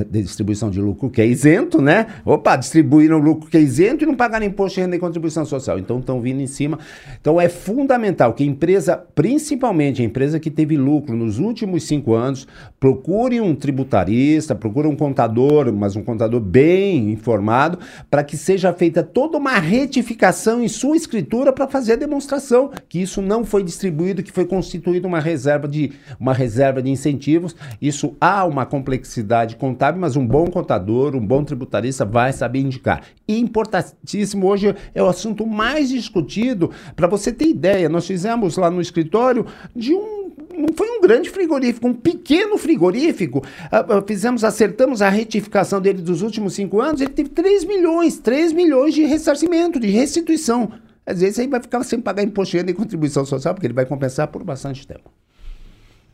distribuição 0.09 0.69
de 0.69 0.81
lucro 0.81 1.09
que 1.09 1.21
é 1.21 1.25
isento, 1.25 1.81
né? 1.81 2.07
Opa, 2.25 2.55
distribuíram 2.55 3.19
lucro 3.19 3.49
que 3.49 3.57
é 3.57 3.61
isento 3.61 4.03
e 4.03 4.07
não 4.07 4.15
pagaram 4.15 4.45
imposto 4.45 4.75
de 4.75 4.81
renda 4.81 4.95
e 4.95 4.99
contribuição 4.99 5.45
social. 5.45 5.77
Então 5.77 5.99
estão 5.99 6.19
vindo 6.19 6.41
em 6.41 6.47
cima. 6.47 6.79
Então 7.21 7.39
é 7.39 7.47
fundamental 7.47 8.33
que 8.33 8.43
a 8.43 8.47
empresa, 8.47 8.97
principalmente 8.97 10.01
a 10.01 10.05
empresa 10.05 10.39
que 10.39 10.49
teve 10.49 10.75
lucro 10.75 11.15
nos 11.15 11.37
últimos 11.37 11.83
cinco 11.83 12.13
anos, 12.13 12.47
procure 12.79 13.39
um 13.39 13.53
tributarista, 13.53 14.55
procure 14.55 14.87
um 14.87 14.95
contador, 14.95 15.71
mas 15.71 15.95
um 15.95 16.03
contador 16.03 16.39
bem 16.39 17.11
informado, 17.11 17.77
para 18.09 18.23
que 18.23 18.35
seja 18.35 18.73
feita 18.73 19.03
toda 19.03 19.37
uma 19.37 19.59
retificação 19.59 20.63
em 20.63 20.67
sua 20.67 20.97
escritura 20.97 21.53
para 21.53 21.67
fazer 21.67 21.93
a 21.93 21.97
demonstração 21.97 22.71
que 22.89 22.99
isso 23.01 23.21
não 23.21 23.45
foi 23.45 23.63
distribuído, 23.63 24.23
que 24.23 24.31
foi 24.31 24.45
constituída 24.45 25.07
uma 25.07 25.19
reserva 25.19 25.67
de 25.67 25.91
uma 26.19 26.33
reserva 26.33 26.81
de 26.81 26.89
incentivo 26.89 27.42
Isso 27.81 28.15
há 28.19 28.45
uma 28.45 28.65
complexidade 28.65 29.55
contábil, 29.55 30.01
mas 30.01 30.15
um 30.15 30.25
bom 30.25 30.47
contador, 30.47 31.15
um 31.15 31.25
bom 31.25 31.43
tributarista 31.43 32.05
vai 32.05 32.31
saber 32.31 32.59
indicar. 32.59 33.01
Importantíssimo, 33.27 34.47
hoje 34.47 34.75
é 34.93 35.01
o 35.01 35.07
assunto 35.07 35.45
mais 35.45 35.89
discutido. 35.89 36.71
Para 36.95 37.07
você 37.07 37.31
ter 37.31 37.47
ideia, 37.47 37.89
nós 37.89 38.05
fizemos 38.05 38.57
lá 38.57 38.69
no 38.69 38.81
escritório 38.81 39.45
de 39.75 39.93
um 39.93 40.23
não 40.55 40.69
foi 40.75 40.87
um 40.89 41.01
grande 41.01 41.29
frigorífico, 41.29 41.87
um 41.87 41.93
pequeno 41.93 42.57
frigorífico. 42.57 43.39
Uh, 43.39 44.05
fizemos, 44.07 44.43
acertamos 44.43 45.01
a 45.01 45.09
retificação 45.09 45.81
dele 45.81 46.01
dos 46.01 46.21
últimos 46.21 46.53
cinco 46.53 46.79
anos, 46.79 47.01
ele 47.01 47.11
teve 47.11 47.29
3 47.29 47.65
milhões, 47.65 48.19
3 48.19 48.53
milhões 48.53 48.93
de 48.93 49.03
ressarcimento, 49.03 49.79
de 49.79 49.87
restituição. 49.87 50.71
Às 51.05 51.19
vezes 51.19 51.39
aí 51.39 51.47
vai 51.47 51.61
ficar 51.61 51.83
sem 51.83 51.99
pagar 51.99 52.23
imposto 52.23 52.57
de 52.57 52.71
e 52.71 52.73
contribuição 52.73 53.25
social, 53.25 53.53
porque 53.53 53.67
ele 53.67 53.73
vai 53.73 53.85
compensar 53.85 54.27
por 54.27 54.43
bastante 54.43 54.87
tempo. 54.87 55.11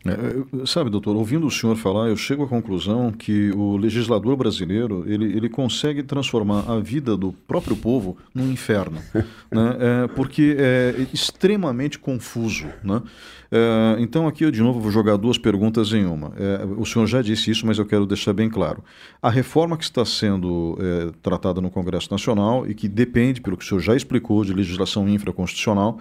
É, 0.06 0.66
sabe, 0.66 0.90
doutor, 0.90 1.16
ouvindo 1.16 1.46
o 1.46 1.52
senhor 1.52 1.76
falar, 1.76 2.08
eu 2.08 2.16
chego 2.16 2.44
à 2.44 2.48
conclusão 2.48 3.12
que 3.12 3.52
o 3.52 3.76
legislador 3.76 4.38
brasileiro 4.38 5.04
ele, 5.06 5.26
ele 5.26 5.50
consegue 5.50 6.02
transformar 6.02 6.64
a 6.72 6.80
vida 6.80 7.18
do 7.18 7.34
próprio 7.34 7.76
povo 7.76 8.18
num 8.34 8.50
inferno, 8.50 9.00
né? 9.52 9.78
É, 9.80 10.08
porque 10.08 10.56
é 10.58 10.96
extremamente 11.14 12.00
confuso. 12.00 12.68
Né? 12.82 13.02
É, 13.52 13.98
então, 14.00 14.26
aqui 14.26 14.46
eu 14.46 14.52
de 14.52 14.62
novo 14.62 14.80
vou 14.80 14.92
jogar 14.92 15.18
duas 15.18 15.38
perguntas 15.38 15.92
em 15.92 16.06
uma. 16.06 16.32
É, 16.38 16.66
o 16.78 16.86
senhor 16.86 17.06
já 17.06 17.22
disse 17.22 17.52
isso, 17.52 17.66
mas 17.66 17.78
eu 17.78 17.86
quero 17.86 18.06
deixar 18.06 18.32
bem 18.32 18.50
claro. 18.50 18.82
A 19.22 19.30
reforma 19.30 19.76
que 19.78 19.84
está 19.84 20.06
sendo 20.06 20.78
é, 20.80 21.12
tratada 21.22 21.60
no 21.60 21.70
Congresso 21.70 22.10
Nacional 22.10 22.66
e 22.66 22.74
que 22.74 22.88
depende, 22.88 23.42
pelo 23.42 23.58
que 23.58 23.66
o 23.66 23.68
senhor 23.68 23.82
já 23.82 23.96
explicou, 23.96 24.46
de 24.46 24.54
legislação 24.54 25.10
infraconstitucional, 25.10 26.00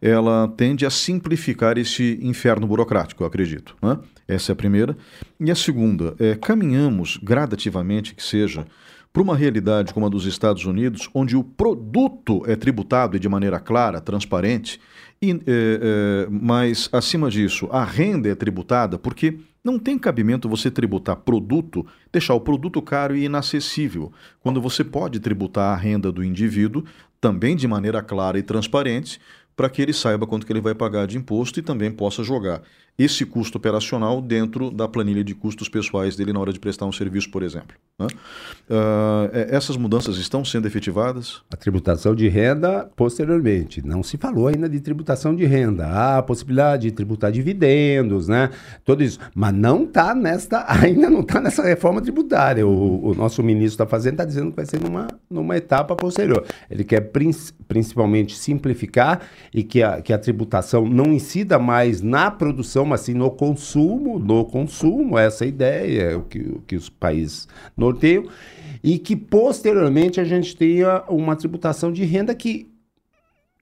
ela 0.00 0.48
tende 0.56 0.86
a 0.86 0.90
simplificar 0.90 1.78
esse 1.78 2.18
inferno 2.22 2.66
burocrático, 2.66 3.22
eu 3.22 3.26
acredito. 3.26 3.76
Né? 3.82 3.98
Essa 4.26 4.52
é 4.52 4.54
a 4.54 4.56
primeira. 4.56 4.96
E 5.40 5.50
a 5.50 5.54
segunda, 5.54 6.14
é, 6.18 6.34
caminhamos 6.34 7.18
gradativamente, 7.22 8.14
que 8.14 8.22
seja, 8.22 8.66
para 9.12 9.22
uma 9.22 9.36
realidade 9.36 9.92
como 9.92 10.06
a 10.06 10.08
dos 10.08 10.26
Estados 10.26 10.64
Unidos, 10.64 11.08
onde 11.14 11.36
o 11.36 11.42
produto 11.42 12.42
é 12.46 12.54
tributado 12.54 13.18
de 13.18 13.28
maneira 13.28 13.58
clara, 13.58 14.00
transparente, 14.00 14.80
e, 15.20 15.32
é, 15.32 15.36
é, 15.46 16.26
mas, 16.30 16.88
acima 16.92 17.28
disso, 17.28 17.68
a 17.72 17.84
renda 17.84 18.28
é 18.28 18.34
tributada, 18.34 18.96
porque 18.98 19.38
não 19.64 19.78
tem 19.78 19.98
cabimento 19.98 20.48
você 20.48 20.70
tributar 20.70 21.16
produto, 21.16 21.84
deixar 22.12 22.34
o 22.34 22.40
produto 22.40 22.80
caro 22.80 23.16
e 23.16 23.24
inacessível, 23.24 24.12
quando 24.40 24.60
você 24.60 24.84
pode 24.84 25.18
tributar 25.18 25.74
a 25.74 25.76
renda 25.76 26.12
do 26.12 26.22
indivíduo 26.22 26.84
também 27.20 27.56
de 27.56 27.66
maneira 27.66 28.00
clara 28.00 28.38
e 28.38 28.42
transparente, 28.42 29.20
para 29.58 29.68
que 29.68 29.82
ele 29.82 29.92
saiba 29.92 30.24
quanto 30.24 30.46
que 30.46 30.52
ele 30.52 30.60
vai 30.60 30.72
pagar 30.72 31.04
de 31.08 31.18
imposto 31.18 31.58
e 31.58 31.62
também 31.64 31.90
possa 31.90 32.22
jogar 32.22 32.62
esse 32.98 33.24
custo 33.24 33.56
operacional 33.58 34.20
dentro 34.20 34.72
da 34.72 34.88
planilha 34.88 35.22
de 35.22 35.32
custos 35.32 35.68
pessoais 35.68 36.16
dele 36.16 36.32
na 36.32 36.40
hora 36.40 36.52
de 36.52 36.58
prestar 36.58 36.84
um 36.84 36.90
serviço, 36.90 37.30
por 37.30 37.44
exemplo. 37.44 37.76
Né? 37.96 38.08
Uh, 38.68 39.54
essas 39.54 39.76
mudanças 39.76 40.16
estão 40.16 40.44
sendo 40.44 40.66
efetivadas? 40.66 41.42
A 41.52 41.56
tributação 41.56 42.12
de 42.12 42.26
renda, 42.28 42.90
posteriormente. 42.96 43.86
Não 43.86 44.02
se 44.02 44.16
falou 44.16 44.48
ainda 44.48 44.68
de 44.68 44.80
tributação 44.80 45.34
de 45.34 45.44
renda. 45.44 45.86
Há 45.86 46.18
a 46.18 46.22
possibilidade 46.22 46.88
de 46.88 46.92
tributar 46.92 47.30
dividendos, 47.30 48.26
né? 48.26 48.50
Tudo 48.84 49.04
isso. 49.04 49.20
Mas 49.32 49.54
não 49.54 49.84
está 49.84 50.12
nesta, 50.12 50.64
ainda 50.66 51.08
não 51.08 51.20
está 51.20 51.40
nessa 51.40 51.62
reforma 51.62 52.02
tributária. 52.02 52.66
O, 52.66 53.10
o 53.10 53.14
nosso 53.14 53.44
ministro 53.44 53.84
da 53.84 53.88
Fazenda 53.88 54.14
está 54.14 54.24
dizendo 54.24 54.50
que 54.50 54.56
vai 54.56 54.66
ser 54.66 54.80
numa, 54.80 55.06
numa 55.30 55.56
etapa 55.56 55.94
posterior. 55.94 56.44
Ele 56.68 56.82
quer 56.82 57.00
prin 57.00 57.30
principalmente 57.68 58.36
simplificar 58.36 59.20
e 59.54 59.62
que 59.62 59.82
a, 59.82 60.00
que 60.00 60.12
a 60.12 60.18
tributação 60.18 60.88
não 60.88 61.12
incida 61.12 61.58
mais 61.58 62.00
na 62.00 62.30
produção 62.30 62.87
mas 62.88 63.02
sim 63.02 63.14
no 63.14 63.30
consumo, 63.30 64.18
no 64.18 64.44
consumo, 64.44 65.18
essa 65.18 65.44
é 65.44 65.48
ideia, 65.48 66.16
é 66.16 66.20
que, 66.28 66.38
o 66.40 66.60
que 66.66 66.76
os 66.76 66.88
países 66.88 67.46
norteiam, 67.76 68.24
e 68.82 68.98
que 68.98 69.14
posteriormente 69.14 70.20
a 70.20 70.24
gente 70.24 70.56
tenha 70.56 71.04
uma 71.08 71.36
tributação 71.36 71.92
de 71.92 72.04
renda 72.04 72.34
que, 72.34 72.68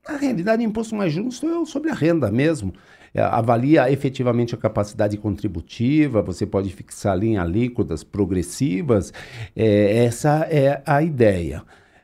na 0.08 0.16
realidade, 0.16 0.62
o 0.62 0.66
imposto 0.68 0.94
mais 0.94 1.12
justo 1.12 1.46
é 1.46 1.66
sobre 1.66 1.90
a 1.90 1.94
renda 1.94 2.30
mesmo. 2.30 2.72
É, 3.12 3.22
avalia 3.22 3.90
efetivamente 3.90 4.54
a 4.54 4.58
capacidade 4.58 5.16
contributiva, 5.16 6.20
você 6.20 6.44
pode 6.44 6.70
fixar 6.70 7.14
ali 7.14 7.28
em 7.28 7.38
alíquotas 7.38 8.04
progressivas, 8.04 9.12
é, 9.54 10.04
essa 10.04 10.46
é 10.50 10.82
a 10.84 11.02
ideia. 11.02 11.62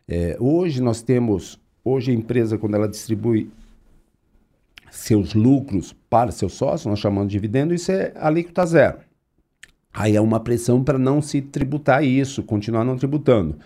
É, 0.08 0.37
hoje 0.40 0.82
nós 0.82 1.02
temos, 1.02 1.61
hoje 1.85 2.11
a 2.11 2.14
empresa, 2.14 2.56
quando 2.56 2.74
ela 2.74 2.88
distribui 2.88 3.50
seus 4.92 5.33
lucros 5.33 5.96
para 6.11 6.31
seus 6.31 6.52
sócios, 6.52 6.85
nós 6.85 6.98
chamamos 6.98 7.28
de 7.28 7.33
dividendo, 7.33 7.72
isso 7.72 7.90
é 7.90 8.12
alíquota 8.14 8.66
zero. 8.66 8.98
Aí 9.92 10.14
é 10.14 10.20
uma 10.20 10.38
pressão 10.38 10.85
para 10.85 10.98
não 10.98 11.22
se 11.22 11.40
tributar 11.40 12.05
isso, 12.05 12.42
continuar 12.42 12.85
não 12.85 12.96
tributando. 12.96 13.57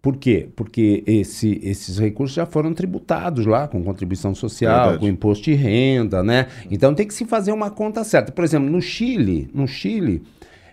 Por 0.00 0.16
quê? 0.16 0.48
Porque 0.56 1.04
esse, 1.06 1.60
esses 1.62 1.98
recursos 1.98 2.34
já 2.34 2.46
foram 2.46 2.72
tributados 2.72 3.44
lá, 3.44 3.68
com 3.68 3.84
contribuição 3.84 4.34
social, 4.34 4.80
Verdade. 4.80 4.98
com 4.98 5.08
imposto 5.08 5.44
de 5.44 5.54
renda, 5.54 6.22
né? 6.22 6.48
Então 6.70 6.94
tem 6.94 7.06
que 7.06 7.14
se 7.14 7.26
fazer 7.26 7.52
uma 7.52 7.70
conta 7.70 8.02
certa. 8.02 8.32
Por 8.32 8.42
exemplo, 8.42 8.68
no 8.68 8.80
Chile, 8.80 9.50
no 9.54 9.68
Chile, 9.68 10.22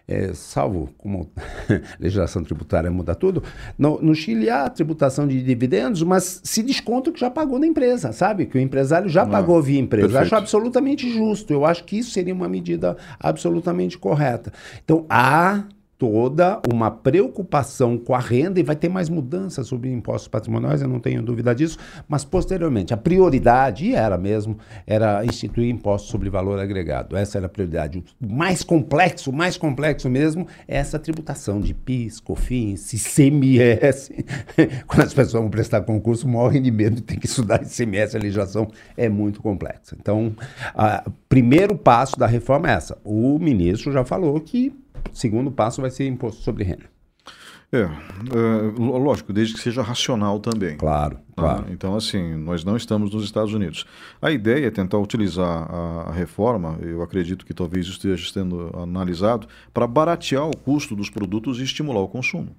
é, 0.10 0.34
salvo 0.34 0.90
como 0.98 1.30
legislação 2.00 2.44
tributária 2.44 2.90
muda 2.90 3.14
tudo, 3.14 3.44
no, 3.78 4.02
no, 4.02 4.16
Chile 4.16 4.50
há 4.50 4.68
tributação 4.68 5.28
de 5.28 5.44
dividendos, 5.44 6.02
mas 6.02 6.42
se 6.44 6.64
desconta 6.64 7.12
o 7.12 7.14
que 7.14 7.20
já 7.20 7.30
pagou 7.30 7.60
na 7.60 7.68
empresa, 7.68 8.12
sabe? 8.12 8.48
Que 8.48 8.58
o 8.58 8.62
empresário 8.62 9.08
já 9.08 9.22
ah, 9.22 9.28
pagou 9.28 9.62
via 9.62 9.80
empresa. 9.80 10.08
Perfeito. 10.08 10.34
Eu 10.34 10.38
acho 10.38 10.44
absolutamente 10.44 11.08
justo. 11.14 11.54
Eu 11.54 11.64
acho 11.64 11.84
que 11.84 12.00
isso 12.00 12.10
seria 12.10 12.34
uma 12.34 12.50
medida 12.50 12.98
absolutamente 13.20 14.00
correta. 14.00 14.52
Então, 14.84 15.06
há 15.08 15.64
toda 16.00 16.62
uma 16.72 16.90
preocupação 16.90 17.98
com 17.98 18.16
a 18.16 18.20
renda 18.20 18.58
e 18.58 18.64
vai 18.64 18.76
ter 18.76 18.88
mais 18.88 19.10
mudanças 19.10 19.68
sobre 19.68 19.92
impostos 19.92 20.30
patrimoniais, 20.30 20.82
eu 20.82 20.88
não 20.88 20.98
tenho 20.98 21.22
dúvida 21.22 21.54
disso, 21.54 21.78
mas 22.08 22.24
posteriormente 22.24 22.94
a 22.94 22.98
prioridade, 22.98 23.86
e 23.86 23.94
era 23.94 24.18
mesmo, 24.18 24.58
era 24.88 25.26
instituir 25.26 25.70
impostos 25.70 26.10
sobre 26.10 26.30
valor 26.30 26.58
agregado. 26.58 27.18
Essa 27.18 27.38
era 27.38 27.48
a 27.48 27.50
prioridade. 27.50 28.02
O 28.22 28.34
mais 28.34 28.64
complexo, 28.64 29.34
mais 29.34 29.58
complexo 29.58 30.10
mesmo, 30.10 30.48
é 30.66 30.78
essa 30.78 30.98
tributação 30.98 31.60
de 31.60 31.74
PIS, 31.74 32.22
COFINS, 32.22 32.94
ICMS. 32.94 34.26
Quando 34.88 35.02
as 35.02 35.14
pessoas 35.14 35.34
vão 35.34 35.50
prestar 35.50 35.82
concurso, 35.82 36.26
morrem 36.30 36.62
de 36.62 36.72
medo 36.72 36.96
de 36.96 37.02
ter 37.02 37.18
que 37.18 37.26
estudar 37.26 37.62
ICMS, 37.62 38.16
a 38.16 38.20
legislação 38.22 38.70
é 38.96 39.10
muito 39.10 39.42
complexa. 39.42 39.98
Então, 40.00 40.34
o 41.06 41.12
primeiro 41.28 41.78
passo 41.78 42.18
da 42.18 42.26
reforma 42.26 42.70
é 42.70 42.76
essa. 42.76 42.98
O 43.04 43.38
ministro 43.38 43.92
já 43.92 44.06
falou 44.06 44.40
que 44.40 44.70
o 44.70 44.89
segundo 45.14 45.52
passo 45.52 45.82
vai 45.82 45.92
ser 45.92 46.08
imposto 46.08 46.42
sobre 46.42 46.64
renda. 46.64 46.86
É, 47.72 47.82
é, 47.82 47.88
lógico, 48.80 49.32
desde 49.32 49.54
que 49.54 49.60
seja 49.60 49.84
racional 49.84 50.40
também. 50.40 50.76
Claro, 50.76 51.18
né? 51.18 51.22
claro. 51.36 51.66
Então, 51.70 51.96
assim, 51.96 52.36
nós 52.36 52.64
não 52.64 52.76
estamos 52.76 53.14
nos 53.14 53.24
Estados 53.24 53.54
Unidos. 53.54 53.86
A 54.20 54.32
ideia 54.32 54.66
é 54.66 54.72
tentar 54.72 54.98
utilizar 54.98 55.72
a, 55.72 56.06
a 56.10 56.12
reforma, 56.12 56.80
eu 56.82 57.04
acredito 57.04 57.46
que 57.46 57.54
talvez 57.54 57.86
isso 57.86 57.98
esteja 57.98 58.34
sendo 58.34 58.72
analisado, 58.76 59.48
para 59.72 59.86
baratear 59.86 60.48
o 60.48 60.58
custo 60.58 60.96
dos 60.96 61.12
produtos 61.12 61.60
e 61.60 61.64
estimular 61.64 62.00
o 62.00 62.08
consumo. 62.08 62.56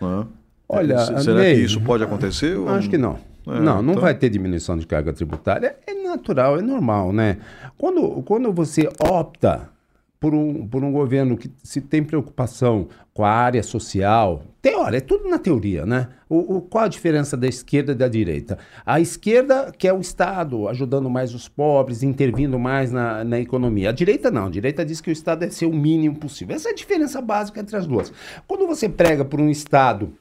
Né? 0.00 0.26
Olha, 0.68 0.98
será 1.20 1.40
Ney, 1.40 1.56
que 1.56 1.62
isso 1.62 1.80
pode 1.80 2.04
acontecer? 2.04 2.56
Acho 2.68 2.88
que 2.88 2.98
não. 2.98 3.18
É, 3.48 3.60
não, 3.60 3.82
não 3.82 3.92
então... 3.92 4.02
vai 4.02 4.14
ter 4.14 4.28
diminuição 4.28 4.76
de 4.76 4.86
carga 4.86 5.12
tributária. 5.12 5.76
É 5.86 5.94
natural, 6.04 6.58
é 6.58 6.62
normal, 6.62 7.12
né? 7.12 7.38
Quando, 7.76 8.22
quando 8.22 8.52
você 8.52 8.88
opta 9.00 9.70
por 10.18 10.34
um, 10.34 10.66
por 10.66 10.82
um 10.82 10.90
governo 10.90 11.36
que 11.36 11.50
se 11.62 11.80
tem 11.80 12.02
preocupação 12.02 12.88
com 13.12 13.24
a 13.24 13.30
área 13.30 13.62
social. 13.62 14.42
Tem, 14.60 14.74
olha, 14.74 14.96
é 14.96 15.00
tudo 15.00 15.28
na 15.28 15.38
teoria, 15.38 15.86
né? 15.86 16.08
O, 16.28 16.56
o, 16.56 16.60
qual 16.60 16.84
a 16.84 16.88
diferença 16.88 17.36
da 17.36 17.46
esquerda 17.46 17.92
e 17.92 17.94
da 17.94 18.08
direita? 18.08 18.58
A 18.84 19.00
esquerda 19.00 19.72
quer 19.76 19.92
o 19.92 20.00
Estado 20.00 20.68
ajudando 20.68 21.08
mais 21.08 21.34
os 21.34 21.48
pobres, 21.48 22.02
intervindo 22.02 22.58
mais 22.58 22.90
na, 22.90 23.24
na 23.24 23.38
economia. 23.38 23.90
A 23.90 23.92
direita 23.92 24.30
não. 24.30 24.46
A 24.46 24.50
direita 24.50 24.84
diz 24.84 25.00
que 25.00 25.10
o 25.10 25.12
Estado 25.12 25.40
deve 25.40 25.54
ser 25.54 25.66
o 25.66 25.72
mínimo 25.72 26.16
possível. 26.16 26.56
Essa 26.56 26.70
é 26.70 26.72
a 26.72 26.74
diferença 26.74 27.20
básica 27.20 27.60
entre 27.60 27.76
as 27.76 27.86
duas. 27.86 28.12
Quando 28.46 28.66
você 28.66 28.88
prega 28.88 29.24
por 29.24 29.40
um 29.40 29.48
Estado 29.48 30.12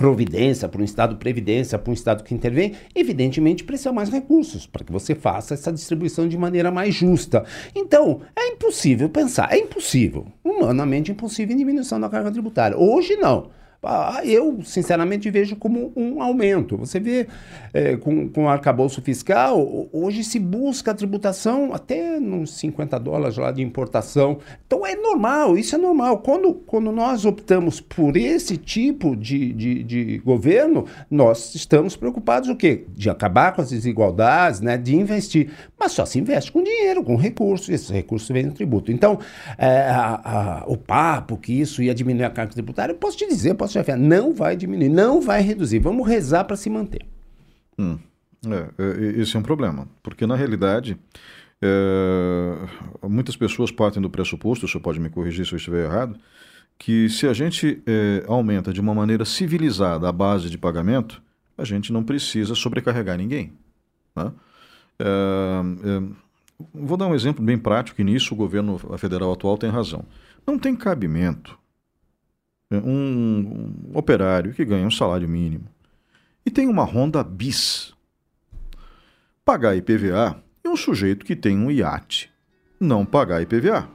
providência, 0.00 0.66
para 0.66 0.80
um 0.80 0.84
Estado 0.84 1.16
previdência, 1.16 1.78
para 1.78 1.90
um 1.90 1.92
Estado 1.92 2.24
que 2.24 2.32
intervém, 2.32 2.72
evidentemente 2.94 3.62
precisa 3.62 3.92
mais 3.92 4.08
recursos 4.08 4.66
para 4.66 4.82
que 4.82 4.90
você 4.90 5.14
faça 5.14 5.52
essa 5.52 5.70
distribuição 5.70 6.26
de 6.26 6.38
maneira 6.38 6.70
mais 6.70 6.94
justa. 6.94 7.44
Então, 7.76 8.22
é 8.34 8.48
impossível 8.48 9.10
pensar, 9.10 9.52
é 9.52 9.58
impossível, 9.58 10.26
humanamente 10.42 11.12
impossível 11.12 11.54
em 11.54 11.58
diminuição 11.58 12.00
da 12.00 12.08
carga 12.08 12.32
tributária. 12.32 12.78
Hoje 12.78 13.14
não. 13.16 13.50
Ah, 13.82 14.20
eu, 14.24 14.60
sinceramente, 14.62 15.30
vejo 15.30 15.56
como 15.56 15.90
um 15.96 16.20
aumento. 16.20 16.76
Você 16.76 17.00
vê 17.00 17.26
é, 17.72 17.96
com, 17.96 18.28
com 18.28 18.44
o 18.44 18.48
arcabouço 18.48 19.00
fiscal, 19.00 19.88
hoje 19.90 20.22
se 20.22 20.38
busca 20.38 20.90
a 20.90 20.94
tributação 20.94 21.72
até 21.72 22.20
nos 22.20 22.58
50 22.58 22.98
dólares 23.00 23.38
lá 23.38 23.50
de 23.50 23.62
importação. 23.62 24.38
Então 24.66 24.86
é 24.86 24.94
normal, 24.94 25.56
isso 25.56 25.74
é 25.74 25.78
normal. 25.78 26.18
Quando, 26.18 26.52
quando 26.52 26.92
nós 26.92 27.24
optamos 27.24 27.80
por 27.80 28.18
esse 28.18 28.58
tipo 28.58 29.16
de, 29.16 29.52
de, 29.54 29.82
de 29.82 30.18
governo, 30.18 30.84
nós 31.10 31.54
estamos 31.54 31.96
preocupados 31.96 32.50
o 32.50 32.56
quê? 32.56 32.84
De 32.94 33.08
acabar 33.08 33.54
com 33.54 33.62
as 33.62 33.70
desigualdades, 33.70 34.60
né? 34.60 34.76
de 34.76 34.94
investir. 34.94 35.52
Mas 35.78 35.92
só 35.92 36.04
se 36.04 36.18
investe 36.18 36.52
com 36.52 36.62
dinheiro, 36.62 37.02
com 37.02 37.16
recursos, 37.16 37.70
esses 37.70 37.88
recursos 37.88 38.28
vêm 38.28 38.46
do 38.46 38.52
tributo. 38.52 38.92
Então, 38.92 39.18
é, 39.56 39.88
a, 39.88 40.20
a, 40.22 40.64
o 40.66 40.76
papo 40.76 41.38
que 41.38 41.52
isso 41.52 41.82
ia 41.82 41.94
diminuir 41.94 42.24
a 42.24 42.30
carga 42.30 42.52
tributária, 42.52 42.92
eu 42.92 42.98
posso 42.98 43.16
te 43.16 43.26
dizer, 43.26 43.54
posso 43.54 43.69
te 43.72 43.78
afirmar, 43.78 44.02
não 44.02 44.34
vai 44.34 44.56
diminuir, 44.56 44.88
não 44.88 45.20
vai 45.20 45.42
reduzir. 45.42 45.78
Vamos 45.78 46.06
rezar 46.06 46.44
para 46.44 46.56
se 46.56 46.68
manter. 46.68 47.06
Hum, 47.78 47.98
é, 48.46 48.82
é, 48.82 49.20
esse 49.20 49.36
é 49.36 49.38
um 49.38 49.42
problema, 49.42 49.88
porque 50.02 50.26
na 50.26 50.36
realidade 50.36 50.98
é, 51.62 53.08
muitas 53.08 53.36
pessoas 53.36 53.70
partem 53.70 54.00
do 54.00 54.08
pressuposto, 54.08 54.64
o 54.64 54.68
senhor 54.68 54.82
pode 54.82 54.98
me 54.98 55.10
corrigir 55.10 55.46
se 55.46 55.52
eu 55.52 55.56
estiver 55.58 55.84
errado, 55.84 56.18
que 56.78 57.10
se 57.10 57.26
a 57.26 57.32
gente 57.34 57.82
é, 57.86 58.24
aumenta 58.26 58.72
de 58.72 58.80
uma 58.80 58.94
maneira 58.94 59.24
civilizada 59.24 60.08
a 60.08 60.12
base 60.12 60.48
de 60.48 60.56
pagamento, 60.56 61.22
a 61.56 61.64
gente 61.64 61.92
não 61.92 62.02
precisa 62.02 62.54
sobrecarregar 62.54 63.18
ninguém. 63.18 63.52
Né? 64.16 64.32
É, 64.98 65.04
é, 65.04 66.02
vou 66.72 66.96
dar 66.96 67.06
um 67.06 67.14
exemplo 67.14 67.44
bem 67.44 67.58
prático, 67.58 68.00
e 68.00 68.04
nisso 68.04 68.32
o 68.32 68.36
governo 68.36 68.78
federal 68.96 69.32
atual 69.32 69.58
tem 69.58 69.68
razão. 69.68 70.04
Não 70.46 70.58
tem 70.58 70.74
cabimento 70.74 71.59
um, 72.70 72.78
um 72.78 73.98
operário 73.98 74.52
que 74.54 74.64
ganha 74.64 74.86
um 74.86 74.90
salário 74.90 75.28
mínimo 75.28 75.66
e 76.44 76.50
tem 76.50 76.68
uma 76.68 76.84
Honda 76.84 77.22
Bis 77.24 77.92
pagar 79.44 79.76
IPVA 79.76 80.42
e 80.64 80.68
um 80.68 80.76
sujeito 80.76 81.24
que 81.24 81.34
tem 81.34 81.58
um 81.58 81.70
iate 81.70 82.30
não 82.80 83.04
pagar 83.04 83.42
IPVA. 83.42 83.88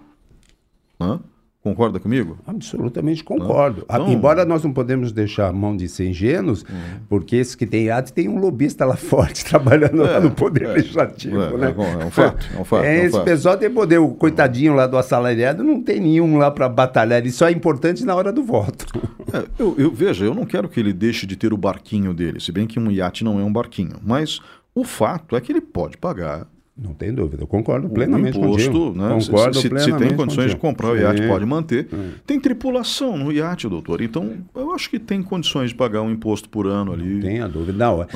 Hã? 1.02 1.20
Concorda 1.66 2.00
comigo? 2.00 2.38
Absolutamente 2.46 3.24
concordo. 3.24 3.88
Então, 3.90 4.08
Embora 4.08 4.46
nós 4.46 4.64
não 4.64 4.72
podemos 4.72 5.12
deixar 5.12 5.48
a 5.48 5.52
mão 5.52 5.76
de 5.76 5.90
ser 5.90 6.08
ingênuos, 6.08 6.62
uhum. 6.62 7.00
porque 7.10 7.38
esses 7.38 7.56
que 7.56 7.66
têm 7.66 7.86
IAD 7.86 8.14
tem 8.14 8.30
um 8.30 8.38
lobista 8.38 8.86
lá 8.86 8.94
forte 8.96 9.44
trabalhando 9.44 10.06
é, 10.06 10.12
lá 10.12 10.20
no 10.20 10.30
Poder 10.30 10.66
é, 10.66 10.74
Legislativo. 10.74 11.42
É, 11.42 11.58
né? 11.58 11.76
é, 11.76 12.04
é 12.04 12.06
um 12.06 12.12
fato. 12.12 12.48
É 12.56 12.60
um 12.60 12.64
fato 12.64 12.84
é, 12.84 12.98
é 12.98 13.02
um 13.02 13.06
esse 13.06 13.12
fato. 13.14 13.26
pessoal 13.26 13.58
tem 13.58 13.72
poder. 13.72 13.98
O 13.98 14.10
coitadinho 14.10 14.76
lá 14.76 14.86
do 14.86 14.96
assalariado 14.96 15.64
não 15.64 15.82
tem 15.82 16.00
nenhum 16.00 16.38
lá 16.38 16.52
para 16.52 16.70
batalhar. 16.70 17.26
Isso 17.26 17.44
é 17.44 17.50
importante 17.50 18.06
na 18.06 18.14
hora 18.14 18.32
do 18.32 18.44
voto. 18.44 18.86
É, 19.34 19.44
eu, 19.58 19.74
eu, 19.76 19.92
veja, 19.92 20.24
eu 20.24 20.36
não 20.36 20.46
quero 20.46 20.70
que 20.70 20.80
ele 20.80 20.94
deixe 20.94 21.26
de 21.26 21.36
ter 21.36 21.52
o 21.52 21.58
barquinho 21.58 22.14
dele, 22.14 22.40
se 22.40 22.52
bem 22.52 22.68
que 22.68 22.80
um 22.80 22.92
iate 22.92 23.24
não 23.24 23.40
é 23.40 23.44
um 23.44 23.52
barquinho. 23.52 23.96
Mas 24.06 24.40
o 24.76 24.84
fato 24.84 25.36
é 25.36 25.42
que 25.42 25.52
ele 25.52 25.62
pode 25.62 25.98
pagar 25.98 26.46
não 26.78 26.94
tem 26.94 27.14
dúvida, 27.14 27.44
eu 27.44 27.48
concordo 27.48 27.90
plenamente 27.90 28.38
o 28.38 28.42
imposto, 28.42 28.72
contigo. 28.72 29.02
Né? 29.02 29.10
Concordo 29.10 29.58
se, 29.62 29.70
plenamente 29.70 30.04
se 30.04 30.10
tem 30.10 30.18
condições 30.18 30.52
de 30.52 30.58
comprar 30.58 30.92
o 30.92 30.98
iate, 30.98 31.28
pode 31.28 31.46
manter. 31.46 31.88
Tem 32.28 32.40
tripulação 32.40 33.18
no 33.18 33.32
iate, 33.32 33.70
doutor. 33.70 34.02
Então, 34.02 34.34
eu 34.54 34.74
acho 34.74 34.90
que 34.90 35.00
tem 35.00 35.24
condições 35.24 35.70
de 35.70 35.76
pagar 35.76 36.02
um 36.02 36.12
imposto 36.12 36.50
por 36.50 36.68
ano 36.68 36.92
ali. 36.92 37.16
Não 37.16 37.22
tem 37.22 37.40
a 37.40 37.48
dúvida. 37.48 37.78
Não, 37.78 38.02
ah. 38.02 38.08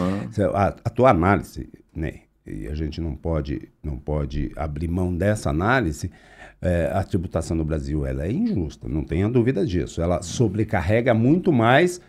a, 0.53 0.67
a 0.67 0.89
tua 0.89 1.09
análise, 1.09 1.69
né? 1.95 2.21
e 2.49 2.67
a 2.67 2.73
gente 2.73 2.99
não 2.99 3.15
pode, 3.15 3.69
não 3.83 3.97
pode 3.97 4.51
abrir 4.55 4.87
mão 4.87 5.15
dessa 5.15 5.49
análise, 5.49 6.11
é, 6.61 6.91
a 6.93 7.03
tributação 7.03 7.55
no 7.55 7.63
Brasil 7.63 8.05
ela 8.05 8.25
é 8.25 8.31
injusta, 8.31 8.89
não 8.89 9.03
tenha 9.03 9.29
dúvida 9.29 9.65
disso. 9.65 10.01
Ela 10.01 10.21
sobrecarrega 10.21 11.13
muito 11.13 11.53
mais 11.53 12.01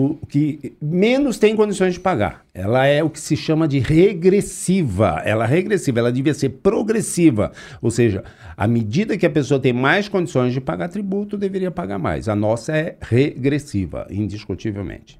o 0.00 0.14
que 0.28 0.76
menos 0.80 1.40
tem 1.40 1.56
condições 1.56 1.94
de 1.94 1.98
pagar. 1.98 2.44
Ela 2.54 2.86
é 2.86 3.02
o 3.02 3.10
que 3.10 3.18
se 3.18 3.36
chama 3.36 3.66
de 3.66 3.80
regressiva. 3.80 5.20
Ela 5.24 5.42
é 5.42 5.48
regressiva, 5.48 5.98
ela 5.98 6.12
devia 6.12 6.32
ser 6.34 6.50
progressiva. 6.50 7.50
Ou 7.82 7.90
seja, 7.90 8.22
à 8.56 8.68
medida 8.68 9.18
que 9.18 9.26
a 9.26 9.30
pessoa 9.30 9.58
tem 9.58 9.72
mais 9.72 10.08
condições 10.08 10.52
de 10.52 10.60
pagar 10.60 10.88
tributo, 10.88 11.36
deveria 11.36 11.72
pagar 11.72 11.98
mais. 11.98 12.28
A 12.28 12.36
nossa 12.36 12.76
é 12.76 12.96
regressiva, 13.00 14.06
indiscutivelmente. 14.08 15.18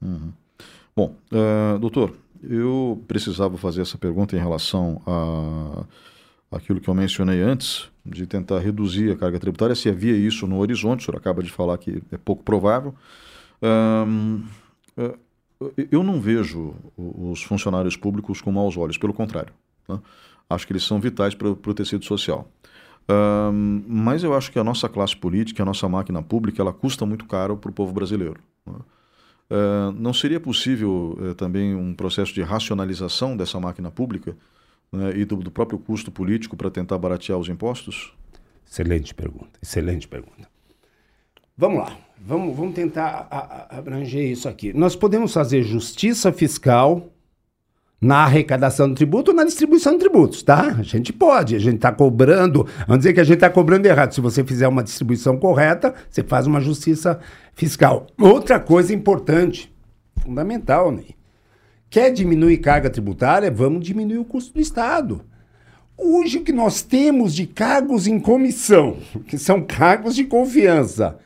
Uhum. 0.00 0.32
Bom, 0.94 1.16
uh, 1.32 1.76
doutor, 1.80 2.14
eu 2.40 3.02
precisava 3.08 3.58
fazer 3.58 3.82
essa 3.82 3.98
pergunta 3.98 4.36
em 4.36 4.38
relação 4.38 5.02
a 5.08 5.84
aquilo 6.52 6.80
que 6.80 6.88
eu 6.88 6.94
mencionei 6.94 7.42
antes, 7.42 7.88
de 8.06 8.28
tentar 8.28 8.60
reduzir 8.60 9.10
a 9.10 9.16
carga 9.16 9.40
tributária, 9.40 9.74
se 9.74 9.88
havia 9.88 10.16
isso 10.16 10.46
no 10.46 10.58
horizonte, 10.58 11.00
o 11.00 11.04
senhor 11.06 11.18
acaba 11.18 11.42
de 11.42 11.50
falar 11.50 11.78
que 11.78 12.00
é 12.12 12.16
pouco 12.16 12.44
provável. 12.44 12.94
Eh, 13.62 15.14
eu 15.90 16.02
não 16.02 16.20
vejo 16.20 16.74
os 16.96 17.42
funcionários 17.42 17.96
públicos 17.96 18.40
com 18.40 18.50
maus 18.50 18.76
olhos, 18.76 18.96
pelo 18.96 19.12
contrário. 19.12 19.52
Né? 19.88 20.00
Acho 20.48 20.66
que 20.66 20.72
eles 20.72 20.84
são 20.84 21.00
vitais 21.00 21.34
para 21.34 21.48
o 21.48 21.74
tecido 21.74 22.04
social. 22.04 22.48
Mas 23.86 24.22
eu 24.22 24.34
acho 24.34 24.50
que 24.50 24.58
a 24.58 24.64
nossa 24.64 24.88
classe 24.88 25.16
política, 25.16 25.62
a 25.62 25.66
nossa 25.66 25.88
máquina 25.88 26.22
pública, 26.22 26.62
ela 26.62 26.72
custa 26.72 27.04
muito 27.04 27.26
caro 27.26 27.56
para 27.56 27.70
o 27.70 27.74
povo 27.74 27.92
brasileiro. 27.92 28.40
Né? 28.66 28.74
Uh, 29.50 29.90
não 29.92 30.12
seria 30.12 30.38
possível 30.38 31.18
uh, 31.20 31.34
também 31.34 31.74
um 31.74 31.92
processo 31.92 32.32
de 32.32 32.40
racionalização 32.40 33.36
dessa 33.36 33.58
máquina 33.58 33.90
pública 33.90 34.36
né, 34.92 35.16
e 35.16 35.24
do, 35.24 35.36
do 35.36 35.50
próprio 35.50 35.76
custo 35.76 36.08
político 36.12 36.56
para 36.56 36.70
tentar 36.70 36.96
baratear 36.98 37.36
os 37.36 37.48
impostos? 37.48 38.14
Excelente 38.64 39.12
pergunta, 39.12 39.58
excelente 39.60 40.06
pergunta. 40.06 40.48
Vamos 41.60 41.80
lá. 41.80 41.94
Vamos, 42.18 42.56
vamos 42.56 42.74
tentar 42.74 43.28
abranger 43.68 44.30
isso 44.30 44.48
aqui. 44.48 44.72
Nós 44.72 44.96
podemos 44.96 45.30
fazer 45.30 45.62
justiça 45.62 46.32
fiscal 46.32 47.10
na 48.00 48.24
arrecadação 48.24 48.88
do 48.88 48.94
tributo 48.94 49.32
ou 49.32 49.36
na 49.36 49.44
distribuição 49.44 49.92
de 49.92 49.98
tributos, 49.98 50.42
tá? 50.42 50.76
A 50.78 50.82
gente 50.82 51.12
pode, 51.12 51.54
a 51.54 51.58
gente 51.58 51.76
está 51.76 51.92
cobrando, 51.92 52.66
vamos 52.86 53.00
dizer 53.00 53.12
que 53.12 53.20
a 53.20 53.24
gente 53.24 53.34
está 53.34 53.50
cobrando 53.50 53.84
errado. 53.84 54.14
Se 54.14 54.22
você 54.22 54.42
fizer 54.42 54.66
uma 54.68 54.82
distribuição 54.82 55.36
correta, 55.36 55.94
você 56.08 56.22
faz 56.22 56.46
uma 56.46 56.62
justiça 56.62 57.20
fiscal. 57.52 58.06
Outra 58.18 58.58
coisa 58.58 58.94
importante, 58.94 59.70
fundamental, 60.16 60.90
né? 60.90 61.04
Quer 61.90 62.10
diminuir 62.10 62.56
carga 62.56 62.88
tributária? 62.88 63.50
Vamos 63.50 63.84
diminuir 63.84 64.16
o 64.16 64.24
custo 64.24 64.54
do 64.54 64.60
Estado. 64.60 65.20
Hoje 65.98 66.38
o 66.38 66.42
que 66.42 66.52
nós 66.52 66.80
temos 66.80 67.34
de 67.34 67.46
cargos 67.46 68.06
em 68.06 68.18
comissão, 68.18 68.96
que 69.28 69.36
são 69.36 69.60
cargos 69.60 70.14
de 70.14 70.24
confiança, 70.24 71.18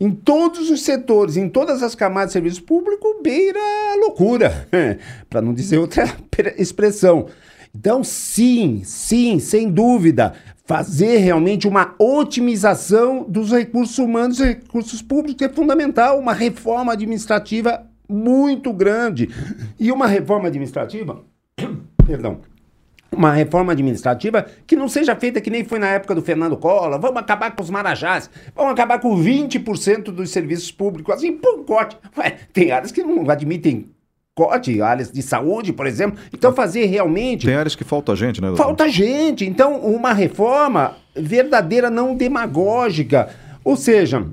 em 0.00 0.10
todos 0.10 0.70
os 0.70 0.82
setores, 0.82 1.36
em 1.36 1.48
todas 1.48 1.82
as 1.82 1.94
camadas 1.94 2.30
de 2.30 2.32
serviço 2.32 2.62
público, 2.62 3.20
beira 3.22 3.60
a 3.60 3.96
loucura, 4.00 4.66
para 5.28 5.42
não 5.42 5.52
dizer 5.52 5.78
outra 5.78 6.04
expressão. 6.56 7.26
Então, 7.74 8.02
sim, 8.02 8.82
sim, 8.82 9.38
sem 9.38 9.70
dúvida, 9.70 10.32
fazer 10.64 11.18
realmente 11.18 11.68
uma 11.68 11.94
otimização 11.98 13.24
dos 13.28 13.52
recursos 13.52 13.98
humanos 13.98 14.40
e 14.40 14.44
recursos 14.44 15.02
públicos 15.02 15.46
é 15.46 15.48
fundamental, 15.48 16.18
uma 16.18 16.32
reforma 16.32 16.92
administrativa 16.92 17.86
muito 18.08 18.72
grande. 18.72 19.28
E 19.78 19.92
uma 19.92 20.06
reforma 20.06 20.48
administrativa, 20.48 21.22
perdão, 22.06 22.40
uma 23.20 23.32
reforma 23.32 23.72
administrativa 23.72 24.46
que 24.66 24.74
não 24.74 24.88
seja 24.88 25.14
feita 25.14 25.42
que 25.42 25.50
nem 25.50 25.62
foi 25.62 25.78
na 25.78 25.88
época 25.88 26.14
do 26.14 26.22
Fernando 26.22 26.56
Collor. 26.56 26.98
Vamos 26.98 27.18
acabar 27.18 27.54
com 27.54 27.62
os 27.62 27.68
marajás, 27.68 28.30
vamos 28.56 28.72
acabar 28.72 28.98
com 28.98 29.14
20% 29.14 30.04
dos 30.04 30.30
serviços 30.30 30.72
públicos. 30.72 31.14
Assim, 31.14 31.32
pum, 31.32 31.62
corte. 31.62 31.98
Ué, 32.16 32.38
tem 32.52 32.72
áreas 32.72 32.90
que 32.90 33.02
não 33.02 33.28
admitem 33.28 33.90
corte, 34.34 34.80
áreas 34.80 35.12
de 35.12 35.20
saúde, 35.20 35.70
por 35.70 35.86
exemplo. 35.86 36.18
Então, 36.32 36.54
fazer 36.54 36.86
realmente. 36.86 37.46
Tem 37.46 37.54
áreas 37.54 37.76
que 37.76 37.84
falta 37.84 38.16
gente, 38.16 38.40
né? 38.40 38.48
Doutor? 38.48 38.64
Falta 38.64 38.88
gente. 38.88 39.44
Então, 39.44 39.78
uma 39.80 40.14
reforma 40.14 40.96
verdadeira, 41.14 41.90
não 41.90 42.16
demagógica. 42.16 43.28
Ou 43.62 43.76
seja, 43.76 44.26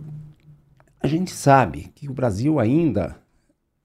a 1.01 1.07
gente 1.07 1.31
sabe 1.31 1.91
que 1.93 2.09
o 2.09 2.13
Brasil 2.13 2.57
ainda 2.57 3.17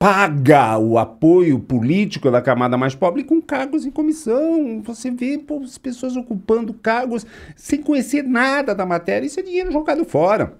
paga 0.02 0.76
o 0.78 0.98
apoio 0.98 1.60
político 1.60 2.28
da 2.28 2.42
camada 2.42 2.76
mais 2.76 2.92
pobre 2.92 3.22
com 3.22 3.40
cargos 3.40 3.86
em 3.86 3.90
comissão. 3.92 4.82
Você 4.82 5.12
vê 5.12 5.38
pô, 5.38 5.60
as 5.62 5.78
pessoas 5.78 6.16
ocupando 6.16 6.74
cargos 6.74 7.24
sem 7.54 7.80
conhecer 7.80 8.24
nada 8.24 8.74
da 8.74 8.84
matéria. 8.84 9.24
Isso 9.24 9.38
é 9.38 9.44
dinheiro 9.44 9.70
jogado 9.70 10.04
fora. 10.04 10.58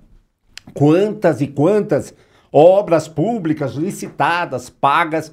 Quantas 0.72 1.40
e 1.40 1.48
quantas 1.48 2.14
obras 2.52 3.08
públicas 3.08 3.72
licitadas, 3.72 4.70
pagas 4.70 5.32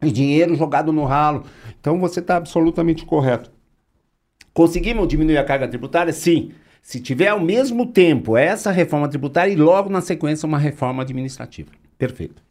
e 0.00 0.10
dinheiro 0.10 0.54
jogado 0.54 0.90
no 0.90 1.04
ralo. 1.04 1.44
Então 1.78 2.00
você 2.00 2.20
está 2.20 2.36
absolutamente 2.36 3.04
correto. 3.04 3.52
Conseguimos 4.54 5.06
diminuir 5.08 5.36
a 5.36 5.44
carga 5.44 5.68
tributária? 5.68 6.10
Sim. 6.10 6.52
Se 6.80 7.00
tiver 7.00 7.28
ao 7.28 7.40
mesmo 7.40 7.84
tempo 7.84 8.34
essa 8.34 8.70
reforma 8.70 9.10
tributária 9.10 9.52
e 9.52 9.56
logo 9.56 9.90
na 9.90 10.00
sequência 10.00 10.46
uma 10.46 10.58
reforma 10.58 11.02
administrativa. 11.02 11.70
Perfeito. 11.98 12.45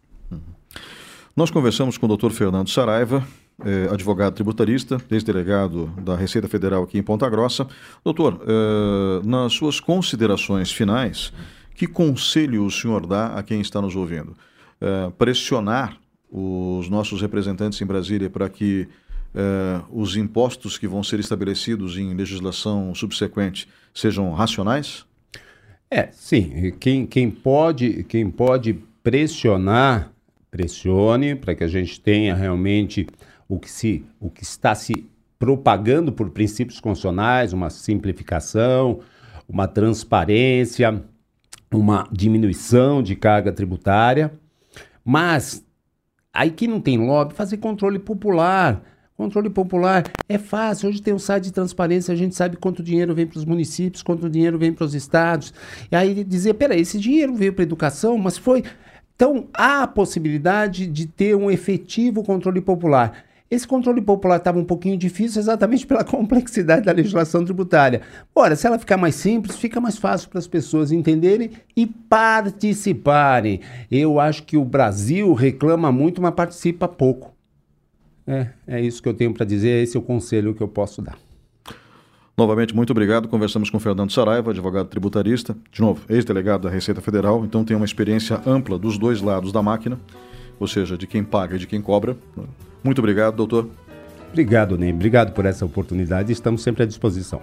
Nós 1.35 1.51
conversamos 1.51 1.97
com 1.97 2.05
o 2.05 2.07
doutor 2.07 2.31
Fernando 2.31 2.69
Saraiva, 2.69 3.21
eh, 3.65 3.89
advogado 3.91 4.35
tributarista, 4.35 5.01
ex-delegado 5.11 5.87
da 6.01 6.15
Receita 6.15 6.47
Federal 6.47 6.83
aqui 6.83 6.97
em 6.97 7.03
Ponta 7.03 7.29
Grossa. 7.29 7.67
Doutor, 8.05 8.41
eh, 8.47 9.27
nas 9.27 9.51
suas 9.51 9.81
considerações 9.81 10.71
finais, 10.71 11.33
que 11.75 11.87
conselho 11.87 12.63
o 12.65 12.71
senhor 12.71 13.05
dá 13.05 13.37
a 13.37 13.43
quem 13.43 13.59
está 13.59 13.81
nos 13.81 13.97
ouvindo? 13.97 14.33
Eh, 14.79 15.11
pressionar 15.17 15.97
os 16.31 16.87
nossos 16.87 17.21
representantes 17.21 17.81
em 17.81 17.85
Brasília 17.85 18.29
para 18.29 18.47
que 18.47 18.87
os 19.91 20.15
impostos 20.15 20.77
que 20.77 20.87
vão 20.87 21.03
ser 21.03 21.19
estabelecidos 21.19 21.97
em 21.97 22.13
legislação 22.13 22.95
subsequente 22.95 23.67
sejam 23.93 24.31
racionais? 24.31 25.05
É, 25.91 26.07
sim. 26.13 26.73
Quem, 26.79 27.05
quem, 27.05 27.29
pode, 27.29 28.05
quem 28.05 28.31
pode 28.31 28.75
pressionar 29.03 30.14
pressione 30.55 31.35
para 31.35 31.53
que 31.53 31.65
a 31.65 31.67
gente 31.67 31.99
tenha 31.99 32.33
realmente 32.33 33.05
o 33.45 33.59
que, 33.59 33.69
se, 33.69 34.05
o 34.21 34.29
que 34.29 34.41
está 34.41 34.73
se 34.73 35.05
propagando 35.37 36.13
por 36.13 36.29
princípios 36.29 36.79
constitucionais, 36.79 37.51
uma 37.51 37.69
simplificação, 37.69 39.01
uma 39.49 39.67
transparência, 39.67 41.03
uma 41.69 42.07
diminuição 42.09 43.03
de 43.03 43.17
carga 43.17 43.51
tributária, 43.51 44.31
mas 45.03 45.61
aí 46.33 46.49
que 46.49 46.69
não 46.69 46.79
tem 46.79 46.97
lobby, 46.97 47.33
fazer 47.33 47.57
controle 47.57 47.99
popular. 47.99 48.81
Controle 49.17 49.49
popular 49.49 50.03
é 50.27 50.37
fácil. 50.37 50.89
Hoje 50.89 51.01
tem 51.01 51.13
um 51.13 51.19
site 51.19 51.45
de 51.45 51.53
transparência, 51.53 52.13
a 52.13 52.17
gente 52.17 52.33
sabe 52.33 52.55
quanto 52.55 52.81
dinheiro 52.81 53.13
vem 53.13 53.27
para 53.27 53.37
os 53.37 53.45
municípios, 53.45 54.03
quanto 54.03 54.29
dinheiro 54.29 54.57
vem 54.57 54.73
para 54.73 54.85
os 54.85 54.93
estados. 54.93 55.53
E 55.91 55.95
aí 55.95 56.23
dizer, 56.23 56.53
peraí, 56.53 56.79
esse 56.81 56.97
dinheiro 56.97 57.35
veio 57.35 57.53
para 57.53 57.63
educação, 57.63 58.17
mas 58.17 58.37
foi 58.37 58.63
então, 59.15 59.47
há 59.53 59.83
a 59.83 59.87
possibilidade 59.87 60.87
de 60.87 61.05
ter 61.05 61.35
um 61.35 61.49
efetivo 61.49 62.21
controle 62.21 62.59
popular. 62.59 63.23
Esse 63.49 63.65
controle 63.65 64.01
popular 64.01 64.37
estava 64.37 64.59
um 64.59 64.65
pouquinho 64.65 64.97
difícil 64.97 65.39
exatamente 65.39 65.87
pela 65.87 66.03
complexidade 66.05 66.85
da 66.85 66.91
legislação 66.91 67.45
tributária. 67.45 68.01
Ora, 68.33 68.55
se 68.55 68.67
ela 68.67 68.77
ficar 68.77 68.97
mais 68.97 69.15
simples, 69.15 69.55
fica 69.55 69.79
mais 69.79 69.97
fácil 69.97 70.29
para 70.29 70.39
as 70.39 70.47
pessoas 70.47 70.91
entenderem 70.91 71.51
e 71.77 71.85
participarem. 71.85 73.61
Eu 73.89 74.19
acho 74.19 74.43
que 74.43 74.57
o 74.57 74.65
Brasil 74.65 75.33
reclama 75.33 75.91
muito, 75.91 76.21
mas 76.21 76.33
participa 76.33 76.87
pouco. 76.87 77.33
É, 78.27 78.47
é 78.67 78.81
isso 78.81 79.01
que 79.01 79.07
eu 79.07 79.13
tenho 79.13 79.33
para 79.33 79.45
dizer, 79.45 79.83
esse 79.83 79.95
é 79.95 79.99
o 79.99 80.03
conselho 80.03 80.53
que 80.53 80.61
eu 80.61 80.67
posso 80.67 81.01
dar. 81.01 81.17
Novamente, 82.37 82.75
muito 82.75 82.91
obrigado. 82.91 83.27
Conversamos 83.29 83.69
com 83.69 83.79
Fernando 83.79 84.11
Saraiva, 84.11 84.51
advogado 84.51 84.87
tributarista, 84.87 85.55
de 85.71 85.81
novo, 85.81 86.01
ex-delegado 86.09 86.63
da 86.63 86.69
Receita 86.69 86.99
Federal, 86.99 87.45
então 87.45 87.63
tem 87.63 87.77
uma 87.77 87.85
experiência 87.85 88.41
ampla 88.45 88.77
dos 88.77 88.97
dois 88.97 89.21
lados 89.21 89.53
da 89.53 89.63
máquina, 89.63 89.97
ou 90.59 90.67
seja, 90.67 90.97
de 90.97 91.07
quem 91.07 91.23
paga 91.23 91.55
e 91.55 91.59
de 91.59 91.65
quem 91.65 91.81
cobra. 91.81 92.17
Muito 92.83 92.99
obrigado, 92.99 93.35
doutor. 93.35 93.69
Obrigado, 94.31 94.77
Ney. 94.77 94.91
Obrigado 94.91 95.31
por 95.31 95.45
essa 95.45 95.65
oportunidade. 95.65 96.31
Estamos 96.33 96.61
sempre 96.61 96.83
à 96.83 96.85
disposição. 96.85 97.41